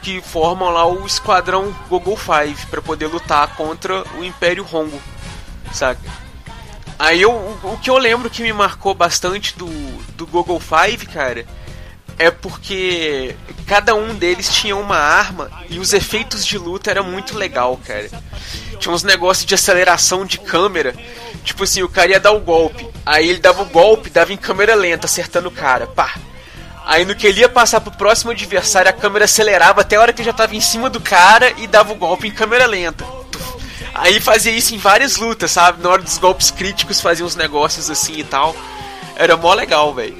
[0.02, 5.00] que formam lá o esquadrão Google Five para poder lutar contra o Império Hongo,
[5.72, 6.00] saca?
[6.98, 9.68] Aí eu, o, o que eu lembro que me marcou bastante do,
[10.14, 11.46] do Google Five, cara,
[12.18, 13.36] é porque
[13.66, 18.08] cada um deles tinha uma arma e os efeitos de luta era muito legal, cara.
[18.78, 20.94] Tinha uns negócios de aceleração de câmera.
[21.44, 22.88] Tipo assim, o cara ia dar o golpe.
[23.04, 25.86] Aí ele dava o golpe, dava em câmera lenta, acertando o cara.
[25.86, 26.14] Pá.
[26.86, 30.12] Aí no que ele ia passar pro próximo adversário, a câmera acelerava até a hora
[30.12, 33.04] que ele já tava em cima do cara e dava o golpe em câmera lenta.
[33.92, 35.82] Aí fazia isso em várias lutas, sabe?
[35.82, 38.54] Na hora dos golpes críticos fazia uns negócios assim e tal.
[39.16, 40.16] Era mó legal, velho.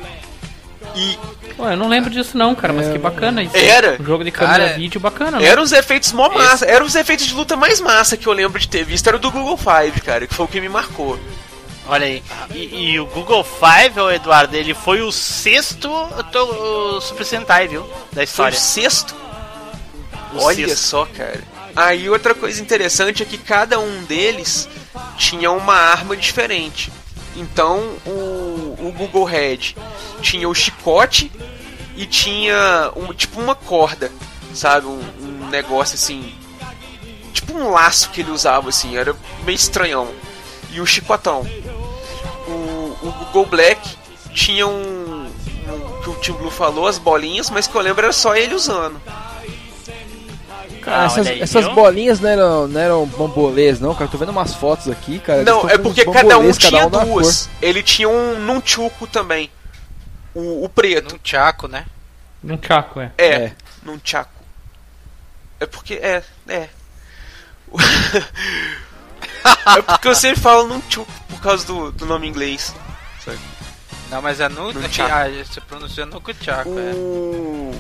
[0.97, 1.17] E
[1.57, 3.57] Pô, eu não lembro disso não, cara, mas que bacana isso.
[3.57, 3.97] Era.
[4.01, 5.47] Um jogo de câmera Cara, vídeo bacana, né?
[5.47, 6.67] eram os efeitos mó massa.
[6.67, 9.07] Eram os efeitos de luta mais massa que eu lembro de ter visto.
[9.07, 11.19] Era o do Google Five, cara, que foi o que me marcou.
[11.89, 12.23] Olha aí.
[12.53, 15.89] E, e o Google Five, ô Eduardo, ele foi o sexto
[16.33, 16.39] to-
[16.97, 17.83] o Super Sentai, viu?
[18.13, 18.59] Da Foi o história.
[18.59, 19.15] sexto.
[20.35, 20.83] O Olha sexto.
[20.83, 21.43] só, cara.
[21.75, 24.69] Aí outra coisa interessante é que cada um deles
[25.17, 26.91] tinha uma arma diferente.
[27.37, 29.77] Então o, o Google Head
[30.23, 31.31] tinha o chicote
[31.95, 34.11] e tinha um, tipo uma corda,
[34.55, 34.87] sabe?
[34.87, 36.35] Um, um negócio assim.
[37.33, 39.15] Tipo um laço que ele usava assim, era
[39.45, 40.09] meio estranhão.
[40.71, 41.47] E o chicotão.
[43.09, 43.97] O, Google Black
[44.33, 46.01] tinha um, um.
[46.03, 49.01] que o Tim Blue falou, as bolinhas, mas que eu lembro era só ele usando.
[50.83, 54.09] Cara, Ah, essas, aí, essas bolinhas não eram, não eram bambolês, não, cara.
[54.09, 55.43] Tô vendo umas fotos aqui, cara.
[55.43, 57.49] Não, é porque cada um tinha da duas.
[57.61, 59.51] Ele tinha um nunchuku também.
[60.33, 61.13] O, o preto.
[61.13, 61.87] Num tchaco, né?
[62.43, 63.11] Num caco, é.
[63.19, 63.53] É, É.
[63.83, 64.31] nunchaku.
[65.59, 65.95] É porque.
[65.95, 66.69] É, é.
[69.77, 72.73] é porque eu sempre falo nunchuku por causa do, do nome inglês.
[74.11, 74.73] Não, mas é no.
[74.73, 75.13] Nunchaku.
[75.13, 76.93] Ah, você pronuncia no Kuchaku, é.
[76.95, 77.73] O.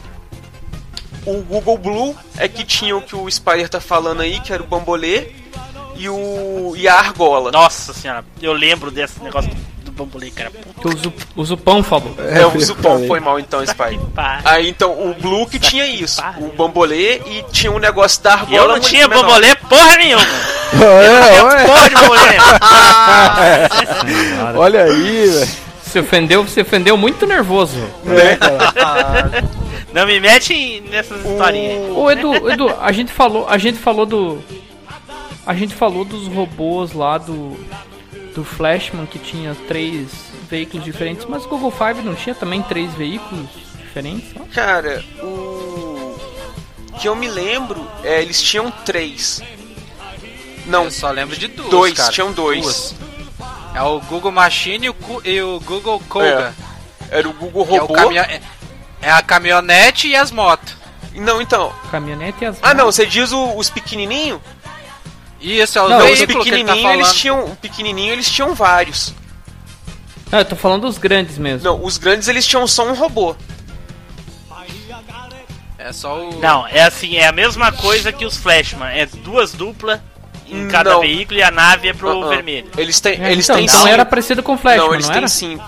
[1.27, 4.63] O Google Blue é que tinha o que o Spider tá falando aí, que era
[4.63, 5.29] o bambolê.
[5.97, 6.75] E o.
[6.77, 7.51] E a argola.
[7.51, 9.51] Nossa senhora, eu lembro desse negócio
[9.83, 10.51] do bambolê, cara.
[10.51, 12.15] Puta Que o, Zu- o Zupão falou.
[12.19, 14.01] É, o Zupão foi mal então, pariu.
[14.45, 18.33] Aí então o Blue que tinha isso, o bambolê e tinha um negócio da E
[18.35, 18.57] argola.
[18.63, 19.23] eu não tinha menor.
[19.25, 20.25] bambolê porra nenhuma.
[20.77, 22.37] É, olha, Porra de bambolê.
[24.59, 25.66] olha aí, velho.
[25.97, 27.79] Se ofendeu, se ofendeu muito nervoso.
[28.07, 29.45] É, cara.
[29.95, 31.91] Não me mete em- nessas historinhas aí.
[31.91, 34.43] Ô Edu, Edu, a gente falou, a gente falou do
[35.47, 37.57] a gente falou dos robôs lá do
[38.35, 40.09] do Flashman que tinha três
[40.51, 43.47] veículos diferentes, mas o Google Five não tinha também três veículos
[43.79, 44.35] diferentes?
[44.35, 44.45] não?
[44.49, 46.15] Cara, o
[47.01, 49.43] que eu me lembro, é, eles tinham três.
[50.67, 51.71] Não, Eu só lembro de duas.
[51.71, 52.13] dois, cara.
[52.13, 52.61] tinham dois.
[52.61, 52.95] Duas.
[53.77, 56.55] É o Google Machine e o, Cu- e o Google Koga.
[57.11, 57.95] Era o Google que é, o Robô.
[57.95, 58.41] caminhão- é-
[59.03, 60.75] é a caminhonete e as motos.
[61.15, 61.73] Não, então.
[61.91, 64.41] Caminhonete e as Ah, não, você diz o- os pequenininhos?
[65.41, 68.55] Isso, é o Não, Não, os que ele tá eles tinham, o pequenininho eles tinham
[68.55, 69.13] vários.
[70.33, 71.63] Não, eu tô falando dos grandes mesmo.
[71.71, 73.37] Não, os grandes eles tinham só um robô.
[75.79, 76.41] É só o...
[76.41, 78.89] Não, é assim, é a mesma coisa que os Flashman.
[78.89, 80.01] É duas duplas
[80.49, 81.01] em cada Não.
[81.01, 82.29] veículo e a nave é pro Uh-uh.
[82.29, 82.69] vermelho.
[82.77, 83.89] Eles têm, É, eles então, têm então cinco.
[83.93, 85.19] era parecido com o Flashman, não, não, eles era?
[85.21, 85.65] têm cinco.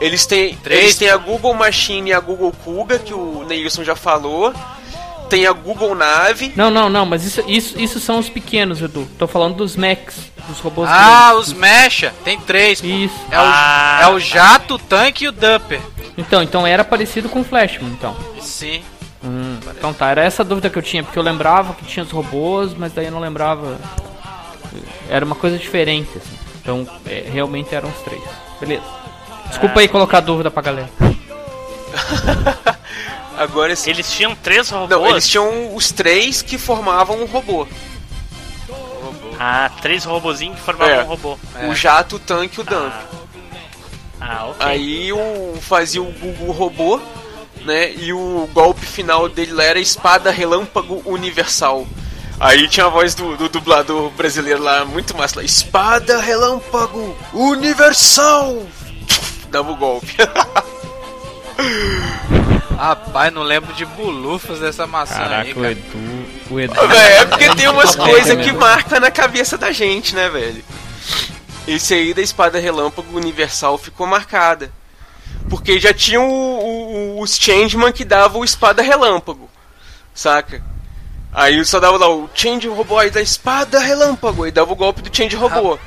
[0.00, 0.80] Eles têm, Três?
[0.82, 4.52] eles têm a Google Machine e a Google Kuga, que o Neilson já falou.
[5.28, 6.52] Tem a Google Nave.
[6.56, 9.08] Não, não, não, mas isso, isso, isso são os pequenos, Edu.
[9.18, 10.16] Tô falando dos Max,
[10.48, 11.48] dos robôs Ah, grandes.
[11.48, 12.12] os Mecha.
[12.24, 12.80] Tem três.
[12.80, 12.86] pô.
[12.86, 13.14] Isso.
[13.30, 13.98] É o, Ah.
[14.02, 15.80] é o jato, o tanque e o dumper.
[16.18, 18.14] Então, então era parecido com o Flashman, então.
[18.40, 18.82] Sim.
[19.24, 22.04] Hum, então tá, era essa a dúvida que eu tinha, porque eu lembrava que tinha
[22.04, 23.78] os robôs, mas daí eu não lembrava.
[25.08, 26.38] Era uma coisa diferente, assim.
[26.60, 28.22] Então, é, realmente eram os três.
[28.60, 28.84] Beleza.
[29.48, 30.90] Desculpa aí colocar dúvida pra galera.
[33.36, 33.90] Agora esse...
[33.90, 34.90] Eles tinham três robôs.
[34.90, 37.66] Não, eles tinham os três que formavam um robô.
[39.38, 41.02] Ah, três robozinhos que formavam É.
[41.02, 41.38] um robô.
[41.68, 42.92] O jato, o tanque e o dump.
[44.20, 44.66] Ah, ok.
[44.66, 47.00] Aí o fazia o Google robô,
[47.64, 47.92] né?
[47.94, 51.86] E o golpe final dele era espada relâmpago universal.
[52.42, 55.44] Aí tinha a voz do, do dublador brasileiro lá, muito massa lá.
[55.44, 58.66] Espada relâmpago universal!
[59.48, 60.16] Dava o golpe.
[62.76, 65.70] Rapaz, não lembro de bulufas dessa maçã aí, cara.
[65.70, 66.26] Edu.
[66.50, 66.88] O Edu.
[66.88, 70.28] Véi, é porque tem umas É, coisas é que marcam na cabeça da gente, né,
[70.28, 70.64] velho?
[71.68, 74.72] Esse aí da espada relâmpago universal ficou marcada.
[75.48, 79.48] Porque já tinha o, o- os Changeman que davam o espada relâmpago.
[80.12, 80.62] Saca?
[81.32, 84.44] Aí só dava lá o Change Robô aí da espada relâmpago.
[84.44, 85.78] Aí dava o golpe do Change Robô.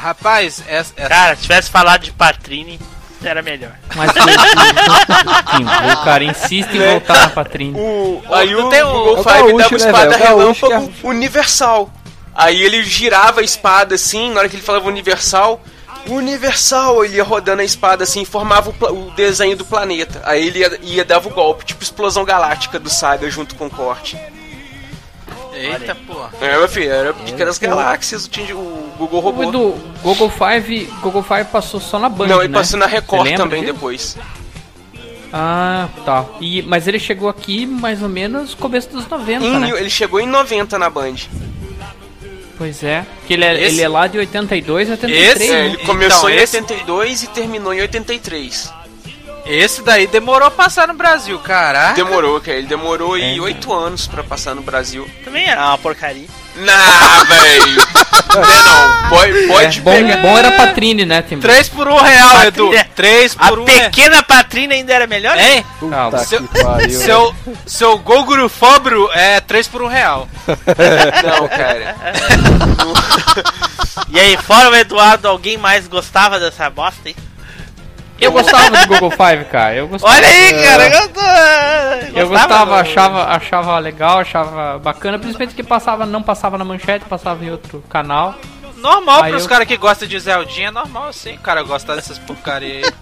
[0.00, 2.78] Rapaz, essa, essa- Cara, se tivesse falado de Patrine,
[3.24, 3.72] era melhor.
[3.96, 7.74] Mas o, cara insiste em voltar na Patrine.
[7.78, 11.90] O, aí o tem o- Google é dava o né, espada gaúcho relâmpago universal.
[12.34, 15.60] Aí ele girava a espada assim, na hora que ele falava universal,
[16.06, 20.20] universal, ele ia rodando a espada assim, formava o, o desenho do planeta.
[20.24, 23.70] Aí ele ia, ia dava o golpe, tipo explosão galáctica do Saga junto com o
[23.70, 24.18] corte.
[25.56, 26.14] Eita, pô.
[26.40, 29.42] É, meu filho, era Pica das Galáxias, o, Tinge- o Google O Robô.
[29.44, 32.58] Edu, Google Five, Google Five passou só na Band, Não, ele né?
[32.58, 33.72] passou na Record também disso?
[33.74, 34.16] depois.
[35.32, 36.24] Ah, tá.
[36.40, 39.70] E, mas ele chegou aqui mais ou menos começo dos 90, Em né?
[39.78, 41.14] ele chegou em 90 na Band.
[42.56, 43.04] Pois é.
[43.26, 45.36] Que ele é, Esse- ele é lá de 82, 83.
[45.42, 45.60] Esse- né?
[45.60, 48.72] É, ele começou Então, em esse- 82 e terminou em 83.
[49.46, 51.94] Esse daí demorou a passar no Brasil, caraca.
[51.94, 52.58] Demorou, cara.
[52.58, 53.40] Ele demorou aí É.
[53.40, 55.08] oito anos pra passar no Brasil.
[55.24, 56.26] Também era uma porcaria.
[56.56, 57.76] Nah, velho.
[58.34, 59.08] Não é não.
[59.10, 60.16] Pode, pode É, bom, pegar.
[60.16, 61.38] bom era Patrine, né, Tim?
[61.38, 62.64] 3 por 1 real, Edu.
[62.64, 62.90] Patrícia.
[62.96, 63.78] 3 A por 1 real.
[63.90, 65.38] pequena Patrina ainda era melhor?
[65.38, 65.64] Hein?
[65.90, 66.18] Calma.
[66.18, 66.48] Seu-.
[66.90, 67.34] Seu,
[67.66, 70.28] seu Gogoro Fobro é 3 por 1 real.
[70.46, 71.94] Não, cara.
[74.08, 77.16] E aí, fora o Eduardo, alguém mais gostava dessa bosta aí?
[78.20, 79.74] Eu gostava do Google Five, cara.
[79.74, 80.14] Eu gostava.
[80.14, 80.62] Olha aí, É.
[80.64, 81.20] cara, eu, tô...
[82.18, 86.64] Eu gostava gostava, do- achava, achava legal, achava bacana, principalmente que passava, não passava na
[86.64, 88.34] manchete, passava em outro canal.
[88.76, 91.94] Normal Aí pros eu- caras que gostam de Zeldinha, é normal sim, o cara gostar
[91.96, 92.92] dessas porcaria aí.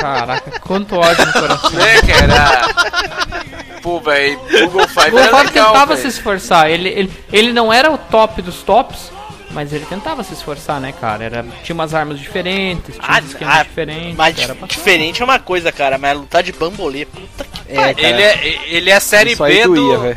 [0.00, 1.70] Caraca, quanto ódio no coração.
[1.70, 3.78] Né, cara?
[3.82, 4.38] Pô, velho.
[4.38, 6.00] Google Five O Google era Five legal, tentava velho.
[6.00, 6.70] se esforçar.
[6.70, 9.12] Ele, ele, ele não era o top dos tops,
[9.54, 11.24] mas ele tentava se esforçar, né, cara?
[11.24, 14.16] Era, tinha umas armas diferentes, tinha Ah, uns esquemas ah, diferentes.
[14.16, 14.36] Mas
[14.68, 17.94] diferente é uma coisa, cara, mas lutar de bambolê, puta que É, cara.
[17.96, 20.16] Ele é, ele é série Isso aí B doía, do.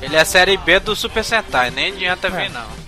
[0.00, 2.86] Ele é série B do Super Sentai, nem adianta vir não.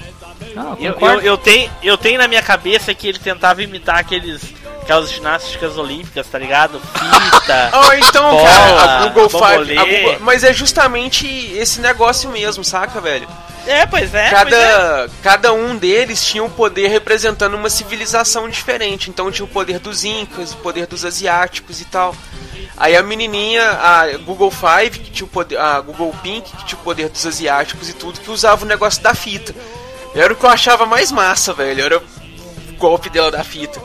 [0.55, 4.43] Não, Eu, eu, eu tenho, eu tenho na minha cabeça que ele tentava imitar aqueles,
[4.89, 6.81] aquelas ginásticas olímpicas, tá ligado?
[6.81, 7.71] Fita.
[7.85, 9.29] Ou então, Bola, cara, a Google.
[9.29, 9.79] Five.
[9.79, 13.29] a Google- Mas é justamente esse negócio mesmo, saca, velho?
[13.67, 14.31] é, pois é.
[14.31, 14.71] pois é.
[14.71, 19.11] cada, cada um deles tinha um poder representando uma civilização diferente.
[19.11, 22.17] Então tinha o poder dos incas, o poder dos asiáticos e tal.
[22.75, 26.81] Aí a menininha, a Google Five, que tinha o poder, a Google Pink, que tinha
[26.81, 29.55] o poder dos asiáticos e tudo, que usava o negócio da fita.
[30.15, 31.85] Era o que eu achava mais massa, velho.
[31.85, 32.03] Era o
[32.79, 33.79] golpe dela da fita.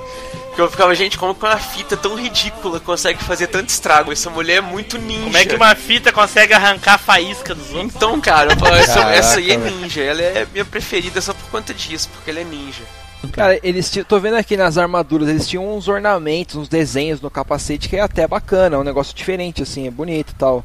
[0.55, 4.11] Que eu ficava, gente, como que uma fita tão ridícula consegue fazer tanto estrago?
[4.11, 5.23] Essa mulher é muito ninja.
[5.23, 7.95] Como é que uma fita consegue arrancar a faísca dos outros?
[7.95, 10.01] Então, cara, eu falo, essa, Caraca, essa aí é ninja.
[10.01, 12.84] Ela é minha preferida só por conta disso, porque ela é ninja.
[13.31, 17.31] Cara, eles tinham, tô vendo aqui nas armaduras, eles tinham uns ornamentos, uns desenhos no
[17.31, 20.63] capacete que é até bacana, é um negócio diferente assim, é bonito e tal.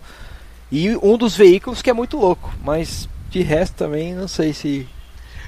[0.70, 4.86] E um dos veículos que é muito louco, mas de resto também não sei se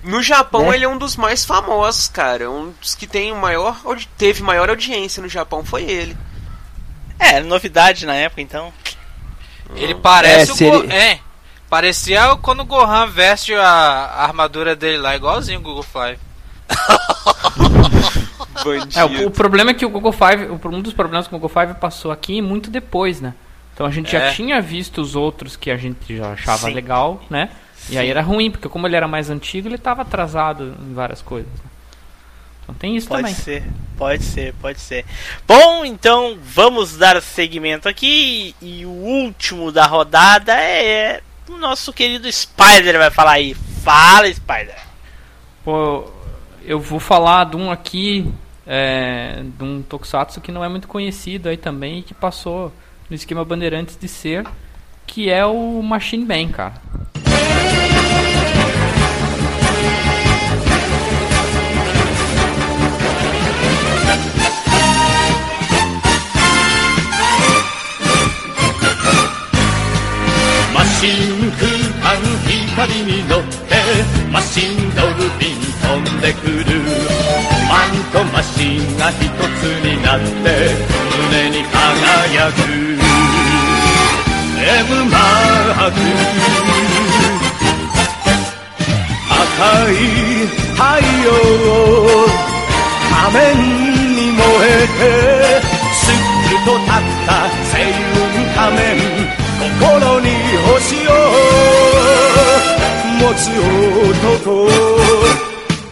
[0.02, 0.77] No Japão Né?
[0.77, 2.51] ele é um dos mais famosos, cara.
[2.51, 3.77] Um dos que tem o maior,
[4.16, 6.16] teve maior audiência no Japão foi ele.
[7.18, 8.72] É, novidade na época, então.
[9.77, 11.18] Ele parece É, o ele- É,
[11.68, 16.18] parecia quando o Gohan veste a, a armadura dele lá, igualzinho o Google Five.
[18.94, 21.48] É, o, o problema é que o Google Five, um dos problemas que o Google
[21.62, 23.32] Five passou aqui muito depois, né?
[23.72, 24.32] Então a gente já É.
[24.32, 26.74] tinha visto os outros que a gente já achava Sim.
[26.74, 27.48] legal, né?
[27.89, 31.23] E aí era ruim, porque como ele era mais antigo, ele tava atrasado em várias
[31.23, 31.51] coisas.
[31.51, 31.70] né?
[32.62, 33.35] Então tem isso Pode também.
[33.35, 33.65] ser,
[33.97, 35.05] pode ser, pode ser.
[35.47, 38.55] Bom, então vamos dar seguimento aqui.
[38.62, 43.55] E o último da rodada é o nosso querido Spider vai falar aí.
[43.82, 44.77] Fala, Spider.
[45.65, 46.09] Pô,
[46.65, 48.32] eu vou falar de um aqui,
[48.66, 52.73] é, de um Tokusatsu que não é muito conhecido aí também e que passou
[53.09, 54.47] no esquema Bandeirantes de ser,
[55.07, 56.74] que é o Machine Man, cara.
[71.01, 71.64] シン空
[72.05, 73.72] 間光に乗って
[74.31, 76.77] マシンドルフィン飛んでくる
[77.70, 80.27] マンとマシンが一つになって
[81.32, 82.59] 胸に輝く。
[84.60, 85.97] M マーク
[89.31, 89.93] 赤い
[90.77, 90.85] 太
[91.24, 91.32] 陽
[93.09, 93.56] 仮面
[94.16, 95.64] に燃えて
[95.94, 96.14] すっ
[96.66, 96.93] と立っ
[97.27, 97.72] た星
[98.12, 98.20] 雲
[98.55, 100.30] 仮面心に
[103.30, 103.49] 持つ
[104.09, 104.69] 男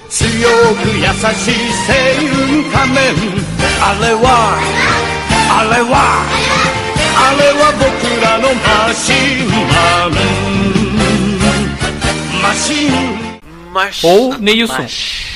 [0.09, 1.01] 強く優
[1.33, 1.53] しい
[1.87, 1.91] 星
[2.29, 3.01] 雲仮面
[3.81, 4.25] あれは
[5.49, 5.95] あれは
[7.15, 7.83] あれは僕
[8.21, 9.13] らのマシ
[9.43, 10.11] ンマン
[12.41, 13.23] マシン
[13.73, 14.03] Mach...
[14.05, 14.85] Ou Neilson.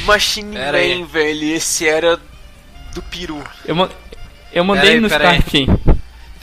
[0.05, 0.99] Machine Pera aí.
[0.99, 1.55] Man, velho.
[1.55, 2.19] Esse era
[2.93, 3.41] do peru.
[3.65, 3.89] Eu, ma-
[4.53, 5.39] eu mandei Pera aí, no pera aí.
[5.39, 5.67] Skype.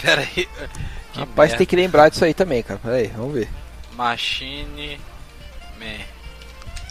[0.02, 0.26] Pera aí.
[0.26, 0.48] Que
[1.20, 1.56] Rapaz, merda.
[1.58, 2.80] tem que lembrar disso aí também, cara.
[2.82, 3.48] Pera aí, vamos ver.
[3.96, 4.98] Machine
[5.79, 6.05] Man.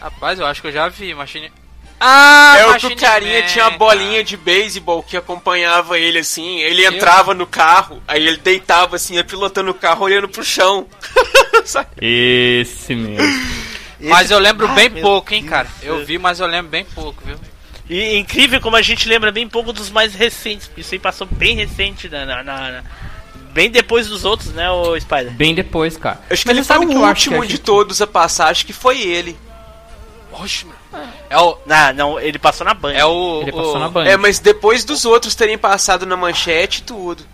[0.00, 1.52] Rapaz, eu acho que eu já vi Machine.
[2.00, 3.78] Ah, é o que o carinha Man, tinha a cara.
[3.78, 6.58] bolinha de beisebol que acompanhava ele assim.
[6.60, 10.86] Ele entrava no carro, aí ele deitava assim, ia pilotando o carro olhando pro chão.
[12.00, 13.48] Esse mesmo.
[14.00, 15.68] Mas eu lembro Ai, bem meu pouco, hein, Deus cara.
[15.82, 17.36] Eu vi, mas eu lembro bem pouco, viu?
[17.90, 20.68] E incrível como a gente lembra bem pouco dos mais recentes.
[20.68, 22.84] porque Isso aí passou bem recente, na, na- na- na-
[23.52, 25.30] bem depois dos outros, né, o Spider?
[25.32, 26.20] Bem depois, cara.
[26.30, 28.00] Acho que Mas ele foi sabe o que eu acho que último de gente- todos
[28.02, 29.36] a passar, acho que foi ele.
[30.32, 30.78] Oxe, mano.
[31.28, 31.58] É o.
[31.66, 32.92] Não, não, ele passou na Band.
[32.92, 33.40] É o.
[33.42, 34.04] Ele o- passou na Band.
[34.06, 37.24] É, mas depois dos outros terem passado na manchete e tudo.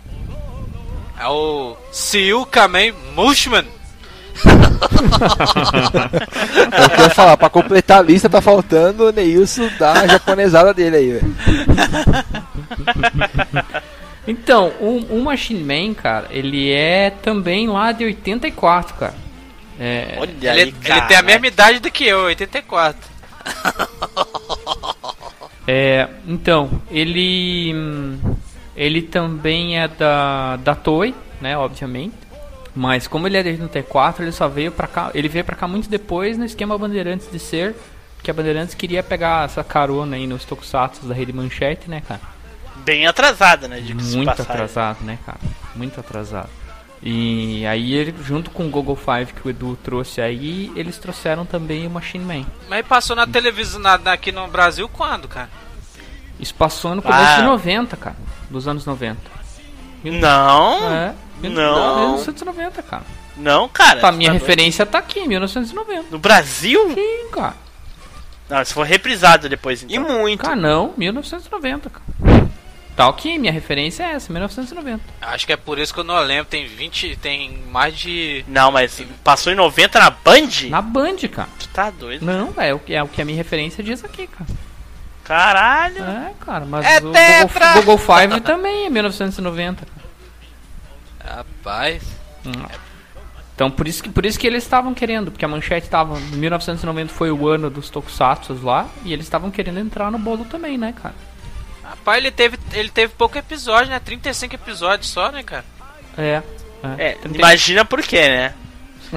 [1.19, 3.65] É o Siu Kamen Mushman.
[6.81, 11.11] Eu queria falar, pra completar a lista tá faltando o Neilson da japonesada dele aí,
[11.13, 11.35] velho.
[14.27, 19.13] Então, o, o Machine Man, cara, ele é também lá de 84, cara.
[19.79, 21.01] É, Olha Ele, aí, ele cara.
[21.01, 23.09] tem a mesma idade do que eu, 84.
[25.67, 27.73] É, então, ele
[28.75, 32.13] ele também é da da Toei, né, obviamente.
[32.75, 35.67] Mas como ele é de 84, ele só veio pra cá, ele veio pra cá
[35.67, 37.75] muito depois no esquema Bandeirantes de ser,
[38.21, 42.21] que a Bandeirantes queria pegar essa carona aí nos tokusatsu da Rede Manchete, né, cara?
[42.85, 43.81] Bem atrasada, né?
[44.13, 45.39] Muito atrasado, né, cara?
[45.75, 46.49] Muito atrasado.
[47.03, 51.45] E aí ele, junto com o Google Five que o Edu trouxe aí, eles trouxeram
[51.45, 52.45] também o Machine Man.
[52.69, 55.49] Mas passou na televisão na- aqui no Brasil quando, cara?
[56.39, 57.35] Isso passou no começo Ah.
[57.37, 58.15] de 90, cara.
[58.49, 59.19] Dos anos 90.
[60.03, 61.13] Não, É.
[61.43, 62.11] Não.
[62.13, 63.03] 1990, cara.
[63.37, 63.99] não, cara.
[63.99, 66.01] Tá, minha tá referência tá aqui, 1990.
[66.01, 66.11] doido.
[66.11, 66.93] No Brasil?
[66.93, 67.55] Sim, cara.
[68.49, 70.03] Não, se for reprisado depois, E então.
[70.19, 70.41] muito.
[70.43, 72.05] Cara, não, 1990, cara.
[72.95, 75.03] Tá ok, minha referência é essa, 1990.
[75.21, 76.45] Acho que é por isso que eu não lembro.
[76.45, 77.17] Tem 20.
[77.17, 78.45] Tem mais de.
[78.47, 80.69] Não, mas passou em 90 na Band?
[80.69, 81.49] Na Band, cara.
[81.59, 82.25] Tu tá doido?
[82.25, 84.49] Não, é o que, é o que a minha referência diz aqui, cara.
[85.25, 86.03] Caralho.
[86.03, 87.73] É, cara, mas É o tetra!
[87.73, 89.85] Google, Google Five também é 1990.
[89.85, 91.37] cara.
[91.37, 92.03] Rapaz.
[93.55, 97.11] Então por isso que por isso que eles estavam querendo, porque a manchete tava 1990
[97.11, 100.93] foi o ano dos tokusatsu lá e eles estavam querendo entrar no bolo também, né,
[100.93, 101.15] cara?
[102.05, 103.99] Rapaz, ele teve, ele teve pouco episódio, né?
[103.99, 105.65] 35 episódios só, né, cara?
[106.15, 106.43] É.
[106.99, 108.53] É, Trinta- imagina por quê, né?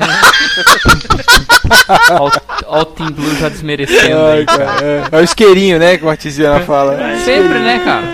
[2.11, 4.85] Ó, o- o Team Blue já desmerecendo Ai, aí, cara.
[4.85, 6.97] é, é o isqueirinho, né, como a Tiziana fala.
[7.21, 8.07] Sempre, né, cara?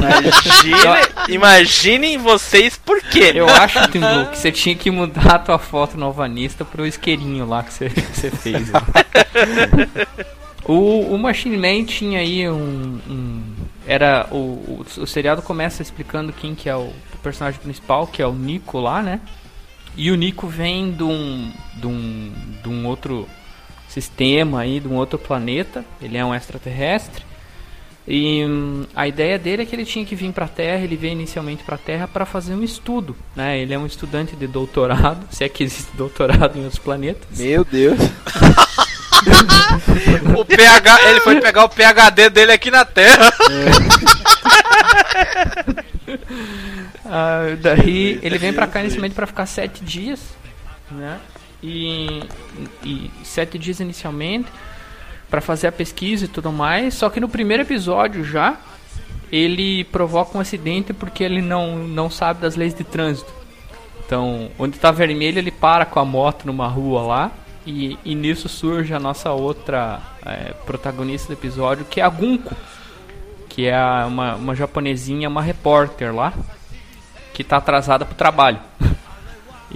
[0.00, 0.74] Imagine,
[1.28, 3.30] imaginem vocês por quê.
[3.32, 6.84] Eu acho, Team Blue, que você tinha que mudar a tua foto no Alvanista pro
[6.84, 8.70] isqueirinho lá que você, que você fez.
[8.72, 8.80] né?
[10.66, 12.98] o, o Machine Man tinha aí um.
[13.08, 13.53] um-
[13.86, 16.92] era o, o, o seriado começa explicando quem que é o,
[17.24, 19.20] personagem principal, que é o Nico lá, né?
[19.96, 22.32] E o Nico vem de um, de um,
[22.62, 23.26] de um outro
[23.88, 25.84] sistema aí, de um outro planeta.
[26.02, 27.24] Ele é um extraterrestre.
[28.06, 30.96] E hum, a ideia dele é que ele tinha que vir para a Terra, ele
[30.96, 33.58] veio inicialmente para a Terra para fazer um estudo, né?
[33.58, 37.38] Ele é um estudante de doutorado, se é que existe doutorado em outros planetas.
[37.38, 37.98] Meu Deus.
[40.36, 43.32] O PH, ele foi pegar o PHD dele aqui na Terra.
[47.06, 50.20] Ah, daí ele vem pra cá inicialmente pra ficar sete dias,
[50.90, 51.20] né?
[51.62, 52.22] E,
[52.82, 54.48] e sete dias inicialmente
[55.30, 56.94] pra fazer a pesquisa e tudo mais.
[56.94, 58.56] Só que no primeiro episódio já
[59.30, 63.32] ele provoca um acidente porque ele não, não sabe das leis de trânsito.
[64.06, 67.32] Então, onde tá vermelho, ele para com a moto numa rua lá.
[67.66, 72.54] E, e nisso surge a nossa outra eh, protagonista do episódio, que é a Gunko.
[73.48, 76.32] Que é uma, uma japonesinha, uma repórter lá
[77.32, 78.58] que tá atrasada pro trabalho.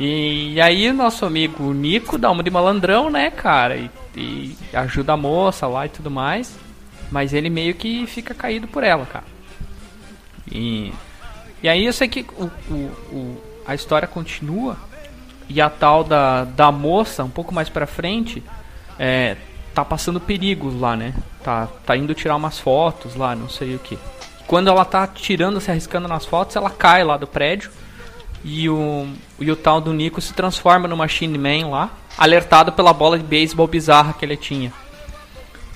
[0.01, 3.77] E, aí o nosso amigo Nico dá uma de malandrão, né, cara?
[3.77, 6.57] E, e ajuda a moça lá e tudo mais.
[7.11, 9.25] Mas ele meio que fica caído por ela, cara.
[10.53, 10.93] E,
[11.65, 12.75] e aí eu sei que o, o,
[13.13, 14.77] o- a história continua.
[15.49, 18.43] E a tal da, da moça, um pouco mais pra frente,
[18.99, 19.37] é,
[19.75, 21.15] tá passando perigos lá, né?
[21.43, 23.99] Tá, tá indo tirar umas fotos lá, não sei o que.
[24.47, 27.71] Quando ela tá tirando, se arriscando nas fotos, ela cai lá do prédio.
[28.45, 29.07] E o,
[29.41, 33.25] e o tal do Nico se transforma no Machine Man lá, alertado pela bola de
[33.25, 34.73] beisebol bizarra que ele tinha.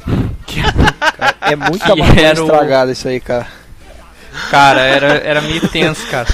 [1.41, 3.47] É muita Que maconha era o- estragada isso aí, cara.
[4.51, 6.27] Cara, era, era meio tenso, cara.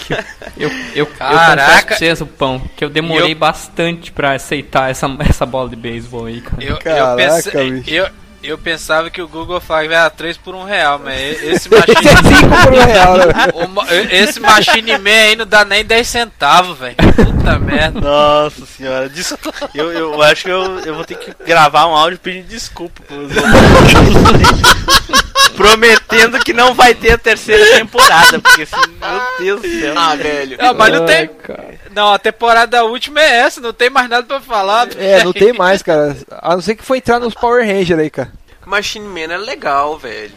[0.00, 0.18] Que eu,
[0.56, 1.86] eu, eu confesso Caraca.
[1.86, 5.76] pra vocês, o pão, que eu demorei eu- bastante pra aceitar essa, essa bola de
[5.76, 6.62] beisebol aí, cara.
[6.62, 7.90] Eu, eu, Caraca, pensei- bicho.
[7.90, 8.08] eu,
[8.44, 11.78] eu pensava que o Google Five era 3 por 1 real, mas esse Esse é
[11.78, 13.24] Machine, 5 por um real, né?
[14.10, 16.96] esse Machine Man aí não dá nem 10 centavos, velho.
[16.96, 18.00] Puta merda.
[18.00, 19.34] Nossa senhora, des-
[19.74, 23.30] eu, eu acho que eu, eu vou ter que gravar um áudio pedindo desculpa pros.
[25.56, 29.94] Prometendo que não vai ter a terceira temporada, porque assim, meu Deus do céu.
[29.96, 30.56] Ah, velho.
[30.60, 31.28] Não, mas não Ai, tem.
[31.28, 31.83] cara.
[31.94, 34.88] Não, a temporada última é essa, não tem mais nada pra falar.
[34.96, 36.16] É, não tem mais, cara.
[36.30, 38.32] A não ser que foi entrar nos Power Rangers aí, cara.
[38.66, 40.34] Machine Man é legal, velho.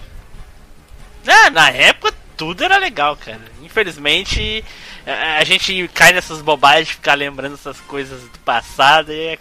[1.26, 3.42] É, na época tudo era legal, cara.
[3.64, 4.64] Infelizmente,
[5.06, 9.40] a gente cai nessas bobagens de ficar lembrando essas coisas do passado e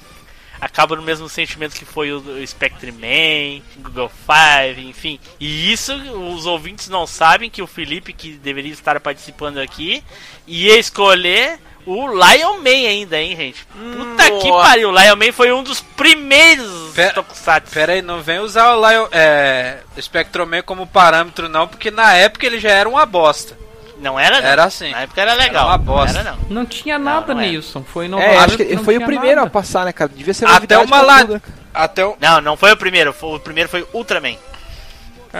[0.58, 5.20] acaba no mesmo sentimento que foi o, o Spectre Man, Google Five, enfim.
[5.38, 10.02] E isso os ouvintes não sabem que o Felipe, que deveria estar participando aqui,
[10.46, 13.64] ia escolher o Lion Man ainda, hein, gente?
[13.66, 14.68] Puta que Nossa.
[14.68, 17.72] pariu, o Lion Man foi um dos primeiros Pera- Tokusatsu.
[17.72, 22.44] Pera aí, não vem usar o Lion, é, Spectroman como parâmetro não, porque na época
[22.46, 23.56] ele já era uma bosta.
[23.98, 24.48] Não era, não.
[24.48, 24.90] Era assim.
[24.90, 25.62] Na época era legal.
[25.64, 26.12] Era uma bosta.
[26.12, 26.38] Não era, não.
[26.50, 27.46] Não tinha nada, não é.
[27.48, 27.82] Nilson.
[27.82, 28.34] Foi inovador.
[28.34, 29.46] É, acho que não foi o primeiro nada.
[29.46, 30.10] a passar, né, cara?
[30.14, 31.26] Devia ser Até uma lá-?
[31.72, 32.14] Até o...
[32.20, 33.12] Não, não foi o primeiro.
[33.14, 34.36] foi- o primeiro foi Ultraman.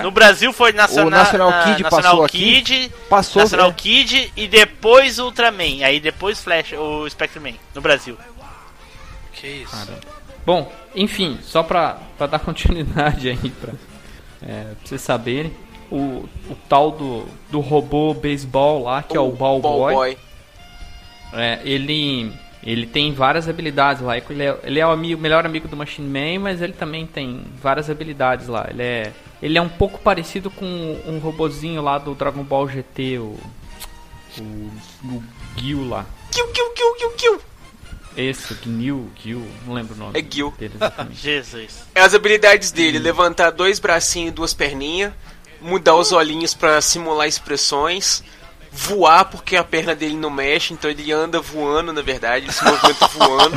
[0.02, 2.38] No Brasil foi Nacional, O National na- Kid National passou aqui.
[2.62, 3.72] Kid, Passou, Nacional é.
[3.72, 5.84] Kid e depois Ultraman.
[5.84, 8.16] Aí depois Flash, o Spectreman, no Brasil.
[9.32, 9.76] Que isso?
[10.44, 13.72] Bom, enfim, só pra, pra dar continuidade aí, pra,
[14.42, 15.52] é, pra vocês saberem,
[15.90, 20.18] o, o tal do, do robô beisebol lá, que é o Ball Ball Boy, Boy.
[21.34, 22.32] é, ele,
[22.66, 24.16] ele tem várias habilidades lá.
[24.18, 27.44] Ele é, ele é o amigo- melhor amigo do Machine Man, mas ele também tem
[27.62, 28.66] várias habilidades lá.
[28.68, 30.66] Ele é, ele é um pouco parecido com
[31.06, 33.38] um robozinho lá do Dragon Ball GT, o,
[34.38, 34.42] o,
[35.04, 35.22] o
[35.56, 36.04] Gil lá.
[36.32, 37.40] Kill, kill, kill, kill, kill.
[38.16, 40.52] Esse, Gnil, Gil, não lembro o nome É Gil.
[40.58, 41.20] dele exatamente.
[41.20, 41.84] Jesus.
[41.94, 45.12] As habilidades dele, levantar dois bracinhos e duas perninhas,
[45.60, 48.24] mudar os olhinhos pra simular expressões,
[48.76, 52.62] voar porque a perna dele não mexe, então ele anda voando, na verdade, ele se
[52.62, 53.56] movimenta voando.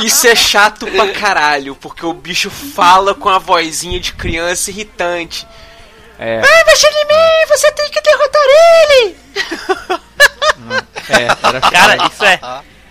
[0.00, 5.46] Isso é chato pra caralho, porque o bicho fala com a vozinha de criança irritante.
[6.18, 6.40] É.
[6.44, 8.42] Ai, Machine Man, você tem que derrotar
[8.90, 9.16] ele!
[11.08, 12.40] É, era Cara, isso é.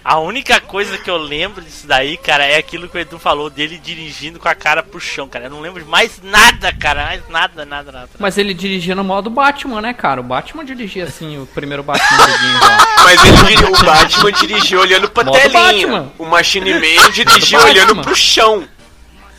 [0.07, 3.49] A única coisa que eu lembro disso daí, cara, é aquilo que o Edu falou
[3.49, 5.47] dele dirigindo com a cara pro chão, cara.
[5.47, 7.07] Eu não lembro de mais nada, cara.
[7.07, 8.09] Mais nada, nada, nada.
[8.17, 10.21] Mas ele dirigia no modo Batman, né, cara?
[10.21, 12.07] O Batman dirigia assim, o primeiro Batman.
[13.03, 15.87] Mas ele o Batman dirigiu olhando pra Modo telinha.
[15.87, 16.11] Batman.
[16.17, 18.65] O Machine Man dirigiu Modo olhando pro chão.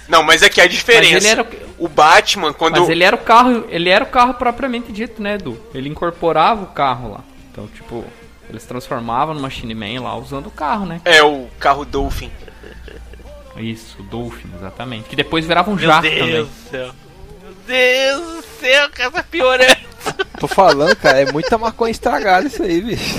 [0.07, 1.29] Não, mas aqui a diferença.
[1.29, 1.47] Era,
[1.79, 2.81] O Batman, quando.
[2.81, 5.59] mas ele era o carro, ele era o carro propriamente dito, né, Edu?
[5.75, 7.21] Ele incorporava o carro lá.
[7.51, 8.05] Então, tipo,
[8.49, 11.01] eles transformavam no Machine Man lá usando o carro, né?
[11.05, 12.31] É o carro Dolphin.
[13.57, 15.09] Isso, o Dolphin, exatamente.
[15.09, 16.43] Que depois virava um Meu jato Deus também.
[16.45, 16.95] do céu.
[17.43, 19.77] Meu Deus do céu, cara, tá piorando.
[20.39, 23.15] Tô falando, cara, é muita maconha estragada isso aí, bicho.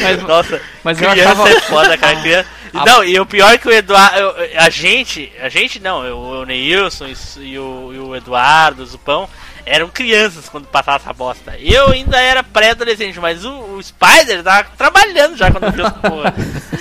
[0.00, 1.50] Mas, Nossa, mas eu criança achava.
[1.50, 2.16] é foda, cara.
[2.22, 2.48] Criança...
[2.74, 4.16] A- Não, e o pior é que o Eduardo.
[4.18, 5.32] eu- A gente.
[5.40, 9.28] A gente não, eu- o Neilson e e o, e o Eduardo, o Zupão,
[9.68, 11.56] eram crianças quando passava essa bosta.
[11.58, 16.34] Eu ainda era pré-adolescente, mas o, o Spider tava trabalhando já quando viu essa porra.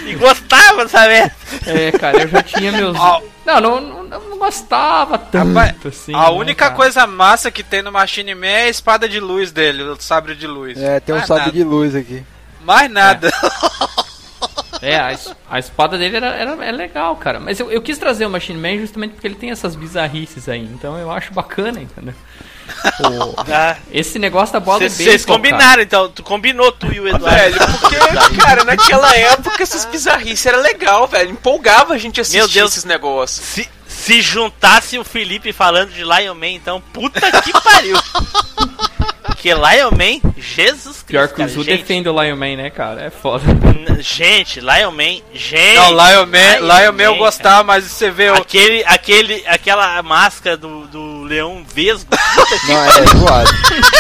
[0.06, 1.36] E gostava dessa merda.
[1.66, 2.96] É, cara, eu já tinha meus.
[3.46, 6.14] Não, não, não, não gostava tanto Rapaz, assim.
[6.14, 6.76] a né, única cara?
[6.76, 10.36] coisa massa que tem no Machine Man é a espada de luz dele, o sabre
[10.36, 10.78] de luz.
[10.82, 11.54] É, tem um Mais sabre nada.
[11.58, 12.24] de luz aqui.
[12.62, 13.32] Mais nada.
[14.82, 17.40] É, a, es- a espada dele era, era, é legal, cara.
[17.40, 20.62] Mas eu, eu quis trazer o Machine Man justamente porque ele tem essas bizarrices aí.
[20.64, 22.14] Então eu acho bacana, entendeu?
[23.00, 25.50] O- Ah, esse negócio da bola do Vocês beisebol, cara.
[25.52, 26.10] combinaram, então.
[26.10, 27.30] Tu combinou tu e o Eduardo.
[27.36, 27.96] Velho, porque,
[28.42, 31.32] cara, naquela época essas bizarrices era legal, velho.
[31.32, 32.72] Empolgava a gente assistir Meu Deus.
[32.72, 33.46] esses negócios.
[33.46, 37.98] Se, se juntasse o Felipe falando de Lion Man, então, puta que pariu.
[39.38, 41.06] Porque Lion Man, Jesus Cristo.
[41.06, 43.04] Pior que o Zu gente, defende o Lion Man, né, cara?
[43.04, 43.44] É foda.
[43.52, 45.76] n- gente, Lion Man, gente.
[45.76, 48.34] Não, Lion Man, Lion Man eu gostava, mas você vê o.
[48.34, 52.10] Aquele, aquele, aquela máscara do, do leão vesgo.
[52.68, 53.50] Não, é zoado.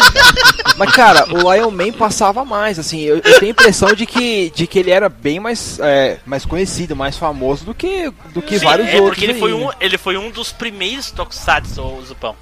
[0.78, 4.52] Mas, cara, o Lion Man passava mais, assim, eu, eu tenho a impressão de que,
[4.56, 8.60] de que ele era bem mais, é, mais conhecido, mais famoso do que, do que
[8.60, 9.10] Sim, vários é outros.
[9.10, 9.66] porque ele aí, foi, né?
[9.66, 12.36] um, ele foi um dos primeiros Tokusatsu, o Zupão.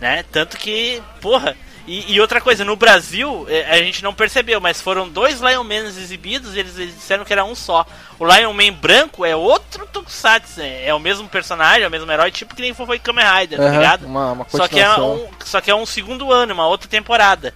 [0.00, 0.24] Né?
[0.32, 1.54] Tanto que, porra.
[1.92, 5.64] E, e outra coisa, no Brasil, é, a gente não percebeu, mas foram dois Lion
[5.64, 7.84] Mans exibidos e eles disseram que era um só.
[8.16, 12.10] O Lion Man branco é outro Tokusatsu, é, é o mesmo personagem, é o mesmo
[12.12, 14.06] herói, tipo que nem foi Kamen Rider, tá Aham, ligado?
[14.06, 17.52] uma, uma Só que, é um, só que é um segundo ano, uma outra temporada.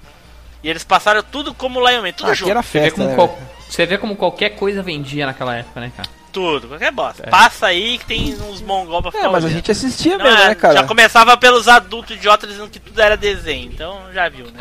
[0.64, 2.50] E eles passaram tudo como Lion Man, tudo Ah, aqui junto.
[2.50, 3.14] era Você vê, festa, como né?
[3.14, 3.38] qual-
[3.68, 6.08] você vê como qualquer coisa vendia naquela época, né, cara?
[6.34, 7.22] Tudo, qualquer bosta.
[7.26, 7.30] É.
[7.30, 9.56] Passa aí que tem uns mongol pra ficar É, mas a olhando.
[9.56, 10.74] gente assistia Não, mesmo, é, né, cara?
[10.74, 14.58] Já começava pelos adultos idiotas dizendo que tudo era desenho, então já viu, né?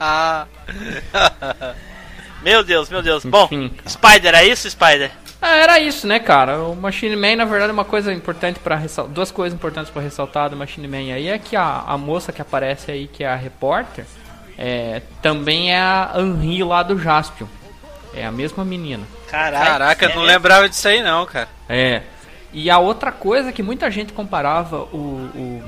[0.00, 0.46] Ah,
[2.42, 3.24] Meu Deus, meu Deus.
[3.24, 3.48] Bom.
[3.88, 5.12] Spider, é isso, Spider?
[5.40, 6.58] Ah, era isso, né, cara?
[6.60, 9.12] O Machine Man, na verdade, é uma coisa importante para ressaltar.
[9.14, 12.42] Duas coisas importantes para ressaltar do Machine Man aí é que a, a moça que
[12.42, 14.04] aparece aí, que é a repórter,
[14.58, 17.46] é, também é a Henri lá do Jaspion.
[18.14, 19.04] É a mesma menina.
[19.28, 19.64] Caralho.
[19.64, 21.48] Caraca, eu é não lembrava disso aí não, cara.
[21.68, 22.02] É.
[22.52, 25.62] E a outra coisa que muita gente comparava o, o,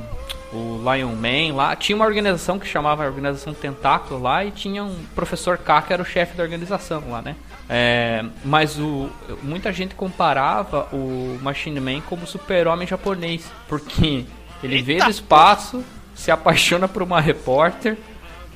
[0.54, 1.74] o Lion Man lá.
[1.74, 6.02] Tinha uma organização que chamava Organização Tentáculo lá e tinha um professor K que era
[6.02, 7.34] o chefe da organização lá, né?
[7.68, 9.08] É, mas o,
[9.42, 14.26] muita gente comparava o Machine Man como o super-homem japonês, porque
[14.62, 15.82] ele veio do espaço,
[16.14, 17.96] se apaixona por uma repórter,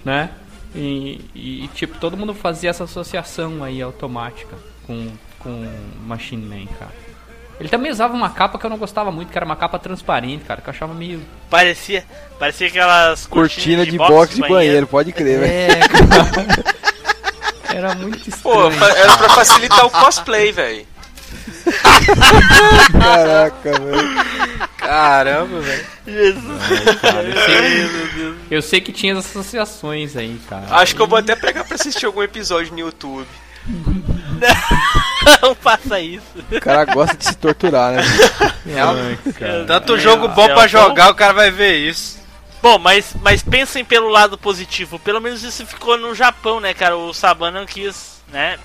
[0.04, 0.30] né?
[0.74, 5.08] E, e, tipo, todo mundo fazia essa associação aí automática com,
[5.38, 5.66] com
[6.06, 6.92] Machine Man, cara.
[7.58, 10.44] Ele também usava uma capa que eu não gostava muito, que era uma capa transparente,
[10.44, 11.20] cara, que eu achava meio.
[11.50, 12.04] Parecia,
[12.38, 15.72] parecia aquelas Cortina cortinas de box de banheiro, pode crer, velho.
[15.72, 16.78] É, cara.
[17.74, 18.72] Era muito Pô, estranho.
[18.72, 20.86] fa- era pra facilitar o cosplay, velho.
[22.98, 24.18] Caraca, velho.
[24.88, 25.86] Caramba, velho.
[26.06, 27.00] Jesus.
[27.02, 30.64] Cara, eu, sei, eu sei que tinha essas associações aí, cara.
[30.70, 33.28] Acho que eu vou até pegar pra assistir algum episódio no YouTube.
[35.42, 36.24] Não faça isso.
[36.50, 38.02] O cara gosta de se torturar, né?
[38.66, 39.66] Ai, cara.
[39.66, 40.80] Tanto jogo Deus bom do pra céu.
[40.80, 42.18] jogar, o cara vai ver isso.
[42.62, 44.98] Bom, mas, mas pensem pelo lado positivo.
[44.98, 46.96] Pelo menos isso ficou no Japão, né, cara?
[46.96, 48.58] O Saban não quis, né?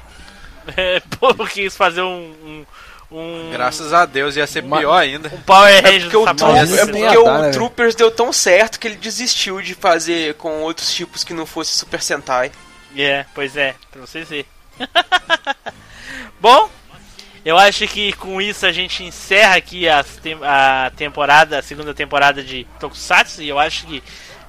[1.20, 2.34] Pô, quis fazer um.
[2.46, 2.66] um,
[3.14, 5.30] um Graças a Deus, ia ser Ma- pior ainda.
[5.34, 6.26] um Power É Ranger porque, do o.
[6.36, 7.54] Tru- é porque o dar, né, velho?
[7.54, 11.72] Troopers deu tão certo que ele desistiu de fazer com outros tipos que não fosse
[11.78, 12.52] Super Sentai.
[12.98, 14.46] É, pois é, pra vocês verem.
[16.40, 16.70] Bom,
[17.46, 21.94] eu acho que com isso a gente encerra aqui as tem- a temporada, a segunda
[21.94, 24.04] temporada de Tokusatsu, e eu acho que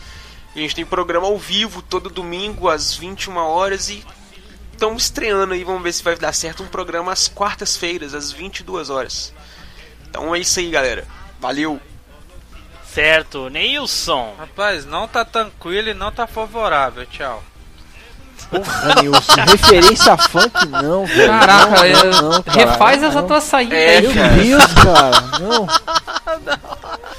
[0.55, 4.05] A gente tem programa ao vivo todo domingo às 21 horas e
[4.73, 8.91] estamos estreando aí, vamos ver se vai dar certo um programa às quartas-feiras, às 22
[8.91, 9.33] horas.
[10.09, 11.07] Então é isso aí, galera.
[11.39, 11.81] Valeu!
[12.97, 14.33] Certo, Neilson.
[14.39, 17.05] Rapaz, não tá tranquilo e não tá favorável.
[17.05, 17.43] Tchau.
[18.51, 19.35] Porra, Nilson.
[19.51, 21.29] Referência a funk, não, velho.
[21.29, 22.59] Caraca, não, eu- não, não, cara.
[22.71, 23.29] refaz essa Não.
[23.29, 24.03] tua saída É, aí.
[24.03, 24.29] Meu cara.
[24.33, 25.21] Deus, cara.
[25.41, 25.67] Não.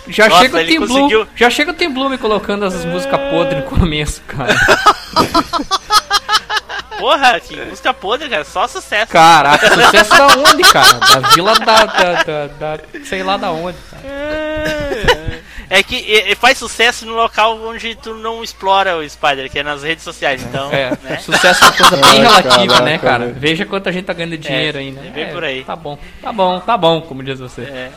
[0.08, 2.84] Já Nossa, chega o Tim Blue, conseguiu- já chega o Tim Blue me colocando essas
[2.84, 4.56] músicas podres no começo, cara.
[6.98, 8.44] Porra, que música podre, cara.
[8.44, 9.12] Só sucesso.
[9.12, 10.94] Caraca, sucesso da onde, cara?
[10.96, 13.78] Da vila da, da, da, da- sei lá da onde.
[13.92, 14.04] Cara.
[14.08, 15.37] É
[15.84, 19.64] que e- e faz sucesso no local onde tu não explora o Spider, que é
[19.64, 20.42] nas redes sociais.
[20.42, 21.18] Então, É, né?
[21.18, 23.36] sucesso é uma coisa bem relativa, caraca, né, cara?
[23.38, 25.08] Veja quanta gente tá ganhando dinheiro aí, né?
[25.08, 25.64] é bem por aí.
[25.66, 27.62] Tá bom, tá bom, tá bom, como diz você.
[27.64, 27.90] É.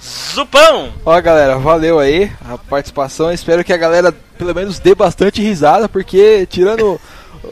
[0.00, 0.92] Zupão!
[1.04, 3.32] Ó, galera, valeu aí a participação.
[3.32, 7.00] Espero que a galera pelo menos dê bastante risada, porque tirando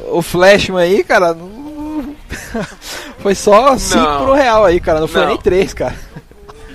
[0.08, 2.14] o- Flashman aí, cara, não-
[3.18, 4.24] foi só 5 Não.
[4.24, 5.00] pro real aí, cara.
[5.00, 5.28] Não foi Não.
[5.28, 5.94] nem 3, cara.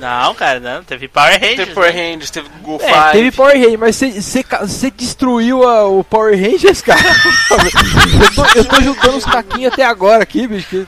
[0.02, 0.84] Não, cara, não.
[0.84, 1.56] Teve Power Rangers.
[1.57, 2.11] Teve Power né?
[2.11, 6.99] Rangers, teve Go É, teve Power Rangers, mas você destruiu a- o Power Rangers, cara.
[7.53, 10.68] eu, tô, eu tô juntando os caquinhos até agora aqui, bicho.
[10.69, 10.88] que-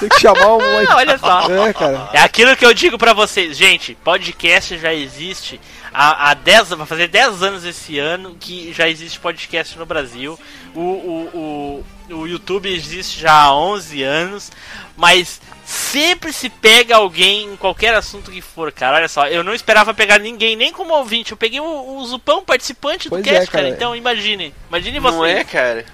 [0.00, 0.58] tem que chamar um.
[0.96, 1.50] Olha só.
[1.50, 2.08] É, cara.
[2.14, 5.60] É aquilo que eu digo pra vocês, gente, podcast já existe
[5.94, 10.38] há, há 10 vai fazer 10 anos esse ano que já existe podcast no Brasil.
[10.74, 14.50] O, o, o, o YouTube existe já há 11 anos,
[14.96, 18.96] mas sempre se pega alguém em qualquer assunto que for, cara.
[18.96, 22.44] Olha só, eu não esperava pegar ninguém, nem como ouvinte, eu peguei o, o Zupão
[22.44, 23.64] participante do Pois é, cast, cara.
[23.64, 23.74] cara.
[23.74, 25.16] Então imagine, imagine vocês.
[25.16, 25.84] Não é, cara?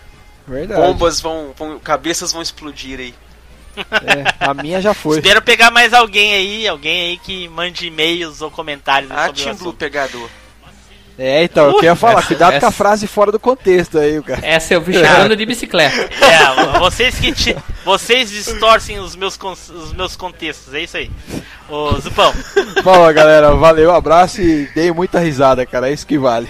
[0.47, 0.81] Verdade.
[0.81, 1.79] Bombas vão, vão.
[1.79, 3.15] Cabeças vão explodir aí.
[3.77, 5.19] É, a minha já foi.
[5.19, 9.45] Espero pegar mais alguém aí, alguém aí que mande e-mails ou comentários Ah, sobre o
[9.45, 9.57] Team.
[9.57, 10.29] Blue pegador.
[11.19, 14.23] É, então, eu queria falar, essa- cuidado com a essa- frase fora do contexto aí,
[14.23, 14.41] cara.
[14.43, 15.97] Essa eu vi chegando de bicicleta.
[16.25, 21.11] É, vocês que ti- vocês distorcem os meus os meus contextos, é isso aí.
[21.69, 22.33] Ô, Zupão,
[22.83, 26.49] Fala, galera, valeu, abraço e dei muita risada, cara, é isso que vale.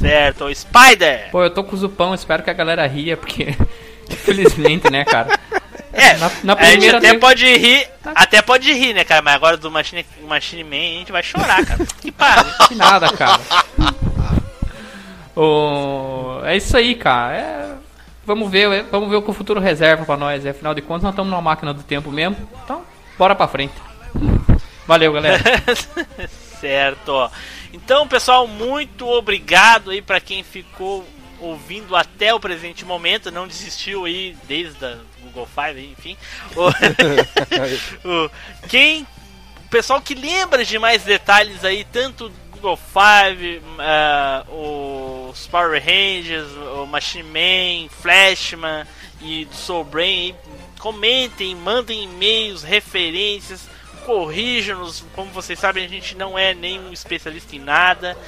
[0.00, 1.28] certo, o Spider.
[1.30, 3.54] Pô, eu tô com o Zupão, espero que a galera ria, porque.
[4.10, 5.38] Infelizmente, né, cara?
[6.00, 9.22] É, Na, na a gente primeira até tem- pode rir, até pode rir, né, cara?
[9.22, 11.86] Mas agora do Machine, Machine Man a gente vai chorar, cara.
[12.00, 12.52] Que pariu.
[12.68, 13.40] Que nada, cara.
[15.36, 16.40] O...
[16.44, 17.36] É isso aí, cara.
[17.36, 17.70] É...
[18.26, 20.44] Vamos ver, é, vamos ver o que o futuro reserva pra nós.
[20.44, 20.50] é.
[20.50, 22.36] Afinal de contas, nós estamos numa máquina do tempo mesmo.
[22.64, 22.82] Então,
[23.18, 23.74] bora pra frente.
[24.86, 25.38] Valeu, galera.
[26.60, 27.30] certo.
[27.72, 31.06] Então, pessoal, muito obrigado aí pra quem ficou
[31.40, 36.16] ouvindo até o presente momento, não desistiu aí desde a Google Five, enfim.
[38.04, 38.30] O-
[38.68, 39.02] quem
[39.64, 46.48] o pessoal que lembra de mais detalhes aí, tanto Google Five, ah, os Power Rangers,
[46.76, 48.84] o Machine Man, Flashman
[49.20, 50.34] e do Soul Brain,
[50.78, 53.68] comentem, mandem e-mails, referências,
[54.04, 55.04] corrijam-nos.
[55.14, 58.18] Como vocês sabem, a gente não é nenhum especialista em nada.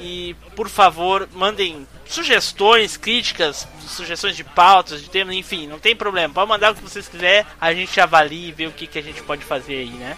[0.00, 6.32] E por favor, mandem sugestões, críticas, sugestões de pautas, de temas, enfim, não tem problema.
[6.32, 9.02] Pode mandar o que vocês quiserem, a gente avalia e vê o que, que a
[9.02, 10.16] gente pode fazer aí, né?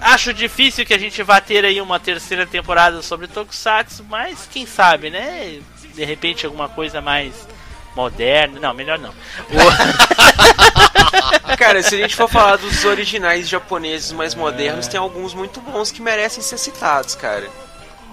[0.00, 4.66] Acho difícil que a gente vá ter aí uma terceira temporada sobre Tokusatsu, mas quem
[4.66, 5.60] sabe, né?
[5.94, 7.46] De repente alguma coisa mais
[7.94, 8.58] moderna.
[8.58, 9.14] Não, melhor não.
[11.56, 15.90] Cara, se a gente for falar dos originais japoneses mais modernos, tem alguns muito bons
[15.90, 17.48] que merecem ser citados, cara.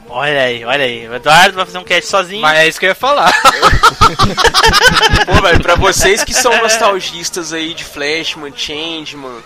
[0.10, 1.08] Olha aí, olha aí.
[1.08, 2.42] O Eduardo vai fazer um cast sozinho.
[2.42, 3.32] Mas é isso que eu ia falar.
[5.26, 9.42] Pô, velho, pra vocês que são nostalgistas aí de Flashman, Changeman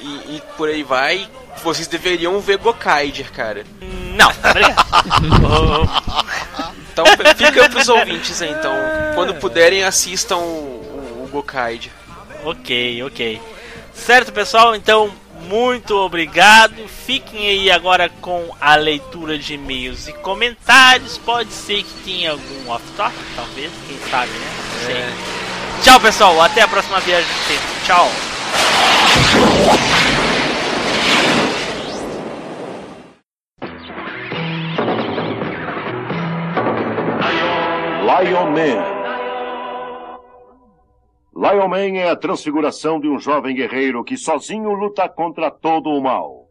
[0.00, 1.28] e, e por aí vai,
[1.62, 3.64] vocês deveriam ver Gokaider, cara.
[4.16, 4.84] Não, obrigado.
[6.94, 7.04] Então
[7.34, 8.72] fica pros ouvintes aí, então.
[9.16, 11.90] Quando puderem, assistam o, o, o Gokaider.
[12.44, 13.42] Ok, ok.
[13.92, 14.76] Certo, pessoal?
[14.76, 15.12] Então,
[15.44, 16.88] muito obrigado.
[16.88, 21.18] Fiquem aí agora com a leitura de e-mails e comentários.
[21.18, 23.70] Pode ser que tenha algum off-topic, talvez.
[23.86, 24.52] Quem sabe, né?
[24.72, 25.04] Não sei.
[25.82, 26.40] Tchau, pessoal.
[26.40, 27.62] Até a próxima viagem do tempo.
[27.84, 28.10] Tchau.
[38.04, 39.03] Lion Man.
[41.36, 46.00] Lion Man é a transfiguração de um jovem guerreiro que sozinho luta contra todo o
[46.00, 46.44] mal.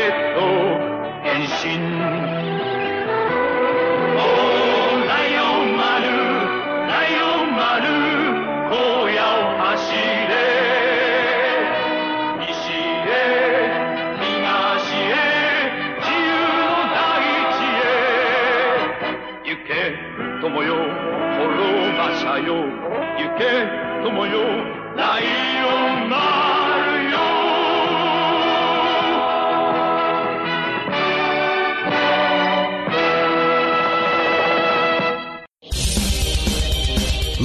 [0.00, 0.29] 戦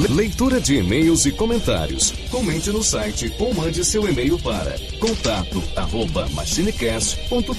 [0.10, 2.12] Leitura de e-mails e comentários.
[2.30, 7.56] Comente no site ou mande seu e-mail para contato arroba machinecast.com.br.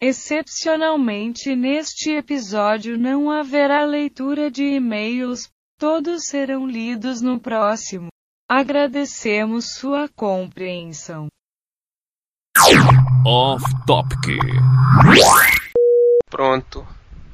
[0.00, 5.48] Excepcionalmente neste episódio não haverá leitura de e-mails,
[5.78, 8.08] todos serão lidos no próximo.
[8.48, 11.26] Agradecemos sua compreensão.
[13.24, 14.38] Off Topic.
[16.30, 16.86] Pronto.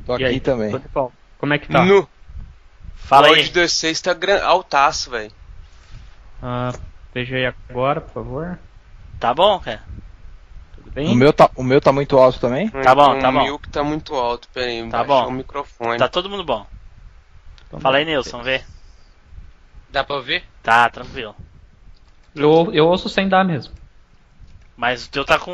[0.06, 0.70] Tô E aí, aqui também.
[0.92, 1.12] bom?
[1.38, 1.84] Como é que tá?
[1.84, 2.08] No.
[2.94, 3.40] Fala o aí.
[3.40, 4.42] áudio de vocês tá gran...
[4.44, 5.32] altaço, velho.
[6.42, 6.72] Ah,
[7.12, 8.58] veja aí agora, por favor.
[9.18, 9.82] Tá bom, cara?
[10.76, 11.16] Tudo O bem?
[11.16, 12.68] meu, tá, o meu tá muito alto também?
[12.70, 13.42] Tá bom, tá o bom.
[13.44, 15.26] meu que tá muito alto, pera aí, Tá bom.
[15.26, 15.98] o microfone.
[15.98, 16.66] Tá todo mundo bom.
[17.66, 18.62] Então, Fala aí, Nilson, vê.
[19.90, 20.44] Dá pra ouvir?
[20.62, 21.34] Tá, tranquilo.
[22.34, 23.74] Eu, eu ouço sem dar mesmo.
[24.78, 25.52] Mas o teu tá com.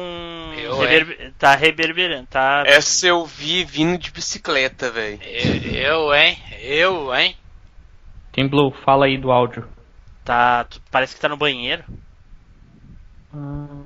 [0.59, 2.63] Eu, reverber- Tá reverberando, tá.
[2.67, 5.19] Essa eu vi vindo de bicicleta, velho.
[5.23, 6.39] Eu, eu, hein?
[6.61, 7.35] Eu, hein?
[8.33, 9.67] Tim Blue, fala aí do áudio.
[10.23, 10.67] Tá.
[10.91, 11.83] Parece que tá no banheiro.
[13.35, 13.85] Ah,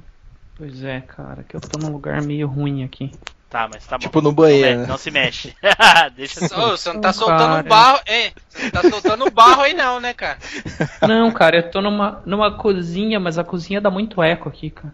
[0.56, 3.12] pois é, cara, que eu tô num lugar meio ruim aqui.
[3.48, 4.02] Tá, mas tá bom.
[4.02, 4.86] Tipo no Não, banheiro, me- né?
[4.88, 5.54] não se mexe.
[6.16, 6.54] Deixa assim.
[6.54, 7.62] Ô, você não tá Não, soltando cara.
[7.62, 8.32] barro, hein?
[8.48, 10.38] Você não tá soltando barro aí não, né, cara?
[11.06, 14.92] Não, cara, eu tô numa, numa cozinha, mas a cozinha dá muito eco aqui, cara.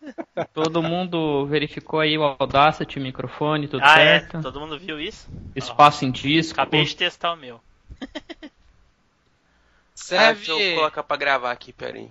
[0.54, 4.20] Todo mundo verificou aí o Audacity, o microfone, tudo ah, é?
[4.20, 4.40] certo.
[4.42, 5.28] Todo mundo viu isso?
[5.54, 6.60] Espaço em disco.
[6.60, 7.60] Acabei de testar o meu.
[10.12, 10.74] Ah, deixa eu Serve.
[10.76, 12.08] colocar pra gravar aqui, pera aí.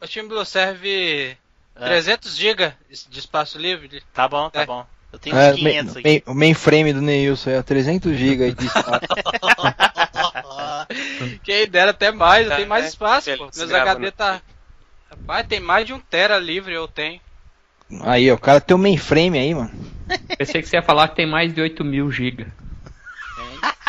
[0.00, 1.36] O time Blue serve
[1.76, 1.84] É.
[1.84, 2.72] 300 GB
[3.08, 4.02] de espaço livre.
[4.12, 4.66] Tá bom, tá É.
[4.66, 4.84] bom.
[5.12, 6.08] Eu tenho É, uns 500 main- aqui.
[6.08, 9.00] main- o mainframe do Neilson é 300 GB de espaço.
[11.44, 12.88] Quem dera até mais, eu Tá, tenho mais é.
[12.88, 13.50] espaço, pô.
[13.54, 14.40] Meus HD tá.
[15.10, 17.20] Rapaz, tem mais de um tera livre, eu tenho.
[18.02, 19.72] aí, ó, o cara tem o mainframe aí, mano.
[20.38, 22.46] Pensei que você ia falar que tem mais de 8 mil GB.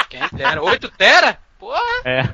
[0.10, 0.62] Quem dera.
[0.62, 1.38] 8 tera?
[1.58, 2.02] Porra!
[2.04, 2.34] É.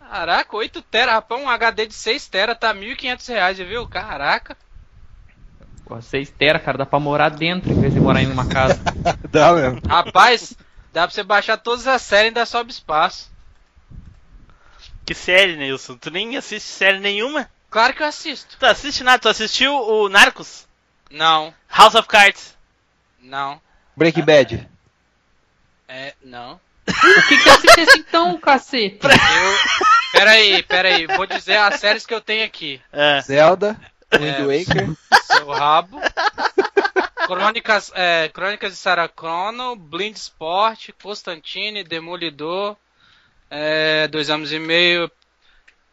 [0.00, 3.88] Caraca, 8 tera, rapaz, um HD de 6 tera tá 1.500 reais, viu?
[3.88, 4.56] Caraca.
[5.84, 8.80] Pô, 6 tera, cara, dá pra morar dentro em vez de morar em uma casa.
[9.30, 9.80] Dá mesmo.
[9.88, 10.54] Rapaz,
[10.92, 13.30] dá pra você baixar todas as séries e ainda sobe espaço.
[15.04, 15.96] Que série, Nilson?
[15.96, 17.48] Tu nem assiste série nenhuma?
[17.70, 18.56] Claro que eu assisto.
[18.58, 19.18] Tu assiste nada?
[19.20, 20.66] Tu assistiu o Narcos?
[21.10, 22.56] Não, House of Cards?
[23.20, 23.60] não,
[23.96, 24.68] Break Bad.
[25.88, 26.60] é, não.
[26.88, 28.98] o que que você assiste então, cacete?
[29.04, 29.80] Eu.
[30.12, 32.80] Pera aí, pera aí, vou dizer as séries que eu tenho aqui.
[32.92, 33.20] É.
[33.22, 33.78] Zelda.
[34.12, 34.42] Wind É.
[34.64, 34.88] Waker.
[35.22, 36.00] Seu rabo.
[37.26, 42.76] Crônicas, é, Crônicas de Sarah Crono, Blind Sport, Constantine, Demolidor,
[43.48, 45.08] é, Dois Anos e Meio,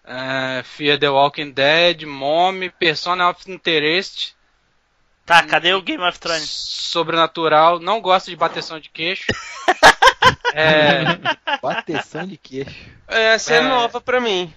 [0.07, 4.35] é, Fear the Walking Dead, Mommy, Persona of Interest,
[5.25, 6.49] Tá, cadê o Game of Thrones?
[6.49, 9.25] Sobrenatural, não gosto de bateção de queixo.
[10.53, 11.03] É,
[11.61, 12.89] Bateção de queixo.
[13.07, 13.61] Essa é, É.
[13.61, 14.53] nova pra mim.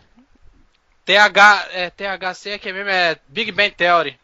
[1.04, 4.16] TH, é, THC aqui mesmo é Big Bang Theory.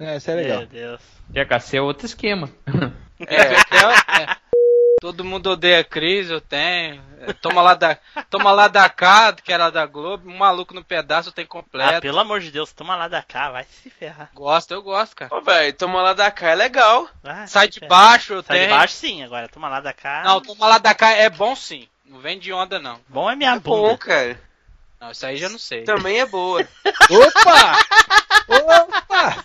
[0.00, 0.58] É, isso é legal.
[0.60, 1.00] Meu Deus.
[1.32, 2.50] THC é outro esquema.
[3.26, 4.36] É, Big Bang Theory, é.
[5.04, 6.98] Todo mundo odeia Cris, eu tenho.
[7.42, 7.98] Toma lá da,
[8.30, 12.00] toma lá da cá, que era da Globo, um maluco no pedaço tem Ah, completo.
[12.00, 14.30] pelo amor de Deus, toma lá da cá, vai se ferrar.
[14.32, 15.34] Gosto, eu gosto, cara.
[15.36, 17.06] Ô, velho, toma lá da cá é legal.
[17.22, 17.90] Vai Sai de ferrar.
[17.90, 18.78] baixo, eu Sai de tenho.
[18.78, 20.22] baixo sim, agora toma lá da cá.
[20.24, 21.86] Não, toma lá da cá é bom sim.
[22.06, 22.98] Não vem de onda não.
[23.06, 23.98] Bom é minha É bom, bunda.
[23.98, 24.40] cara.
[24.98, 25.84] Não, isso aí já não sei.
[25.84, 26.66] Também é boa.
[27.10, 27.78] Opa!
[28.48, 29.44] Opa!